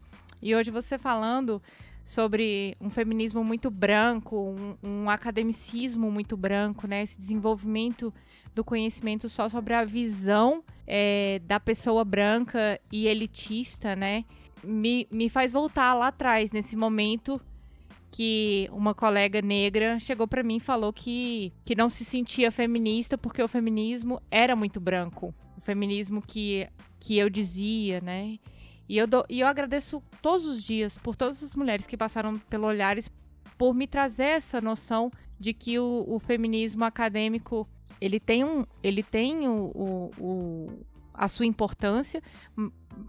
E 0.43 0.55
hoje 0.55 0.71
você 0.71 0.99
falando 0.99 1.63
sobre 2.09 2.75
um 2.81 2.89
feminismo 2.89 3.45
muito 3.45 3.71
branco, 3.71 4.35
um, 4.35 4.77
um, 4.83 5.11
academicismo 5.11 6.11
muito 6.11 6.39
branco, 6.39 6.87
né? 6.87 7.03
Esse 7.03 7.19
desenvolvimento 7.19 8.15
do 8.55 8.65
conhecimento 8.65 9.29
só 9.29 9.47
sobre 9.47 9.75
a 9.75 9.85
visão 9.85 10.65
é, 10.87 11.39
da 11.45 11.61
pessoa 11.61 12.07
branca 12.07 12.81
e 12.91 13.07
elitista, 13.07 13.95
né? 13.95 14.25
Me, 14.65 15.07
me 15.11 15.29
faz 15.29 15.53
voltar 15.53 15.93
lá 15.93 16.07
atrás, 16.07 16.51
nesse 16.51 16.77
momento 16.77 17.39
que 18.11 18.71
uma 18.73 18.95
colega 18.95 19.43
negra 19.43 19.99
chegou 19.99 20.27
para 20.27 20.43
mim 20.43 20.57
e 20.57 20.61
falou 20.61 20.95
que, 20.95 21.53
que 21.63 21.75
não 21.75 21.91
se 21.91 22.07
sentia 22.07 22.51
feminista 22.51 23.19
porque 23.19 23.43
o 23.43 23.49
feminismo 23.49 24.19
era 24.31 24.57
muito 24.57 24.81
branco. 24.81 25.35
O 25.59 25.61
feminismo 25.61 26.23
que, 26.23 26.67
que 26.99 27.19
eu 27.19 27.29
dizia, 27.29 28.01
né? 28.01 28.39
E 28.89 28.97
eu, 28.97 29.07
e 29.29 29.41
eu 29.41 29.47
agradeço 29.47 30.03
todos 30.23 30.47
os 30.47 30.63
dias 30.63 30.97
por 30.97 31.15
todas 31.15 31.43
as 31.43 31.55
mulheres 31.55 31.87
que 31.87 31.97
passaram 31.97 32.39
pelo 32.39 32.67
Olhares 32.67 33.11
por 33.57 33.75
me 33.75 33.87
trazer 33.87 34.25
essa 34.25 34.61
noção 34.61 35.11
de 35.39 35.53
que 35.53 35.79
o, 35.79 36.05
o 36.07 36.19
feminismo 36.19 36.85
acadêmico 36.85 37.69
ele 38.01 38.21
tem, 38.21 38.45
um, 38.45 38.65
ele 38.83 39.03
tem 39.03 39.49
o, 39.49 39.73
o, 39.75 40.11
o, 40.19 40.87
a 41.13 41.27
sua 41.29 41.47
importância, 41.47 42.23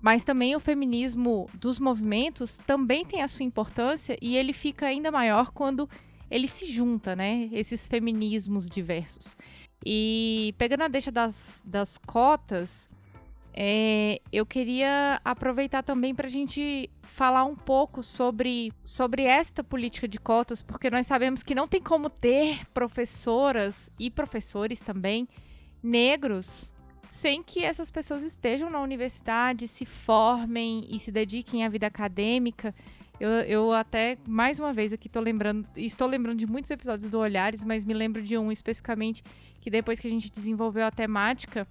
mas 0.02 0.24
também 0.24 0.56
o 0.56 0.60
feminismo 0.60 1.48
dos 1.54 1.80
movimentos 1.80 2.58
também 2.58 3.06
tem 3.06 3.22
a 3.22 3.28
sua 3.28 3.46
importância 3.46 4.18
e 4.22 4.36
ele 4.36 4.52
fica 4.52 4.88
ainda 4.88 5.12
maior 5.12 5.52
quando 5.52 5.88
ele 6.30 6.48
se 6.48 6.66
junta, 6.72 7.16
né? 7.16 7.50
Esses 7.52 7.88
feminismos 7.88 8.70
diversos. 8.70 9.38
E 9.86 10.54
pegando 10.58 10.84
a 10.84 10.88
deixa 10.88 11.12
das, 11.12 11.64
das 11.66 11.98
cotas, 11.98 12.90
é, 13.54 14.22
eu 14.32 14.46
queria 14.46 15.20
aproveitar 15.24 15.84
também 15.84 16.14
para 16.14 16.28
a 16.28 16.30
gente 16.30 16.90
falar 17.02 17.44
um 17.44 17.56
pouco 17.56 18.02
sobre, 18.04 18.72
sobre 18.84 19.24
esta 19.24 19.64
política 19.64 20.08
de 20.08 20.20
cotas, 20.20 20.62
porque 20.62 20.90
nós 20.90 21.08
sabemos 21.08 21.44
que 21.44 21.56
não 21.56 21.68
tem 21.68 21.82
como 21.82 22.10
ter 22.10 22.66
professoras 22.74 23.92
e 24.00 24.10
professores 24.10 24.82
também 24.82 25.28
negros 25.82 26.72
sem 27.04 27.42
que 27.42 27.64
essas 27.64 27.90
pessoas 27.90 28.22
estejam 28.22 28.70
na 28.70 28.80
universidade, 28.80 29.68
se 29.68 29.84
formem 29.84 30.86
e 30.90 31.00
se 31.00 31.12
dediquem 31.12 31.66
à 31.66 31.70
vida 31.70 31.88
acadêmica. 31.88 32.74
Eu, 33.20 33.30
eu 33.30 33.74
até, 33.74 34.16
mais 34.28 34.60
uma 34.60 34.72
vez, 34.72 34.94
aqui 34.94 35.08
estou 35.08 35.22
lembrando, 35.22 35.68
estou 35.76 36.08
lembrando 36.08 36.38
de 36.38 36.46
muitos 36.46 36.70
episódios 36.70 37.10
do 37.10 37.18
Olhares, 37.18 37.64
mas 37.64 37.84
me 37.84 37.96
lembro 37.96 38.22
de 38.22 38.38
um 38.38 38.52
especificamente 38.52 39.24
que 39.60 39.72
depois 39.72 40.00
que 40.00 40.08
a 40.08 40.10
gente 40.10 40.30
desenvolveu 40.30 40.86
a 40.86 40.92
temática, 40.92 41.68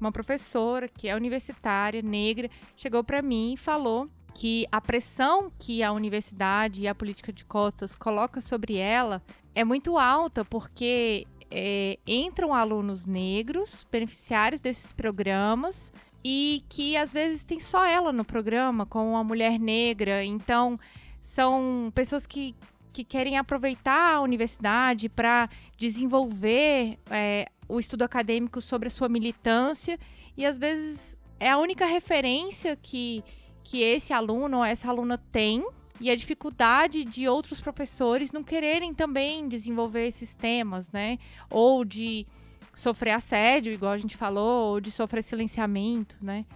uma 0.00 0.12
professora 0.12 0.88
que 0.88 1.08
é 1.08 1.14
universitária, 1.14 2.02
negra, 2.02 2.50
chegou 2.76 3.04
para 3.04 3.22
mim 3.22 3.54
e 3.54 3.56
falou 3.56 4.08
que 4.34 4.66
a 4.70 4.80
pressão 4.80 5.50
que 5.58 5.82
a 5.82 5.92
universidade 5.92 6.82
e 6.82 6.88
a 6.88 6.94
política 6.94 7.32
de 7.32 7.44
cotas 7.44 7.96
coloca 7.96 8.40
sobre 8.40 8.76
ela 8.76 9.22
é 9.54 9.64
muito 9.64 9.98
alta, 9.98 10.44
porque 10.44 11.26
é, 11.50 11.98
entram 12.06 12.54
alunos 12.54 13.06
negros, 13.06 13.86
beneficiários 13.90 14.60
desses 14.60 14.92
programas, 14.92 15.92
e 16.24 16.62
que 16.68 16.96
às 16.96 17.12
vezes 17.12 17.44
tem 17.44 17.58
só 17.58 17.84
ela 17.84 18.12
no 18.12 18.24
programa, 18.24 18.86
com 18.86 19.12
uma 19.12 19.24
mulher 19.24 19.58
negra. 19.58 20.24
Então, 20.24 20.78
são 21.20 21.90
pessoas 21.94 22.26
que, 22.26 22.54
que 22.92 23.02
querem 23.02 23.38
aproveitar 23.38 24.14
a 24.14 24.20
universidade 24.20 25.08
para 25.08 25.48
desenvolver 25.76 26.98
é, 27.10 27.48
o 27.70 27.78
estudo 27.78 28.02
acadêmico 28.02 28.60
sobre 28.60 28.88
a 28.88 28.90
sua 28.90 29.08
militância 29.08 29.98
e 30.36 30.44
às 30.44 30.58
vezes 30.58 31.18
é 31.38 31.48
a 31.50 31.58
única 31.58 31.86
referência 31.86 32.76
que, 32.76 33.24
que 33.62 33.82
esse 33.82 34.12
aluno 34.12 34.58
ou 34.58 34.64
essa 34.64 34.88
aluna 34.88 35.16
tem 35.30 35.64
e 36.00 36.10
a 36.10 36.16
dificuldade 36.16 37.04
de 37.04 37.28
outros 37.28 37.60
professores 37.60 38.32
não 38.32 38.42
quererem 38.42 38.94
também 38.94 39.46
desenvolver 39.48 40.06
esses 40.06 40.34
temas, 40.34 40.90
né? 40.90 41.18
Ou 41.50 41.84
de 41.84 42.26
sofrer 42.74 43.10
assédio, 43.10 43.72
igual 43.72 43.92
a 43.92 43.98
gente 43.98 44.16
falou, 44.16 44.72
ou 44.72 44.80
de 44.80 44.90
sofrer 44.90 45.22
silenciamento, 45.22 46.16
né? 46.22 46.46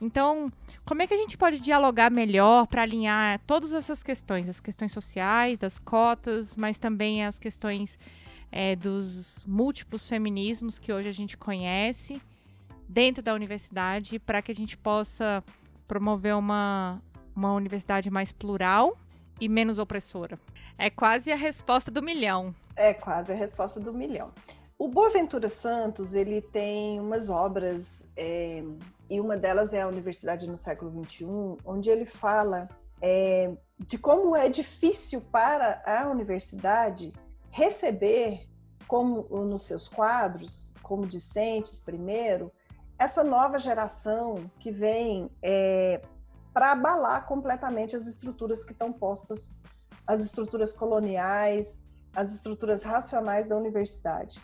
Então, 0.00 0.52
como 0.84 1.02
é 1.02 1.06
que 1.06 1.14
a 1.14 1.16
gente 1.16 1.36
pode 1.36 1.58
dialogar 1.58 2.10
melhor 2.10 2.66
para 2.66 2.82
alinhar 2.82 3.40
todas 3.46 3.72
essas 3.72 4.02
questões, 4.02 4.48
as 4.48 4.60
questões 4.60 4.92
sociais, 4.92 5.58
das 5.58 5.78
cotas, 5.78 6.56
mas 6.56 6.78
também 6.78 7.24
as 7.24 7.38
questões 7.38 7.98
é, 8.50 8.76
dos 8.76 9.44
múltiplos 9.46 10.08
feminismos 10.08 10.78
que 10.78 10.92
hoje 10.92 11.08
a 11.08 11.12
gente 11.12 11.36
conhece 11.36 12.20
dentro 12.88 13.22
da 13.22 13.34
universidade 13.34 14.18
para 14.18 14.40
que 14.40 14.52
a 14.52 14.54
gente 14.54 14.76
possa 14.76 15.42
promover 15.86 16.36
uma, 16.36 17.02
uma 17.34 17.52
universidade 17.52 18.10
mais 18.10 18.32
plural 18.32 18.96
e 19.40 19.48
menos 19.48 19.78
opressora. 19.78 20.38
É 20.78 20.90
quase 20.90 21.30
a 21.32 21.36
resposta 21.36 21.90
do 21.90 22.02
milhão. 22.02 22.54
É 22.76 22.94
quase 22.94 23.32
a 23.32 23.34
resposta 23.34 23.80
do 23.80 23.92
milhão. 23.92 24.32
O 24.78 24.88
Boaventura 24.88 25.48
Santos 25.48 26.12
ele 26.12 26.42
tem 26.42 27.00
umas 27.00 27.30
obras 27.30 28.10
é, 28.16 28.62
e 29.08 29.20
uma 29.20 29.36
delas 29.36 29.72
é 29.72 29.80
a 29.80 29.88
Universidade 29.88 30.48
no 30.48 30.58
século 30.58 31.04
XXI, 31.04 31.24
onde 31.64 31.88
ele 31.88 32.04
fala 32.04 32.68
é, 33.00 33.56
de 33.78 33.96
como 33.96 34.36
é 34.36 34.48
difícil 34.48 35.20
para 35.20 35.82
a 35.86 36.08
universidade 36.08 37.12
receber, 37.56 38.46
como 38.86 39.22
nos 39.46 39.62
seus 39.62 39.88
quadros, 39.88 40.74
como 40.82 41.06
discentes 41.06 41.80
primeiro, 41.80 42.52
essa 42.98 43.24
nova 43.24 43.58
geração 43.58 44.50
que 44.58 44.70
vem 44.70 45.30
é, 45.42 46.02
para 46.52 46.72
abalar 46.72 47.26
completamente 47.26 47.96
as 47.96 48.06
estruturas 48.06 48.62
que 48.62 48.72
estão 48.72 48.92
postas, 48.92 49.56
as 50.06 50.20
estruturas 50.20 50.74
coloniais, 50.74 51.82
as 52.14 52.30
estruturas 52.30 52.82
racionais 52.82 53.46
da 53.46 53.56
universidade. 53.56 54.38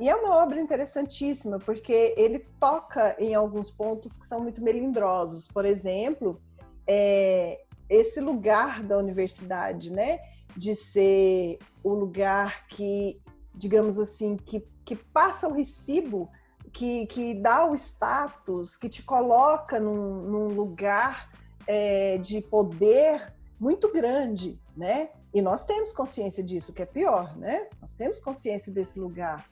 E 0.00 0.08
é 0.08 0.14
uma 0.16 0.42
obra 0.42 0.60
interessantíssima, 0.60 1.60
porque 1.60 2.12
ele 2.16 2.40
toca 2.58 3.16
em 3.20 3.36
alguns 3.36 3.70
pontos 3.70 4.16
que 4.16 4.26
são 4.26 4.40
muito 4.40 4.60
melindrosos. 4.62 5.46
Por 5.46 5.64
exemplo, 5.64 6.40
é, 6.88 7.60
esse 7.88 8.20
lugar 8.20 8.82
da 8.82 8.98
universidade, 8.98 9.92
né? 9.92 10.18
De 10.58 10.74
ser 10.74 11.58
o 11.84 11.94
lugar 11.94 12.66
que, 12.66 13.20
digamos 13.54 13.96
assim, 13.96 14.36
que, 14.36 14.66
que 14.84 14.96
passa 14.96 15.46
o 15.46 15.52
recibo, 15.52 16.28
que, 16.72 17.06
que 17.06 17.34
dá 17.34 17.64
o 17.64 17.76
status, 17.76 18.76
que 18.76 18.88
te 18.88 19.04
coloca 19.04 19.78
num, 19.78 20.22
num 20.22 20.48
lugar 20.48 21.30
é, 21.64 22.18
de 22.18 22.40
poder 22.40 23.32
muito 23.58 23.92
grande, 23.92 24.60
né? 24.76 25.10
E 25.32 25.40
nós 25.40 25.62
temos 25.64 25.92
consciência 25.92 26.42
disso, 26.42 26.72
que 26.72 26.82
é 26.82 26.86
pior, 26.86 27.36
né? 27.36 27.68
Nós 27.80 27.92
temos 27.92 28.18
consciência 28.18 28.72
desse 28.72 28.98
lugar. 28.98 29.48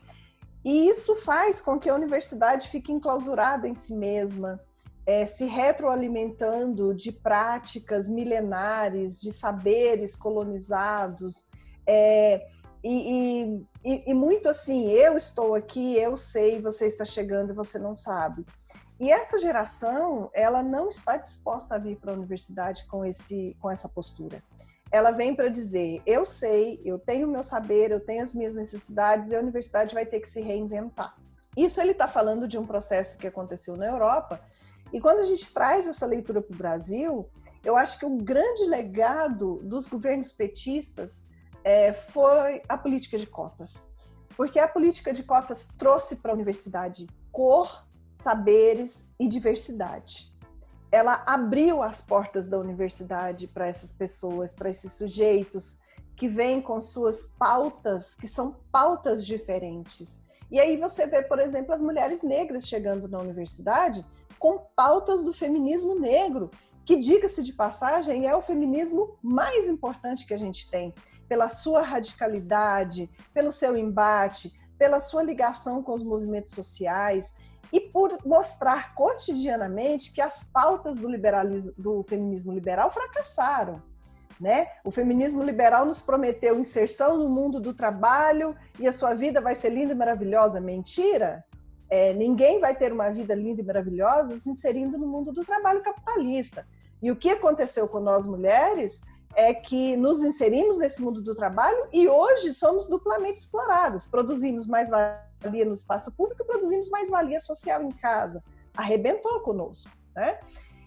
E 0.65 0.89
isso 0.89 1.15
faz 1.15 1.63
com 1.63 1.79
que 1.79 1.89
a 1.89 1.95
universidade 1.95 2.69
fique 2.69 2.93
enclausurada 2.93 3.69
em 3.69 3.75
si 3.77 3.95
mesma, 3.95 4.61
é, 5.07 5.25
se 5.25 5.45
retroalimentando 5.45 6.93
de 6.93 7.13
práticas 7.13 8.11
milenares, 8.11 9.21
de 9.21 9.33
saberes 9.33 10.17
colonizados. 10.17 11.45
É, 11.87 12.45
e, 12.83 13.65
e, 13.85 14.11
e, 14.11 14.15
muito 14.15 14.49
assim, 14.49 14.91
eu 14.91 15.17
estou 15.17 15.55
aqui, 15.55 15.97
eu 15.97 16.17
sei, 16.17 16.61
você 16.61 16.87
está 16.87 17.05
chegando 17.05 17.51
e 17.51 17.57
você 17.57 17.79
não 17.79 17.95
sabe. 17.95 18.45
E 18.99 19.11
essa 19.11 19.39
geração, 19.39 20.31
ela 20.35 20.63
não 20.63 20.89
está 20.89 21.17
disposta 21.17 21.77
a 21.77 21.79
vir 21.79 21.97
para 21.97 22.13
a 22.13 22.17
universidade 22.17 22.85
com, 22.87 23.05
esse, 23.05 23.57
com 23.61 23.71
essa 23.71 23.89
postura. 23.89 24.43
ela 24.91 25.11
vem 25.11 25.35
para 25.35 25.49
dizer: 25.49 26.03
eu 26.05 26.25
sei, 26.25 26.81
eu 26.85 26.99
tenho 26.99 27.29
o 27.29 27.31
meu 27.31 27.43
saber, 27.43 27.91
eu 27.91 28.01
tenho 28.01 28.23
as 28.23 28.35
minhas 28.35 28.55
necessidades 28.55 29.31
e 29.31 29.37
a 29.37 29.41
universidade 29.41 29.95
vai 29.95 30.07
ter 30.07 30.21
que 30.21 30.29
se 30.29 30.41
reinventar. 30.41 31.15
Isso 31.57 31.81
ele 31.81 31.93
está 31.93 32.07
falando 32.07 32.47
de 32.47 32.59
um 32.59 32.67
processo 32.67 33.17
que 33.17 33.27
aconteceu 33.27 33.77
na 33.77 33.87
Europa. 33.87 34.41
E 34.97 35.01
quando 35.01 35.21
a 35.21 35.25
gente 35.25 35.53
traz 35.53 35.87
essa 35.87 36.07
leitura 36.07 36.41
para 36.41 36.55
o 36.55 36.57
Brasil, 36.57 37.29
eu 37.63 37.77
acho 37.77 37.99
que 37.99 38.07
o 38.07 38.17
grande 38.17 38.65
legado 38.65 39.61
dos 39.63 39.87
governos 39.87 40.33
petistas 40.33 41.27
é, 41.63 41.93
foi 41.93 42.63
a 42.67 42.79
política 42.79 43.19
de 43.19 43.27
cotas. 43.27 43.83
Porque 44.35 44.59
a 44.59 44.67
política 44.67 45.13
de 45.13 45.23
cotas 45.23 45.69
trouxe 45.77 46.17
para 46.17 46.33
a 46.33 46.35
universidade 46.35 47.07
cor, 47.31 47.87
saberes 48.15 49.13
e 49.21 49.29
diversidade 49.29 50.35
ela 50.91 51.25
abriu 51.27 51.83
as 51.83 52.01
portas 52.01 52.47
da 52.47 52.59
universidade 52.59 53.47
para 53.47 53.67
essas 53.67 53.93
pessoas, 53.93 54.55
para 54.55 54.71
esses 54.71 54.95
sujeitos 54.95 55.79
que 56.17 56.27
vêm 56.27 56.63
com 56.63 56.81
suas 56.81 57.25
pautas, 57.39 58.15
que 58.15 58.27
são 58.27 58.57
pautas 58.73 59.27
diferentes. 59.27 60.23
E 60.51 60.59
aí 60.59 60.79
você 60.79 61.07
vê, 61.07 61.23
por 61.23 61.39
exemplo, 61.39 61.75
as 61.75 61.83
mulheres 61.83 62.23
negras 62.23 62.67
chegando 62.67 63.09
na 63.09 63.19
universidade 63.19 64.07
com 64.47 64.65
pautas 64.77 65.25
do 65.25 65.33
feminismo 65.33 65.99
negro, 65.99 66.53
que, 66.85 66.95
diga-se 66.95 67.43
de 67.43 67.53
passagem, 67.53 68.29
é 68.29 68.37
o 68.37 68.41
feminismo 68.41 69.19
mais 69.21 69.69
importante 69.69 70.25
que 70.25 70.33
a 70.33 70.39
gente 70.39 70.71
tem, 70.71 70.95
pela 71.29 71.49
sua 71.49 71.83
radicalidade, 71.83 73.11
pelo 73.35 73.51
seu 73.51 73.77
embate, 73.77 74.53
pela 74.79 75.01
sua 75.01 75.25
ligação 75.25 75.83
com 75.83 75.93
os 75.93 76.05
movimentos 76.05 76.53
sociais 76.53 77.35
e 77.73 77.81
por 77.81 78.17
mostrar 78.25 78.95
cotidianamente 78.95 80.13
que 80.13 80.21
as 80.21 80.45
pautas 80.45 80.99
do 80.99 81.09
liberalismo, 81.09 81.73
do 81.77 82.05
feminismo 82.05 82.53
liberal 82.53 82.89
fracassaram. 82.89 83.83
Né? 84.41 84.69
O 84.85 84.93
feminismo 84.93 85.43
liberal 85.43 85.85
nos 85.85 86.01
prometeu 86.01 86.57
inserção 86.57 87.19
no 87.19 87.29
mundo 87.29 87.59
do 87.59 87.75
trabalho 87.75 88.55
e 88.79 88.87
a 88.87 88.93
sua 88.93 89.13
vida 89.13 89.41
vai 89.41 89.57
ser 89.57 89.71
linda 89.71 89.93
e 89.93 89.97
maravilhosa. 89.97 90.61
Mentira! 90.61 91.45
É, 91.89 92.13
ninguém 92.13 92.59
vai 92.59 92.75
ter 92.75 92.93
uma 92.93 93.11
vida 93.11 93.35
linda 93.35 93.61
e 93.61 93.65
maravilhosa 93.65 94.39
se 94.39 94.51
inserindo 94.51 94.99
no 94.99 95.07
mundo 95.07 95.33
do 95.33 95.45
trabalho 95.45 95.83
capitalista. 95.83 96.67
E 97.03 97.11
o 97.11 97.17
que 97.17 97.31
aconteceu 97.31 97.87
com 97.87 98.01
nós 98.01 98.27
mulheres 98.27 99.01
é 99.35 99.53
que 99.53 99.97
nos 99.97 100.25
inserimos 100.25 100.79
nesse 100.79 101.01
mundo 101.03 101.23
do 101.23 101.35
trabalho 101.35 101.87
e 101.93 102.09
hoje 102.09 102.53
somos 102.55 102.89
duplamente 102.89 103.39
exploradas. 103.39 104.07
Produzimos 104.07 104.67
mais 104.67 104.89
valia 104.89 105.65
no 105.65 105.73
espaço 105.73 106.11
público 106.13 106.43
e 106.43 106.47
produzimos 106.47 106.89
mais 106.89 107.11
valia 107.11 107.39
social 107.39 107.83
em 107.83 107.93
casa. 107.93 108.43
Arrebentou 108.75 109.41
conosco, 109.41 109.91
né? 110.15 110.41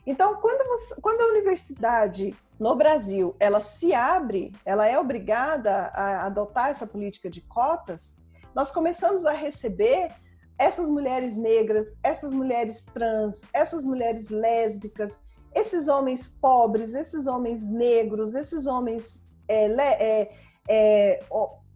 Então, 0.05 0.35
quando, 0.41 0.67
você, 0.67 0.95
quando 1.01 1.21
a 1.21 1.27
universidade 1.27 2.35
no 2.59 2.75
Brasil 2.75 3.35
ela 3.39 3.59
se 3.59 3.93
abre, 3.93 4.51
ela 4.65 4.87
é 4.87 4.97
obrigada 4.97 5.91
a 5.93 6.25
adotar 6.25 6.69
essa 6.69 6.87
política 6.87 7.29
de 7.29 7.41
cotas, 7.41 8.17
nós 8.55 8.71
começamos 8.71 9.25
a 9.25 9.31
receber 9.31 10.11
essas 10.59 10.89
mulheres 10.89 11.37
negras, 11.37 11.95
essas 12.03 12.33
mulheres 12.33 12.85
trans, 12.93 13.41
essas 13.53 13.85
mulheres 13.85 14.29
lésbicas, 14.29 15.17
esses 15.55 15.87
homens 15.87 16.27
pobres, 16.27 16.93
esses 16.93 17.25
homens 17.25 17.65
negros, 17.65 18.35
esses 18.35 18.65
homens 18.65 19.25
é, 19.47 19.65
é, 19.65 20.31
é, 20.69 21.23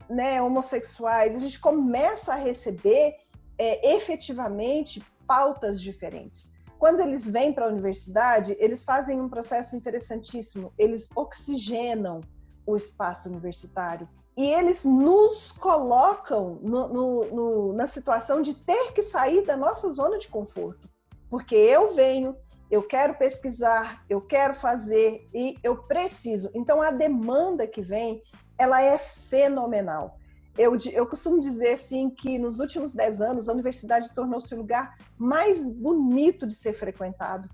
né, 0.10 0.42
homossexuais, 0.42 1.34
a 1.34 1.40
gente 1.40 1.60
começa 1.60 2.34
a 2.34 2.38
receber 2.38 3.16
é, 3.58 3.96
efetivamente 3.96 5.02
pautas 5.26 5.82
diferentes. 5.82 6.52
Quando 6.78 7.00
eles 7.00 7.28
vêm 7.28 7.54
para 7.54 7.66
a 7.66 7.70
universidade, 7.70 8.58
eles 8.60 8.84
fazem 8.84 9.22
um 9.22 9.30
processo 9.30 9.78
interessantíssimo. 9.78 10.74
Eles 10.78 11.10
oxigenam 11.16 12.20
o 12.66 12.76
espaço 12.76 13.30
universitário 13.30 14.08
e 14.36 14.54
eles 14.54 14.84
nos 14.84 15.52
colocam 15.52 16.60
no, 16.62 16.88
no, 16.88 17.26
no, 17.26 17.74
na 17.74 17.88
situação 17.88 18.42
de 18.42 18.54
ter 18.54 18.92
que 18.94 19.04
sair 19.04 19.46
da 19.46 19.56
nossa 19.56 19.92
zona 19.92 20.18
de 20.18 20.28
conforto. 20.28 20.90
Porque 21.30 21.56
eu 21.56 21.94
venho, 21.94 22.36
eu 22.70 22.82
quero 22.82 23.16
pesquisar, 23.16 24.04
eu 24.10 24.20
quero 24.20 24.56
fazer 24.56 25.28
e 25.34 25.56
eu 25.64 25.84
preciso. 25.84 26.50
Então 26.56 26.82
a 26.82 26.90
demanda 26.90 27.68
que 27.68 27.82
vem, 27.82 28.22
ela 28.58 28.82
é 28.82 28.98
fenomenal. 28.98 30.18
Eu, 30.58 30.78
eu 30.92 31.06
costumo 31.08 31.40
dizer 31.40 31.74
assim 31.74 32.10
que 32.10 32.38
nos 32.38 32.60
últimos 32.60 32.94
dez 32.94 33.22
anos 33.22 33.50
a 33.50 33.54
universidade 33.54 34.14
tornou-se 34.14 34.54
o 34.54 34.58
lugar 34.58 34.98
mais 35.18 35.64
bonito 35.64 36.48
de 36.48 36.56
ser 36.56 36.74
frequentado. 36.74 37.50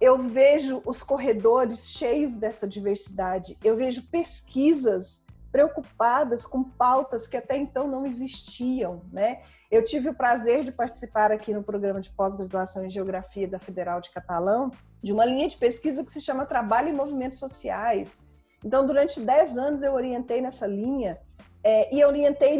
Eu 0.00 0.18
vejo 0.18 0.82
os 0.86 1.02
corredores 1.02 1.90
cheios 1.90 2.36
dessa 2.36 2.66
diversidade, 2.66 3.58
eu 3.64 3.76
vejo 3.76 4.08
pesquisas 4.08 5.24
preocupadas 5.50 6.46
com 6.46 6.62
pautas 6.62 7.26
que 7.26 7.36
até 7.36 7.56
então 7.56 7.88
não 7.88 8.04
existiam, 8.04 9.02
né? 9.12 9.42
Eu 9.70 9.82
tive 9.82 10.08
o 10.08 10.14
prazer 10.14 10.64
de 10.64 10.72
participar 10.72 11.32
aqui 11.32 11.52
no 11.52 11.62
programa 11.62 12.00
de 12.00 12.10
pós-graduação 12.10 12.84
em 12.84 12.90
Geografia 12.90 13.48
da 13.48 13.58
Federal 13.58 14.00
de 14.00 14.10
Catalão, 14.10 14.70
de 15.02 15.12
uma 15.12 15.24
linha 15.24 15.48
de 15.48 15.56
pesquisa 15.56 16.04
que 16.04 16.12
se 16.12 16.20
chama 16.20 16.46
Trabalho 16.46 16.88
e 16.88 16.92
Movimentos 16.92 17.38
Sociais. 17.38 18.18
Então, 18.64 18.86
durante 18.86 19.20
10 19.20 19.56
anos 19.56 19.82
eu 19.82 19.94
orientei 19.94 20.40
nessa 20.40 20.66
linha 20.66 21.18
é, 21.62 21.94
e 21.94 22.04
orientei, 22.04 22.58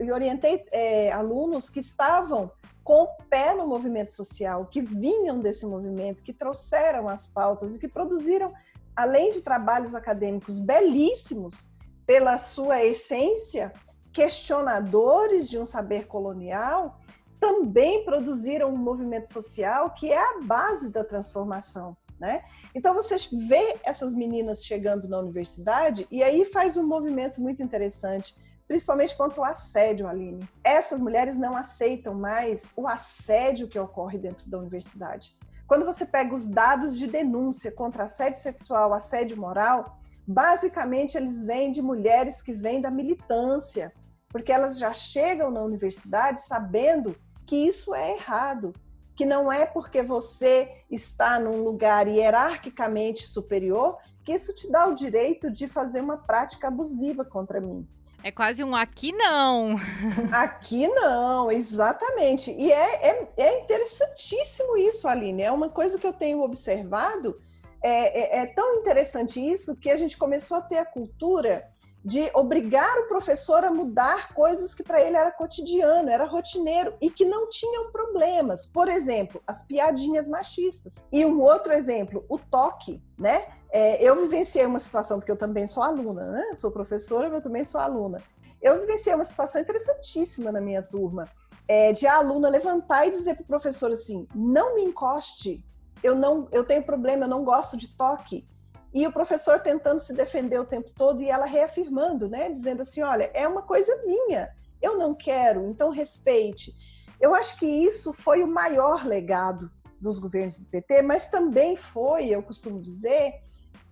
e 0.00 0.12
orientei 0.12 0.64
é, 0.72 1.12
alunos 1.12 1.70
que 1.70 1.80
estavam 1.80 2.50
com 2.82 3.02
o 3.02 3.08
pé 3.28 3.54
no 3.54 3.66
movimento 3.66 4.10
social, 4.10 4.64
que 4.66 4.80
vinham 4.80 5.40
desse 5.40 5.66
movimento, 5.66 6.22
que 6.22 6.32
trouxeram 6.32 7.08
as 7.08 7.26
pautas 7.26 7.76
e 7.76 7.78
que 7.78 7.86
produziram, 7.86 8.52
além 8.96 9.30
de 9.30 9.42
trabalhos 9.42 9.94
acadêmicos 9.94 10.58
belíssimos, 10.58 11.68
pela 12.08 12.38
sua 12.38 12.82
essência, 12.82 13.70
questionadores 14.14 15.46
de 15.46 15.58
um 15.58 15.66
saber 15.66 16.06
colonial, 16.06 16.98
também 17.38 18.02
produziram 18.02 18.72
um 18.72 18.78
movimento 18.78 19.30
social 19.30 19.90
que 19.90 20.10
é 20.10 20.18
a 20.18 20.40
base 20.40 20.88
da 20.88 21.04
transformação. 21.04 21.94
Né? 22.18 22.42
Então 22.74 22.94
você 22.94 23.14
vê 23.46 23.78
essas 23.84 24.14
meninas 24.14 24.64
chegando 24.64 25.06
na 25.06 25.18
universidade 25.18 26.08
e 26.10 26.22
aí 26.22 26.46
faz 26.46 26.78
um 26.78 26.86
movimento 26.86 27.42
muito 27.42 27.62
interessante, 27.62 28.34
principalmente 28.66 29.14
contra 29.14 29.42
o 29.42 29.44
assédio, 29.44 30.08
Aline. 30.08 30.48
Essas 30.64 31.02
mulheres 31.02 31.36
não 31.36 31.54
aceitam 31.54 32.14
mais 32.14 32.70
o 32.74 32.88
assédio 32.88 33.68
que 33.68 33.78
ocorre 33.78 34.16
dentro 34.16 34.48
da 34.48 34.58
universidade. 34.58 35.36
Quando 35.66 35.84
você 35.84 36.06
pega 36.06 36.34
os 36.34 36.48
dados 36.48 36.98
de 36.98 37.06
denúncia 37.06 37.70
contra 37.70 38.04
assédio 38.04 38.40
sexual, 38.40 38.94
assédio 38.94 39.36
moral, 39.36 39.98
basicamente 40.28 41.16
eles 41.16 41.42
vêm 41.42 41.72
de 41.72 41.80
mulheres 41.80 42.42
que 42.42 42.52
vêm 42.52 42.82
da 42.82 42.90
militância, 42.90 43.90
porque 44.28 44.52
elas 44.52 44.78
já 44.78 44.92
chegam 44.92 45.50
na 45.50 45.62
universidade 45.62 46.42
sabendo 46.42 47.16
que 47.46 47.56
isso 47.56 47.94
é 47.94 48.12
errado, 48.12 48.74
que 49.16 49.24
não 49.24 49.50
é 49.50 49.64
porque 49.64 50.02
você 50.02 50.84
está 50.90 51.40
num 51.40 51.64
lugar 51.64 52.06
hierarquicamente 52.06 53.26
superior 53.26 53.96
que 54.22 54.34
isso 54.34 54.54
te 54.54 54.70
dá 54.70 54.86
o 54.86 54.94
direito 54.94 55.50
de 55.50 55.66
fazer 55.66 56.02
uma 56.02 56.18
prática 56.18 56.68
abusiva 56.68 57.24
contra 57.24 57.58
mim. 57.58 57.88
É 58.22 58.30
quase 58.30 58.62
um 58.62 58.76
aqui 58.76 59.12
não. 59.12 59.76
Aqui 60.30 60.86
não, 60.88 61.50
exatamente. 61.50 62.50
E 62.50 62.70
é, 62.70 63.08
é, 63.08 63.28
é 63.38 63.62
interessantíssimo 63.62 64.76
isso, 64.76 65.08
Aline. 65.08 65.42
É 65.42 65.52
uma 65.52 65.70
coisa 65.70 65.98
que 65.98 66.06
eu 66.06 66.12
tenho 66.12 66.42
observado 66.42 67.40
é, 67.82 68.38
é, 68.38 68.42
é 68.42 68.46
tão 68.46 68.76
interessante 68.76 69.40
isso 69.40 69.76
que 69.76 69.90
a 69.90 69.96
gente 69.96 70.16
começou 70.16 70.56
a 70.56 70.62
ter 70.62 70.78
a 70.78 70.86
cultura 70.86 71.68
de 72.04 72.30
obrigar 72.34 72.98
o 73.00 73.08
professor 73.08 73.64
a 73.64 73.70
mudar 73.70 74.32
coisas 74.32 74.74
que 74.74 74.82
para 74.82 75.02
ele 75.02 75.16
era 75.16 75.32
cotidiano, 75.32 76.08
era 76.08 76.24
rotineiro 76.24 76.94
e 77.00 77.10
que 77.10 77.24
não 77.24 77.50
tinham 77.50 77.90
problemas. 77.90 78.64
Por 78.64 78.88
exemplo, 78.88 79.42
as 79.46 79.62
piadinhas 79.64 80.28
machistas. 80.28 81.04
E 81.12 81.24
um 81.24 81.42
outro 81.42 81.72
exemplo, 81.72 82.24
o 82.28 82.38
toque, 82.38 83.02
né? 83.18 83.46
É, 83.70 84.02
eu 84.02 84.16
vivenciei 84.22 84.64
uma 84.64 84.80
situação, 84.80 85.18
porque 85.18 85.32
eu 85.32 85.36
também 85.36 85.66
sou 85.66 85.82
aluna, 85.82 86.30
né? 86.30 86.56
Sou 86.56 86.70
professora, 86.70 87.28
mas 87.28 87.42
também 87.42 87.64
sou 87.64 87.80
aluna. 87.80 88.22
Eu 88.62 88.80
vivenciei 88.80 89.14
uma 89.14 89.24
situação 89.24 89.60
interessantíssima 89.60 90.50
na 90.50 90.60
minha 90.60 90.82
turma, 90.82 91.28
é, 91.68 91.92
de 91.92 92.06
a 92.06 92.16
aluna 92.16 92.48
levantar 92.48 93.06
e 93.06 93.10
dizer 93.10 93.34
para 93.34 93.44
o 93.44 93.46
professor 93.46 93.90
assim: 93.90 94.26
não 94.34 94.76
me 94.76 94.82
encoste, 94.82 95.62
eu 96.02 96.14
não, 96.14 96.48
eu 96.52 96.64
tenho 96.64 96.82
problema, 96.82 97.24
eu 97.24 97.28
não 97.28 97.44
gosto 97.44 97.76
de 97.76 97.88
toque. 97.88 98.46
E 98.92 99.06
o 99.06 99.12
professor 99.12 99.60
tentando 99.60 100.00
se 100.00 100.12
defender 100.14 100.58
o 100.58 100.66
tempo 100.66 100.90
todo 100.96 101.22
e 101.22 101.28
ela 101.28 101.44
reafirmando, 101.44 102.28
né, 102.28 102.50
dizendo 102.50 102.82
assim, 102.82 103.02
olha, 103.02 103.30
é 103.34 103.46
uma 103.46 103.62
coisa 103.62 103.94
minha, 104.04 104.50
eu 104.80 104.96
não 104.96 105.14
quero, 105.14 105.68
então 105.68 105.90
respeite. 105.90 106.74
Eu 107.20 107.34
acho 107.34 107.58
que 107.58 107.66
isso 107.66 108.12
foi 108.12 108.42
o 108.42 108.48
maior 108.48 109.06
legado 109.06 109.70
dos 110.00 110.18
governos 110.18 110.58
do 110.58 110.64
PT, 110.66 111.02
mas 111.02 111.28
também 111.28 111.76
foi, 111.76 112.28
eu 112.28 112.42
costumo 112.42 112.80
dizer, 112.80 113.42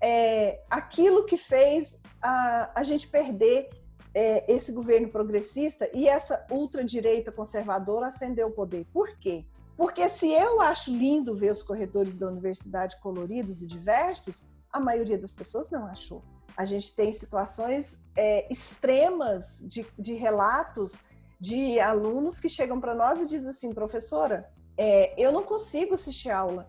é, 0.00 0.62
aquilo 0.70 1.24
que 1.24 1.36
fez 1.36 2.00
a, 2.22 2.80
a 2.80 2.82
gente 2.82 3.08
perder 3.08 3.68
é, 4.14 4.50
esse 4.50 4.72
governo 4.72 5.08
progressista 5.08 5.90
e 5.92 6.08
essa 6.08 6.46
ultradireita 6.50 7.30
conservadora 7.30 8.06
ascender 8.06 8.46
o 8.46 8.50
poder. 8.50 8.86
Por 8.92 9.14
quê? 9.18 9.44
Porque 9.76 10.08
se 10.08 10.32
eu 10.32 10.60
acho 10.60 10.90
lindo 10.90 11.34
ver 11.34 11.52
os 11.52 11.62
corredores 11.62 12.14
da 12.14 12.28
universidade 12.28 12.98
coloridos 13.00 13.60
e 13.60 13.66
diversos, 13.66 14.46
a 14.72 14.80
maioria 14.80 15.18
das 15.18 15.32
pessoas 15.32 15.70
não 15.70 15.86
achou. 15.86 16.24
A 16.56 16.64
gente 16.64 16.94
tem 16.96 17.12
situações 17.12 18.02
é, 18.16 18.50
extremas 18.50 19.62
de, 19.66 19.86
de, 19.98 20.14
relatos 20.14 21.02
de 21.38 21.78
alunos 21.78 22.40
que 22.40 22.48
chegam 22.48 22.80
para 22.80 22.94
nós 22.94 23.20
e 23.20 23.26
dizem 23.26 23.50
assim, 23.50 23.74
professora, 23.74 24.50
é, 24.78 25.14
eu 25.22 25.30
não 25.32 25.42
consigo 25.42 25.92
assistir 25.92 26.30
aula, 26.30 26.68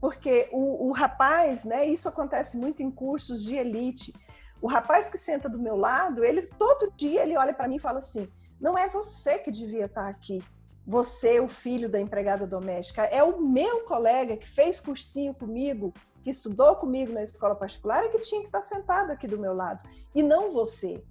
porque 0.00 0.48
o, 0.52 0.88
o 0.88 0.92
rapaz, 0.92 1.64
né, 1.64 1.86
isso 1.86 2.08
acontece 2.08 2.56
muito 2.56 2.82
em 2.82 2.90
cursos 2.90 3.42
de 3.42 3.56
elite, 3.56 4.14
o 4.60 4.66
rapaz 4.66 5.10
que 5.10 5.18
senta 5.18 5.50
do 5.50 5.58
meu 5.58 5.76
lado, 5.76 6.24
ele 6.24 6.42
todo 6.42 6.92
dia 6.96 7.22
ele 7.22 7.36
olha 7.36 7.52
para 7.52 7.68
mim 7.68 7.76
e 7.76 7.80
fala 7.80 7.98
assim: 7.98 8.26
não 8.60 8.76
é 8.76 8.88
você 8.88 9.38
que 9.38 9.50
devia 9.50 9.84
estar 9.84 10.04
tá 10.04 10.08
aqui. 10.08 10.42
Você, 10.86 11.40
o 11.40 11.48
filho 11.48 11.88
da 11.88 12.00
empregada 12.00 12.46
doméstica, 12.46 13.02
é 13.04 13.22
o 13.22 13.40
meu 13.40 13.84
colega 13.84 14.36
que 14.36 14.48
fez 14.48 14.80
cursinho 14.80 15.34
comigo, 15.34 15.92
que 16.22 16.30
estudou 16.30 16.76
comigo 16.76 17.12
na 17.12 17.22
escola 17.22 17.56
particular, 17.56 18.04
é 18.04 18.08
que 18.08 18.20
tinha 18.20 18.40
que 18.40 18.46
estar 18.46 18.62
sentado 18.62 19.10
aqui 19.10 19.26
do 19.26 19.38
meu 19.38 19.52
lado, 19.52 19.80
e 20.14 20.22
não 20.22 20.52
você. 20.52 21.02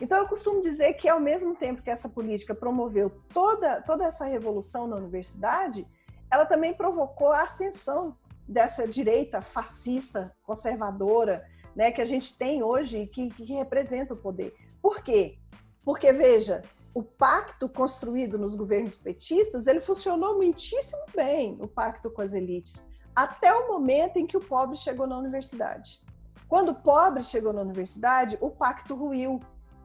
Então, 0.00 0.18
eu 0.18 0.28
costumo 0.28 0.60
dizer 0.60 0.94
que, 0.94 1.08
ao 1.08 1.20
mesmo 1.20 1.54
tempo 1.54 1.82
que 1.82 1.90
essa 1.90 2.08
política 2.08 2.54
promoveu 2.54 3.08
toda, 3.32 3.80
toda 3.82 4.04
essa 4.04 4.24
revolução 4.26 4.86
na 4.86 4.96
universidade, 4.96 5.86
ela 6.30 6.44
também 6.44 6.74
provocou 6.74 7.28
a 7.28 7.42
ascensão 7.42 8.16
dessa 8.48 8.86
direita 8.86 9.40
fascista, 9.40 10.34
conservadora, 10.42 11.46
né, 11.74 11.90
que 11.90 12.02
a 12.02 12.04
gente 12.04 12.36
tem 12.36 12.62
hoje 12.62 13.06
que, 13.06 13.30
que 13.30 13.44
representa 13.44 14.14
o 14.14 14.16
poder. 14.16 14.54
Por 14.80 15.02
quê? 15.02 15.38
Porque, 15.84 16.12
veja, 16.12 16.62
o 16.94 17.02
pacto 17.02 17.68
construído 17.68 18.38
nos 18.38 18.54
governos 18.54 18.98
petistas, 18.98 19.66
ele 19.66 19.80
funcionou 19.80 20.36
muitíssimo 20.36 21.02
bem, 21.14 21.56
o 21.60 21.66
pacto 21.66 22.10
com 22.10 22.20
as 22.20 22.34
elites, 22.34 22.86
até 23.16 23.52
o 23.52 23.68
momento 23.68 24.18
em 24.18 24.26
que 24.26 24.36
o 24.36 24.40
pobre 24.40 24.76
chegou 24.76 25.06
na 25.06 25.16
universidade. 25.16 26.00
Quando 26.48 26.70
o 26.70 26.74
pobre 26.74 27.24
chegou 27.24 27.52
na 27.52 27.62
universidade, 27.62 28.36
o 28.40 28.50
pacto 28.50 28.94
ruiu. 28.94 29.40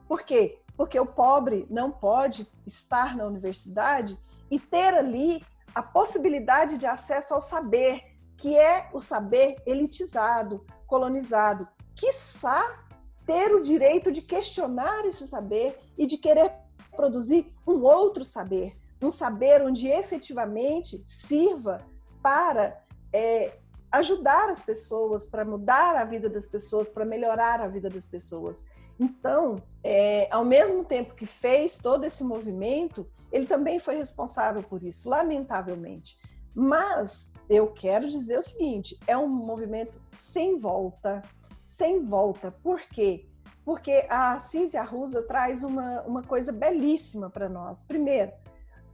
Por 0.06 0.22
quê? 0.22 0.60
Porque 0.76 1.00
o 1.00 1.06
pobre 1.06 1.66
não 1.70 1.90
pode 1.90 2.46
estar 2.66 3.16
na 3.16 3.26
universidade 3.26 4.18
e 4.50 4.60
ter 4.60 4.94
ali 4.94 5.42
a 5.74 5.82
possibilidade 5.82 6.76
de 6.76 6.86
acesso 6.86 7.32
ao 7.32 7.40
saber, 7.40 8.02
que 8.36 8.56
é 8.56 8.88
o 8.92 9.00
saber 9.00 9.56
elitizado, 9.66 10.64
colonizado, 10.86 11.66
quiçá 11.94 12.84
ter 13.26 13.54
o 13.54 13.60
direito 13.60 14.10
de 14.10 14.22
questionar 14.22 15.04
esse 15.04 15.26
saber 15.26 15.78
e 15.98 16.06
de 16.06 16.16
querer 16.16 16.50
produzir 16.98 17.54
um 17.64 17.84
outro 17.84 18.24
saber, 18.24 18.76
um 19.00 19.08
saber 19.08 19.62
onde 19.62 19.86
efetivamente 19.86 21.00
sirva 21.06 21.86
para 22.20 22.82
é, 23.12 23.56
ajudar 23.92 24.50
as 24.50 24.64
pessoas, 24.64 25.24
para 25.24 25.44
mudar 25.44 25.94
a 25.94 26.04
vida 26.04 26.28
das 26.28 26.48
pessoas, 26.48 26.90
para 26.90 27.04
melhorar 27.04 27.60
a 27.60 27.68
vida 27.68 27.88
das 27.88 28.04
pessoas. 28.04 28.64
Então, 28.98 29.62
é, 29.84 30.26
ao 30.32 30.44
mesmo 30.44 30.84
tempo 30.84 31.14
que 31.14 31.24
fez 31.24 31.76
todo 31.76 32.04
esse 32.04 32.24
movimento, 32.24 33.06
ele 33.30 33.46
também 33.46 33.78
foi 33.78 33.94
responsável 33.94 34.64
por 34.64 34.82
isso, 34.82 35.08
lamentavelmente. 35.08 36.18
Mas 36.52 37.30
eu 37.48 37.68
quero 37.68 38.08
dizer 38.08 38.40
o 38.40 38.42
seguinte: 38.42 38.98
é 39.06 39.16
um 39.16 39.28
movimento 39.28 40.00
sem 40.10 40.58
volta, 40.58 41.22
sem 41.64 42.04
volta. 42.04 42.50
Por 42.50 42.80
quê? 42.88 43.28
Porque 43.68 44.06
a 44.08 44.38
Cínzia 44.38 44.82
Rusa 44.82 45.24
traz 45.24 45.62
uma, 45.62 46.00
uma 46.04 46.22
coisa 46.22 46.50
belíssima 46.50 47.28
para 47.28 47.50
nós. 47.50 47.82
Primeiro, 47.82 48.32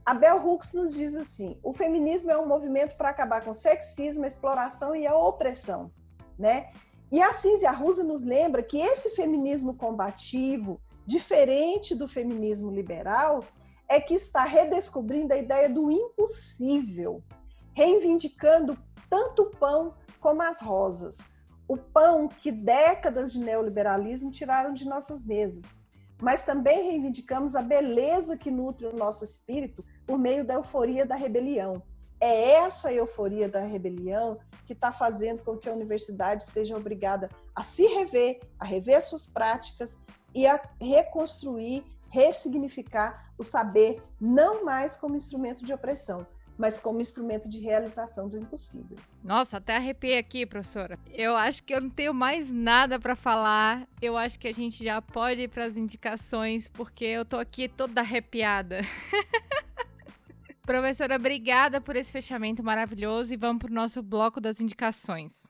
a 0.05 0.13
Bell 0.13 0.45
Hooks 0.45 0.73
nos 0.73 0.93
diz 0.93 1.15
assim: 1.15 1.57
o 1.63 1.71
feminismo 1.71 2.29
é 2.29 2.37
um 2.37 2.45
movimento 2.45 2.97
para 2.97 3.07
acabar 3.07 3.41
com 3.41 3.51
o 3.51 3.53
sexismo, 3.53 4.25
a 4.25 4.27
exploração 4.27 4.93
e 4.93 5.07
a 5.07 5.15
opressão, 5.15 5.89
né? 6.37 6.73
E 7.09 7.21
a 7.21 7.31
Cínzia 7.31 7.71
Rusa 7.71 8.03
nos 8.03 8.25
lembra 8.25 8.61
que 8.61 8.77
esse 8.77 9.11
feminismo 9.11 9.75
combativo, 9.75 10.81
diferente 11.07 11.95
do 11.95 12.05
feminismo 12.05 12.69
liberal, 12.69 13.45
é 13.87 14.01
que 14.01 14.15
está 14.15 14.43
redescobrindo 14.43 15.33
a 15.33 15.37
ideia 15.37 15.69
do 15.69 15.89
impossível, 15.89 17.23
reivindicando 17.71 18.77
tanto 19.09 19.43
o 19.43 19.51
pão 19.51 19.93
como 20.19 20.41
as 20.41 20.59
rosas, 20.59 21.19
o 21.67 21.77
pão 21.77 22.27
que 22.27 22.51
décadas 22.51 23.31
de 23.31 23.39
neoliberalismo 23.39 24.31
tiraram 24.31 24.73
de 24.73 24.87
nossas 24.87 25.23
mesas. 25.23 25.75
Mas 26.21 26.43
também 26.43 26.85
reivindicamos 26.85 27.55
a 27.55 27.61
beleza 27.61 28.37
que 28.37 28.51
nutre 28.51 28.85
o 28.85 28.95
nosso 28.95 29.23
espírito 29.23 29.83
por 30.05 30.17
meio 30.17 30.45
da 30.45 30.53
euforia 30.53 31.05
da 31.05 31.15
rebelião. 31.15 31.81
É 32.19 32.51
essa 32.53 32.93
euforia 32.93 33.49
da 33.49 33.61
rebelião 33.61 34.39
que 34.65 34.73
está 34.73 34.91
fazendo 34.91 35.43
com 35.43 35.57
que 35.57 35.69
a 35.69 35.73
universidade 35.73 36.43
seja 36.45 36.77
obrigada 36.77 37.29
a 37.53 37.61
se 37.61 37.85
rever, 37.87 38.39
a 38.57 38.65
rever 38.65 39.01
suas 39.01 39.27
práticas 39.27 39.97
e 40.33 40.47
a 40.47 40.61
reconstruir, 40.79 41.83
ressignificar 42.07 43.33
o 43.37 43.43
saber, 43.43 44.01
não 44.19 44.63
mais 44.63 44.95
como 44.95 45.15
instrumento 45.15 45.63
de 45.65 45.73
opressão, 45.73 46.25
mas 46.57 46.79
como 46.79 47.01
instrumento 47.01 47.49
de 47.49 47.59
realização 47.59 48.27
do 48.27 48.37
impossível. 48.37 48.97
Nossa, 49.23 49.57
até 49.57 49.75
arrepiei 49.75 50.17
aqui, 50.17 50.45
professora. 50.45 50.97
Eu 51.13 51.35
acho 51.35 51.63
que 51.63 51.73
eu 51.73 51.81
não 51.81 51.89
tenho 51.89 52.13
mais 52.13 52.51
nada 52.51 52.99
para 52.99 53.15
falar. 53.15 53.87
Eu 54.01 54.17
acho 54.17 54.39
que 54.39 54.47
a 54.47 54.53
gente 54.53 54.83
já 54.83 55.01
pode 55.01 55.41
ir 55.41 55.47
para 55.49 55.65
as 55.65 55.75
indicações, 55.75 56.67
porque 56.67 57.05
eu 57.05 57.25
tô 57.25 57.37
aqui 57.37 57.67
toda 57.67 58.01
arrepiada. 58.01 58.81
professora, 60.65 61.15
obrigada 61.15 61.79
por 61.79 61.95
esse 61.95 62.11
fechamento 62.11 62.63
maravilhoso 62.63 63.33
e 63.33 63.37
vamos 63.37 63.59
pro 63.59 63.73
nosso 63.73 64.01
bloco 64.01 64.41
das 64.41 64.59
indicações. 64.59 65.43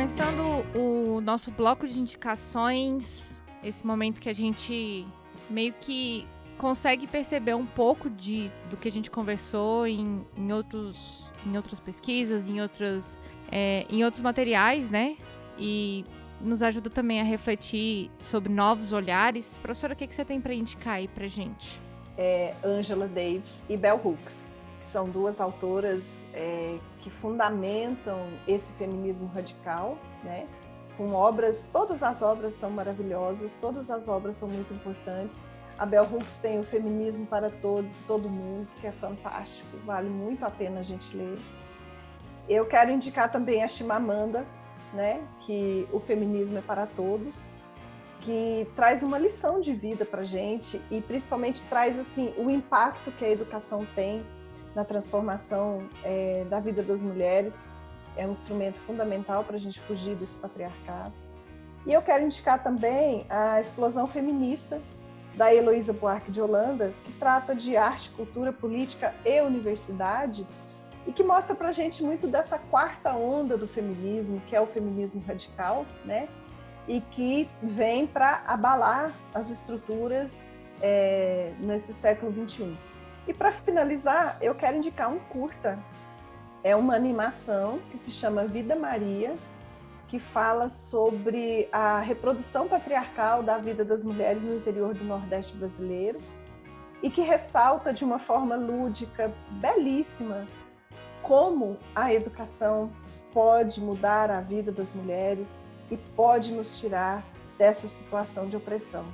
Começando 0.00 0.64
o 0.74 1.20
nosso 1.20 1.50
bloco 1.50 1.86
de 1.86 2.00
indicações, 2.00 3.42
esse 3.62 3.86
momento 3.86 4.18
que 4.18 4.30
a 4.30 4.32
gente 4.32 5.06
meio 5.50 5.74
que 5.78 6.26
consegue 6.56 7.06
perceber 7.06 7.52
um 7.52 7.66
pouco 7.66 8.08
de, 8.08 8.50
do 8.70 8.78
que 8.78 8.88
a 8.88 8.90
gente 8.90 9.10
conversou 9.10 9.86
em, 9.86 10.26
em, 10.38 10.52
outros, 10.54 11.30
em 11.44 11.54
outras 11.54 11.80
pesquisas, 11.80 12.48
em, 12.48 12.62
outras, 12.62 13.20
é, 13.52 13.84
em 13.90 14.02
outros 14.02 14.22
materiais, 14.22 14.88
né? 14.88 15.18
E 15.58 16.06
nos 16.40 16.62
ajuda 16.62 16.88
também 16.88 17.20
a 17.20 17.24
refletir 17.24 18.10
sobre 18.20 18.50
novos 18.50 18.94
olhares. 18.94 19.58
Professora, 19.58 19.92
o 19.92 19.96
que, 19.96 20.06
que 20.06 20.14
você 20.14 20.24
tem 20.24 20.40
para 20.40 20.54
indicar 20.54 20.94
aí 20.94 21.08
para 21.08 21.28
gente? 21.28 21.78
É 22.16 22.56
Angela 22.64 23.06
Davis 23.06 23.62
e 23.68 23.76
Bell 23.76 24.00
Hooks, 24.02 24.48
que 24.80 24.86
são 24.86 25.10
duas 25.10 25.42
autoras 25.42 26.24
é, 26.32 26.78
que 27.00 27.10
fundamentam 27.10 28.28
esse 28.46 28.72
feminismo 28.74 29.26
radical, 29.28 29.98
né? 30.22 30.46
Com 30.96 31.14
obras, 31.14 31.68
todas 31.72 32.02
as 32.02 32.20
obras 32.20 32.52
são 32.52 32.70
maravilhosas, 32.70 33.56
todas 33.60 33.90
as 33.90 34.06
obras 34.08 34.36
são 34.36 34.48
muito 34.48 34.72
importantes. 34.74 35.40
A 35.78 35.86
Bell 35.86 36.04
Hooks 36.04 36.36
tem 36.36 36.60
o 36.60 36.62
Feminismo 36.62 37.26
para 37.26 37.48
todo, 37.50 37.88
todo 38.06 38.28
mundo, 38.28 38.68
que 38.80 38.86
é 38.86 38.92
fantástico, 38.92 39.78
vale 39.86 40.10
muito 40.10 40.44
a 40.44 40.50
pena 40.50 40.80
a 40.80 40.82
gente 40.82 41.16
ler. 41.16 41.38
Eu 42.46 42.66
quero 42.66 42.90
indicar 42.90 43.32
também 43.32 43.62
a 43.62 43.68
Chimamanda, 43.68 44.46
né? 44.92 45.26
Que 45.40 45.88
o 45.92 46.00
feminismo 46.00 46.58
é 46.58 46.60
para 46.60 46.84
todos, 46.84 47.48
que 48.20 48.68
traz 48.76 49.02
uma 49.02 49.18
lição 49.18 49.60
de 49.60 49.72
vida 49.72 50.04
para 50.04 50.22
gente 50.22 50.82
e 50.90 51.00
principalmente 51.00 51.64
traz 51.64 51.98
assim 51.98 52.34
o 52.36 52.50
impacto 52.50 53.10
que 53.12 53.24
a 53.24 53.30
educação 53.30 53.86
tem 53.94 54.26
na 54.74 54.84
transformação 54.84 55.88
é, 56.04 56.44
da 56.48 56.60
vida 56.60 56.82
das 56.82 57.02
mulheres. 57.02 57.68
É 58.16 58.26
um 58.26 58.30
instrumento 58.30 58.78
fundamental 58.80 59.44
para 59.44 59.56
a 59.56 59.60
gente 59.60 59.80
fugir 59.80 60.16
desse 60.16 60.36
patriarcado. 60.38 61.14
E 61.86 61.92
eu 61.92 62.02
quero 62.02 62.24
indicar 62.24 62.62
também 62.62 63.24
a 63.30 63.60
Explosão 63.60 64.06
Feminista, 64.06 64.80
da 65.34 65.54
Heloísa 65.54 65.92
Buarque 65.92 66.30
de 66.30 66.42
Holanda, 66.42 66.92
que 67.04 67.12
trata 67.12 67.54
de 67.54 67.76
arte, 67.76 68.10
cultura, 68.10 68.52
política 68.52 69.14
e 69.24 69.40
universidade, 69.40 70.46
e 71.06 71.12
que 71.12 71.22
mostra 71.22 71.54
para 71.54 71.68
a 71.68 71.72
gente 71.72 72.02
muito 72.02 72.28
dessa 72.28 72.58
quarta 72.58 73.14
onda 73.14 73.56
do 73.56 73.66
feminismo, 73.66 74.40
que 74.46 74.54
é 74.54 74.60
o 74.60 74.66
feminismo 74.66 75.22
radical, 75.26 75.86
né? 76.04 76.28
E 76.86 77.00
que 77.00 77.48
vem 77.62 78.06
para 78.06 78.42
abalar 78.46 79.14
as 79.32 79.48
estruturas 79.50 80.42
é, 80.82 81.54
nesse 81.58 81.94
século 81.94 82.32
XXI. 82.32 82.76
E 83.30 83.32
para 83.32 83.52
finalizar, 83.52 84.36
eu 84.40 84.56
quero 84.56 84.78
indicar 84.78 85.08
um 85.08 85.20
curta. 85.20 85.78
É 86.64 86.74
uma 86.74 86.96
animação 86.96 87.78
que 87.88 87.96
se 87.96 88.10
chama 88.10 88.44
Vida 88.44 88.74
Maria, 88.74 89.36
que 90.08 90.18
fala 90.18 90.68
sobre 90.68 91.68
a 91.70 92.00
reprodução 92.00 92.66
patriarcal 92.66 93.40
da 93.40 93.56
vida 93.56 93.84
das 93.84 94.02
mulheres 94.02 94.42
no 94.42 94.56
interior 94.56 94.94
do 94.94 95.04
Nordeste 95.04 95.56
brasileiro 95.56 96.18
e 97.04 97.08
que 97.08 97.20
ressalta 97.20 97.92
de 97.92 98.04
uma 98.04 98.18
forma 98.18 98.56
lúdica, 98.56 99.32
belíssima, 99.60 100.48
como 101.22 101.78
a 101.94 102.12
educação 102.12 102.90
pode 103.32 103.80
mudar 103.80 104.28
a 104.28 104.40
vida 104.40 104.72
das 104.72 104.92
mulheres 104.92 105.60
e 105.88 105.96
pode 105.96 106.52
nos 106.52 106.80
tirar 106.80 107.24
dessa 107.56 107.86
situação 107.86 108.48
de 108.48 108.56
opressão. 108.56 109.04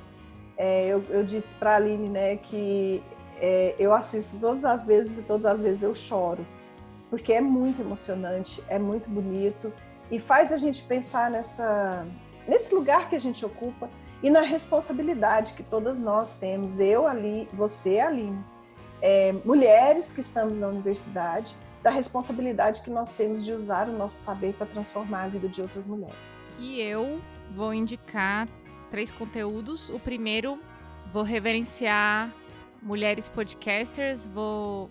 É, 0.57 0.87
eu, 0.87 1.05
eu, 1.11 1.23
disse 1.23 1.55
para 1.57 1.73
a 1.73 1.77
Aline 1.77 2.09
né, 2.09 2.37
que 2.37 3.05
é, 3.41 3.75
eu 3.79 3.93
assisto 3.93 4.37
todas 4.39 4.65
as 4.65 4.85
vezes 4.85 5.19
e 5.19 5.23
todas 5.23 5.47
as 5.47 5.63
vezes 5.63 5.83
eu 5.83 5.95
choro, 5.95 6.47
porque 7.11 7.33
é 7.33 7.41
muito 7.41 7.83
emocionante, 7.83 8.63
é 8.69 8.79
muito 8.79 9.09
bonito 9.11 9.73
e 10.11 10.19
faz 10.19 10.53
a 10.53 10.57
gente 10.57 10.83
pensar 10.83 11.31
nessa, 11.31 12.07
nesse 12.47 12.75
lugar 12.75 13.09
que 13.09 13.17
a 13.17 13.21
gente 13.21 13.45
ocupa 13.45 13.89
e 14.23 14.31
na 14.31 14.41
responsabilidade 14.41 15.55
que 15.55 15.63
todas 15.63 15.99
nós 15.99 16.33
temos, 16.35 16.81
eu 16.81 17.07
ali, 17.07 17.49
você 17.53 18.01
Aline, 18.01 18.43
é, 19.03 19.33
mulheres 19.45 20.13
que 20.13 20.21
estamos 20.21 20.57
na 20.57 20.69
universidade, 20.69 21.55
da 21.83 21.91
responsabilidade 21.91 22.83
que 22.83 22.91
nós 22.91 23.13
temos 23.13 23.45
de 23.45 23.53
usar 23.53 23.89
o 23.89 23.93
nosso 23.93 24.23
saber 24.25 24.55
para 24.55 24.67
transformar 24.67 25.25
a 25.25 25.29
vida 25.29 25.49
de 25.49 25.61
outras 25.63 25.87
mulheres. 25.87 26.39
E 26.59 26.81
eu 26.81 27.21
vou 27.51 27.73
indicar 27.75 28.49
três 28.91 29.13
conteúdos. 29.13 29.91
O 29.91 30.01
primeiro, 30.01 30.59
vou 31.13 31.23
reverenciar 31.23 32.35
mulheres 32.87 33.29
podcasters, 33.29 34.29
vou 34.29 34.89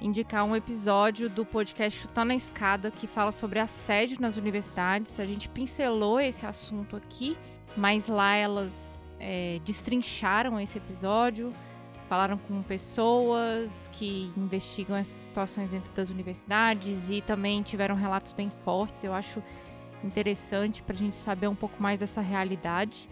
indicar 0.00 0.44
um 0.44 0.56
episódio 0.56 1.30
do 1.30 1.46
podcast 1.46 2.00
Chutando 2.00 2.32
a 2.32 2.34
Escada 2.34 2.90
que 2.90 3.06
fala 3.06 3.30
sobre 3.30 3.60
assédio 3.60 4.20
nas 4.20 4.36
universidades. 4.36 5.20
A 5.20 5.24
gente 5.24 5.48
pincelou 5.48 6.18
esse 6.18 6.44
assunto 6.44 6.96
aqui, 6.96 7.38
mas 7.76 8.08
lá 8.08 8.34
elas 8.34 9.06
é, 9.20 9.60
destrincharam 9.64 10.58
esse 10.58 10.76
episódio, 10.76 11.52
falaram 12.08 12.36
com 12.36 12.60
pessoas 12.64 13.88
que 13.92 14.32
investigam 14.36 14.96
as 14.96 15.06
situações 15.06 15.70
dentro 15.70 15.92
das 15.92 16.10
universidades 16.10 17.10
e 17.10 17.20
também 17.20 17.62
tiveram 17.62 17.94
relatos 17.94 18.32
bem 18.32 18.50
fortes. 18.50 19.04
Eu 19.04 19.14
acho 19.14 19.40
interessante 20.02 20.82
para 20.82 20.96
a 20.96 20.98
gente 20.98 21.14
saber 21.14 21.46
um 21.46 21.54
pouco 21.54 21.80
mais 21.80 22.00
dessa 22.00 22.20
realidade. 22.20 23.08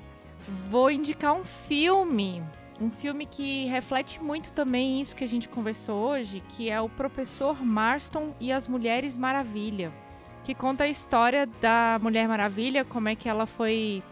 Vou 0.68 0.90
indicar 0.90 1.34
um 1.34 1.44
filme, 1.44 2.42
um 2.80 2.90
filme 2.90 3.26
que 3.26 3.66
reflete 3.66 4.22
muito 4.22 4.52
também 4.52 5.00
isso 5.00 5.16
que 5.16 5.24
a 5.24 5.28
gente 5.28 5.48
conversou 5.48 6.10
hoje, 6.10 6.42
que 6.48 6.70
é 6.70 6.80
o 6.80 6.88
Professor 6.88 7.64
Marston 7.64 8.34
e 8.38 8.52
as 8.52 8.68
Mulheres 8.68 9.18
Maravilha, 9.18 9.92
que 10.44 10.54
conta 10.54 10.84
a 10.84 10.88
história 10.88 11.46
da 11.60 11.98
Mulher 12.00 12.28
Maravilha, 12.28 12.84
como 12.84 13.08
é 13.08 13.16
que 13.16 13.28
ela 13.28 13.46
foi 13.46 14.02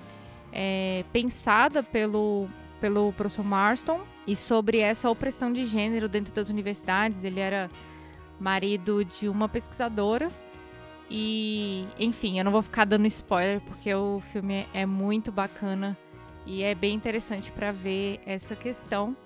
é, 0.53 1.05
pensada 1.12 1.83
pelo, 1.83 2.49
pelo 2.81 3.12
professor 3.12 3.45
Marston 3.45 4.01
e 4.27 4.35
sobre 4.35 4.81
essa 4.81 5.09
opressão 5.09 5.53
de 5.53 5.64
gênero 5.64 6.09
dentro 6.09 6.35
das 6.35 6.49
universidades. 6.49 7.23
Ele 7.23 7.41
era 7.41 7.71
marido 8.41 9.05
de 9.05 9.29
uma 9.29 9.49
pesquisadora 9.49 10.29
e, 11.09 11.87
enfim, 11.99 12.39
eu 12.39 12.45
não 12.45 12.53
vou 12.53 12.62
ficar 12.62 12.85
dando 12.85 13.07
spoiler 13.07 13.61
porque 13.61 13.95
o 13.95 14.21
filme 14.33 14.67
é 14.75 14.85
muito 14.85 15.31
bacana 15.31 15.97
e 16.47 16.63
é 16.63 16.75
bem 16.75 16.95
interessante 16.95 17.51
para 17.51 17.73
ver 17.73 18.21
essa 18.25 18.55
questão. 18.55 19.17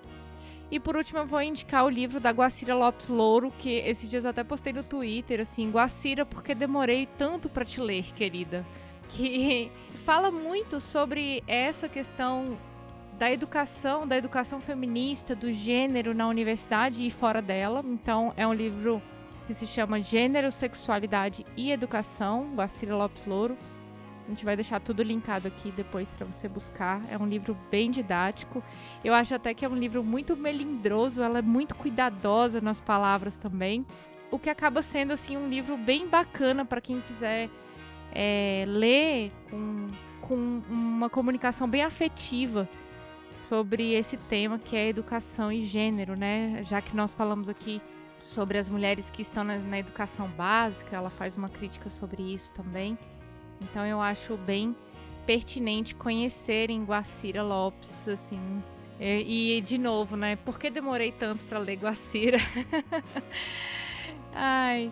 E 0.71 0.79
por 0.79 0.95
último, 0.95 1.19
eu 1.19 1.25
vou 1.25 1.41
indicar 1.41 1.85
o 1.85 1.89
livro 1.89 2.19
da 2.19 2.31
Guacira 2.31 2.73
Lopes 2.73 3.09
Louro, 3.09 3.51
que 3.57 3.69
esses 3.69 4.09
dias 4.09 4.23
eu 4.23 4.31
até 4.31 4.43
postei 4.43 4.71
no 4.71 4.83
Twitter, 4.83 5.41
assim, 5.41 5.69
Guacira, 5.69 6.25
porque 6.25 6.55
demorei 6.55 7.07
tanto 7.17 7.49
para 7.49 7.65
te 7.65 7.81
ler, 7.81 8.05
querida. 8.13 8.65
Que 9.09 9.69
fala 10.05 10.31
muito 10.31 10.79
sobre 10.79 11.43
essa 11.45 11.89
questão 11.89 12.57
da 13.19 13.29
educação, 13.29 14.07
da 14.07 14.17
educação 14.17 14.61
feminista, 14.61 15.35
do 15.35 15.51
gênero 15.51 16.13
na 16.13 16.27
universidade 16.27 17.05
e 17.05 17.11
fora 17.11 17.41
dela. 17.41 17.83
Então, 17.85 18.33
é 18.37 18.47
um 18.47 18.53
livro 18.53 19.01
que 19.45 19.53
se 19.53 19.67
chama 19.67 19.99
Gênero, 19.99 20.51
Sexualidade 20.51 21.45
e 21.57 21.71
Educação, 21.71 22.53
Guacira 22.55 22.95
Lopes 22.95 23.25
Louro. 23.25 23.57
A 24.25 24.29
gente 24.29 24.45
vai 24.45 24.55
deixar 24.55 24.79
tudo 24.79 25.03
linkado 25.03 25.47
aqui 25.47 25.71
depois 25.71 26.11
para 26.11 26.25
você 26.25 26.47
buscar. 26.47 27.01
É 27.09 27.17
um 27.17 27.27
livro 27.27 27.57
bem 27.69 27.91
didático. 27.91 28.63
Eu 29.03 29.13
acho 29.13 29.33
até 29.35 29.53
que 29.53 29.65
é 29.65 29.69
um 29.69 29.75
livro 29.75 30.03
muito 30.03 30.35
melindroso, 30.35 31.21
ela 31.21 31.39
é 31.39 31.41
muito 31.41 31.75
cuidadosa 31.75 32.61
nas 32.61 32.79
palavras 32.79 33.37
também. 33.37 33.85
O 34.29 34.39
que 34.39 34.49
acaba 34.49 34.81
sendo 34.81 35.11
assim 35.11 35.35
um 35.35 35.49
livro 35.49 35.75
bem 35.75 36.07
bacana 36.07 36.63
para 36.63 36.79
quem 36.79 37.01
quiser 37.01 37.49
é, 38.13 38.63
ler 38.67 39.31
com, 39.49 39.87
com 40.21 40.61
uma 40.69 41.09
comunicação 41.09 41.67
bem 41.67 41.83
afetiva 41.83 42.69
sobre 43.35 43.93
esse 43.93 44.17
tema 44.17 44.59
que 44.59 44.75
é 44.75 44.87
educação 44.87 45.51
e 45.51 45.61
gênero, 45.61 46.15
né? 46.15 46.61
Já 46.63 46.81
que 46.81 46.95
nós 46.95 47.13
falamos 47.13 47.49
aqui 47.49 47.81
sobre 48.19 48.57
as 48.57 48.69
mulheres 48.69 49.09
que 49.09 49.21
estão 49.21 49.43
na, 49.43 49.57
na, 49.57 49.79
educação 49.79 50.27
básica, 50.29 50.95
ela 50.95 51.09
faz 51.09 51.35
uma 51.35 51.49
crítica 51.49 51.89
sobre 51.89 52.21
isso 52.21 52.53
também. 52.53 52.97
Então 53.61 53.85
eu 53.85 54.01
acho 54.01 54.35
bem 54.35 54.75
pertinente 55.25 55.93
conhecerem 55.95 56.83
Guacira 56.83 57.43
Lopes, 57.43 58.07
assim. 58.07 58.61
E, 58.99 59.57
e 59.57 59.61
de 59.61 59.77
novo, 59.77 60.15
né? 60.15 60.35
Por 60.35 60.59
que 60.59 60.69
demorei 60.69 61.11
tanto 61.11 61.43
para 61.45 61.59
ler 61.59 61.77
Guacira? 61.77 62.37
Ai, 64.33 64.91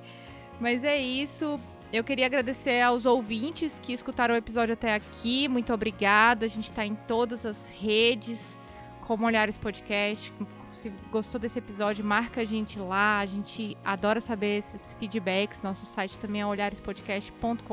mas 0.60 0.84
é 0.84 0.98
isso. 0.98 1.60
Eu 1.92 2.04
queria 2.04 2.28
agradecer 2.28 2.82
aos 2.82 3.06
ouvintes 3.06 3.80
que 3.80 3.92
escutaram 3.92 4.36
o 4.36 4.38
episódio 4.38 4.74
até 4.74 4.94
aqui. 4.94 5.48
Muito 5.48 5.74
obrigada. 5.74 6.46
A 6.46 6.50
gente 6.50 6.66
está 6.66 6.86
em 6.86 6.96
todas 6.96 7.46
as 7.46 7.70
redes, 7.70 8.56
como 9.10 9.26
Olhares 9.26 9.58
Podcast, 9.58 10.32
se 10.70 10.94
gostou 11.12 11.42
desse 11.42 11.58
episódio, 11.58 12.06
marca 12.06 12.42
a 12.42 12.46
gente 12.46 12.78
lá. 12.78 13.18
A 13.18 13.26
gente 13.26 13.76
adora 13.84 14.22
saber 14.22 14.60
esses 14.60 14.96
feedbacks. 15.00 15.64
Nosso 15.64 15.84
site 15.84 16.20
também 16.20 16.42
é 16.42 16.46
olharespodcast.com.br. 16.46 17.64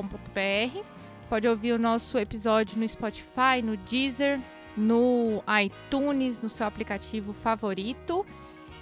Você 0.72 1.28
pode 1.28 1.46
ouvir 1.46 1.72
o 1.72 1.78
nosso 1.78 2.18
episódio 2.18 2.78
no 2.78 2.88
Spotify, 2.88 3.60
no 3.62 3.76
Deezer, 3.76 4.40
no 4.74 5.44
iTunes, 5.62 6.40
no 6.40 6.48
seu 6.48 6.66
aplicativo 6.66 7.34
favorito. 7.34 8.24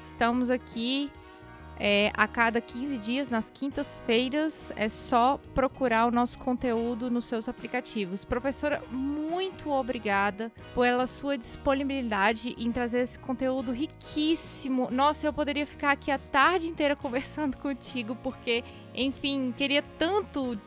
Estamos 0.00 0.48
aqui 0.48 1.10
é, 1.78 2.10
a 2.14 2.26
cada 2.26 2.60
15 2.60 2.98
dias, 2.98 3.30
nas 3.30 3.50
quintas-feiras, 3.50 4.72
é 4.76 4.88
só 4.88 5.38
procurar 5.54 6.06
o 6.06 6.10
nosso 6.10 6.38
conteúdo 6.38 7.10
nos 7.10 7.24
seus 7.24 7.48
aplicativos. 7.48 8.24
Professora, 8.24 8.82
muito 8.90 9.70
obrigada 9.70 10.52
pela 10.74 11.06
sua 11.06 11.36
disponibilidade 11.36 12.54
em 12.58 12.70
trazer 12.70 13.00
esse 13.00 13.18
conteúdo 13.18 13.72
riquíssimo. 13.72 14.88
Nossa, 14.90 15.26
eu 15.26 15.32
poderia 15.32 15.66
ficar 15.66 15.92
aqui 15.92 16.10
a 16.10 16.18
tarde 16.18 16.68
inteira 16.68 16.94
conversando 16.96 17.56
contigo, 17.56 18.16
porque, 18.22 18.62
enfim, 18.94 19.52
queria 19.56 19.82
tanto 19.98 20.58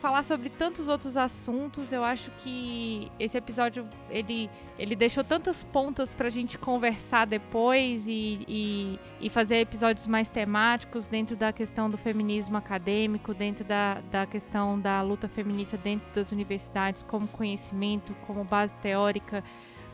falar 0.00 0.22
sobre 0.24 0.48
tantos 0.48 0.88
outros 0.88 1.16
assuntos. 1.16 1.92
Eu 1.92 2.02
acho 2.02 2.30
que 2.38 3.12
esse 3.18 3.36
episódio 3.36 3.86
ele, 4.08 4.50
ele 4.78 4.96
deixou 4.96 5.22
tantas 5.22 5.62
pontas 5.62 6.14
para 6.14 6.26
a 6.26 6.30
gente 6.30 6.58
conversar 6.58 7.26
depois 7.26 8.06
e, 8.06 8.40
e, 8.48 8.98
e, 9.20 9.30
fazer 9.30 9.56
episódios 9.56 10.06
mais 10.06 10.30
temáticos 10.30 11.06
dentro 11.06 11.36
da 11.36 11.52
questão 11.52 11.90
do 11.90 11.98
feminismo 11.98 12.56
acadêmico, 12.56 13.34
dentro 13.34 13.64
da, 13.64 14.00
da 14.10 14.26
questão 14.26 14.80
da 14.80 15.02
luta 15.02 15.28
feminista 15.28 15.76
dentro 15.76 16.08
das 16.14 16.32
universidades, 16.32 17.02
como 17.02 17.28
conhecimento, 17.28 18.14
como 18.26 18.42
base 18.42 18.78
teórica, 18.78 19.44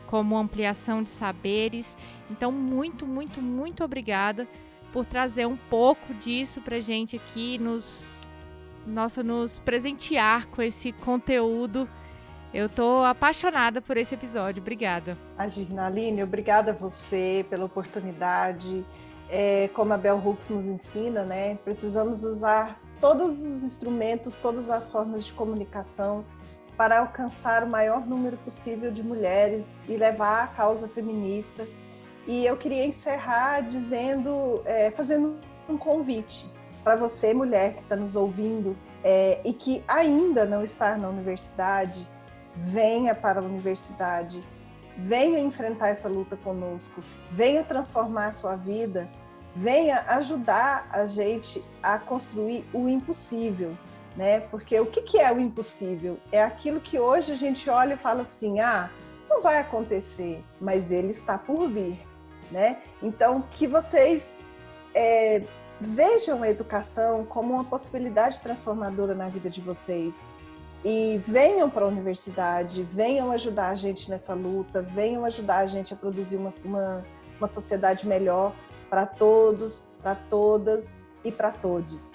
como 0.07 0.37
ampliação 0.37 1.03
de 1.03 1.09
saberes. 1.09 1.97
Então, 2.31 2.51
muito, 2.51 3.05
muito, 3.05 3.41
muito 3.41 3.83
obrigada 3.83 4.47
por 4.93 5.05
trazer 5.05 5.45
um 5.45 5.57
pouco 5.57 6.13
disso 6.13 6.61
para 6.61 6.79
gente 6.79 7.17
aqui, 7.17 7.57
nos 7.57 8.21
nossa, 8.87 9.21
nos 9.21 9.59
presentear 9.59 10.47
com 10.47 10.61
esse 10.61 10.91
conteúdo. 10.91 11.87
Eu 12.53 12.69
tô 12.69 13.03
apaixonada 13.03 13.81
por 13.81 13.97
esse 13.97 14.15
episódio. 14.15 14.61
Obrigada. 14.61 15.17
Imagina, 15.35 15.85
Aline, 15.85 16.23
obrigada 16.23 16.71
a 16.71 16.73
você 16.73 17.45
pela 17.49 17.65
oportunidade. 17.65 18.85
É, 19.29 19.69
como 19.73 19.93
a 19.93 19.97
Bell 19.97 20.17
Hooks 20.17 20.49
nos 20.49 20.65
ensina, 20.65 21.23
né? 21.23 21.55
Precisamos 21.63 22.23
usar 22.23 22.79
todos 23.01 23.41
os 23.41 23.63
instrumentos, 23.63 24.37
todas 24.37 24.69
as 24.69 24.89
formas 24.89 25.25
de 25.25 25.33
comunicação 25.33 26.25
para 26.77 26.99
alcançar 26.99 27.63
o 27.63 27.67
maior 27.67 28.05
número 28.07 28.37
possível 28.37 28.89
de 28.91 29.03
mulheres 29.03 29.77
e 29.89 29.97
levar 29.97 30.45
a 30.45 30.47
causa 30.47 30.87
feminista. 30.87 31.67
E 32.25 32.45
eu 32.45 32.55
queria 32.55 32.85
encerrar 32.85 33.61
dizendo, 33.61 34.61
é, 34.65 34.89
fazendo 34.91 35.35
um 35.67 35.77
convite 35.77 36.56
para 36.87 36.95
você, 36.95 37.33
mulher 37.33 37.73
que 37.73 37.81
está 37.81 37.97
nos 37.97 38.15
ouvindo 38.15 38.73
é, 39.03 39.41
e 39.43 39.51
que 39.51 39.83
ainda 39.89 40.45
não 40.45 40.63
está 40.63 40.95
na 40.95 41.09
universidade, 41.09 42.07
venha 42.55 43.13
para 43.13 43.41
a 43.41 43.43
universidade, 43.43 44.41
venha 44.95 45.37
enfrentar 45.37 45.89
essa 45.89 46.07
luta 46.07 46.37
conosco, 46.37 47.03
venha 47.29 47.61
transformar 47.61 48.27
a 48.27 48.31
sua 48.31 48.55
vida, 48.55 49.09
venha 49.53 49.99
ajudar 50.11 50.87
a 50.89 51.05
gente 51.05 51.61
a 51.83 51.99
construir 51.99 52.65
o 52.71 52.87
impossível, 52.87 53.77
né? 54.15 54.39
Porque 54.39 54.79
o 54.79 54.85
que, 54.85 55.01
que 55.01 55.19
é 55.19 55.29
o 55.29 55.41
impossível? 55.41 56.17
É 56.31 56.41
aquilo 56.41 56.79
que 56.79 56.97
hoje 56.97 57.33
a 57.33 57.35
gente 57.35 57.69
olha 57.69 57.95
e 57.95 57.97
fala 57.97 58.21
assim, 58.21 58.61
ah, 58.61 58.89
não 59.29 59.41
vai 59.41 59.59
acontecer, 59.59 60.41
mas 60.61 60.89
ele 60.89 61.09
está 61.09 61.37
por 61.37 61.67
vir, 61.67 61.99
né? 62.49 62.77
Então, 63.03 63.43
que 63.51 63.67
vocês 63.67 64.41
é, 64.95 65.43
vejam 65.79 66.43
a 66.43 66.49
educação 66.49 67.25
como 67.25 67.53
uma 67.53 67.63
possibilidade 67.63 68.41
transformadora 68.41 69.13
na 69.13 69.29
vida 69.29 69.49
de 69.49 69.61
vocês. 69.61 70.19
E 70.85 71.19
venham 71.25 71.69
para 71.69 71.85
a 71.85 71.87
universidade, 71.87 72.83
venham 72.83 73.31
ajudar 73.31 73.69
a 73.69 73.75
gente 73.75 74.09
nessa 74.09 74.33
luta, 74.33 74.81
venham 74.81 75.25
ajudar 75.25 75.57
a 75.57 75.65
gente 75.65 75.93
a 75.93 75.97
produzir 75.97 76.37
uma, 76.37 76.51
uma 76.63 77.05
uma 77.37 77.47
sociedade 77.47 78.07
melhor 78.07 78.53
para 78.89 79.05
todos, 79.05 79.83
para 80.01 80.15
todas 80.15 80.95
e 81.23 81.31
para 81.31 81.51
todos. 81.51 82.13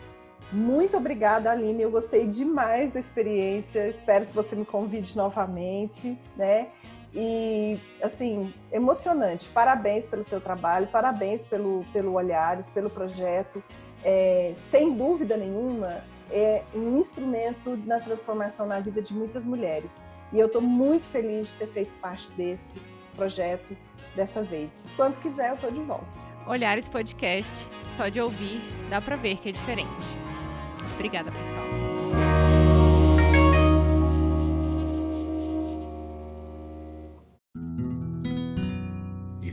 Muito 0.51 0.97
obrigada, 0.97 1.51
Aline. 1.51 1.83
Eu 1.83 1.91
gostei 1.91 2.27
demais 2.27 2.93
da 2.93 3.01
experiência. 3.01 3.89
Espero 3.89 4.27
que 4.27 4.35
você 4.35 4.55
me 4.55 4.67
convide 4.67 5.17
novamente, 5.17 6.19
né? 6.37 6.69
E, 7.15 7.79
assim, 8.03 8.53
emocionante. 8.71 9.49
Parabéns 9.49 10.07
pelo 10.07 10.25
seu 10.25 10.41
trabalho, 10.41 10.87
parabéns 10.89 11.45
pelo, 11.45 11.85
pelo 11.93 12.15
Olhares, 12.15 12.71
pelo 12.71 12.89
projeto. 12.89 13.63
É, 14.05 14.53
sem 14.55 14.95
dúvida 14.95 15.37
nenhuma, 15.37 16.03
é 16.31 16.65
um 16.75 16.99
instrumento 16.99 17.77
na 17.85 18.01
transformação 18.01 18.67
na 18.67 18.81
vida 18.81 19.03
de 19.03 19.13
muitas 19.15 19.45
mulheres. 19.45 20.01
E 20.33 20.39
eu 20.39 20.47
estou 20.47 20.63
muito 20.63 21.07
feliz 21.07 21.49
de 21.49 21.55
ter 21.55 21.69
feito 21.69 21.93
parte 22.01 22.33
desse 22.33 22.81
projeto 23.15 23.77
dessa 24.17 24.43
vez. 24.43 24.81
Quando 24.97 25.19
quiser, 25.19 25.51
eu 25.51 25.55
estou 25.57 25.71
de 25.71 25.81
volta. 25.83 26.07
Olhares 26.47 26.89
Podcast, 26.89 27.53
só 27.97 28.09
de 28.09 28.21
ouvir, 28.21 28.61
dá 28.91 29.01
para 29.01 29.17
ver 29.17 29.37
que 29.37 29.51
é 29.51 29.53
diferente. 29.53 30.07
Obrigada, 30.95 31.31
pessoal. 31.31 31.92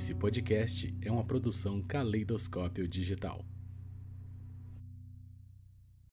Esse 0.10 0.18
podcast 0.18 0.92
é 1.04 1.12
uma 1.12 1.24
produção 1.24 1.84
Caleidoscópio 1.84 2.88
Digital. 2.88 3.46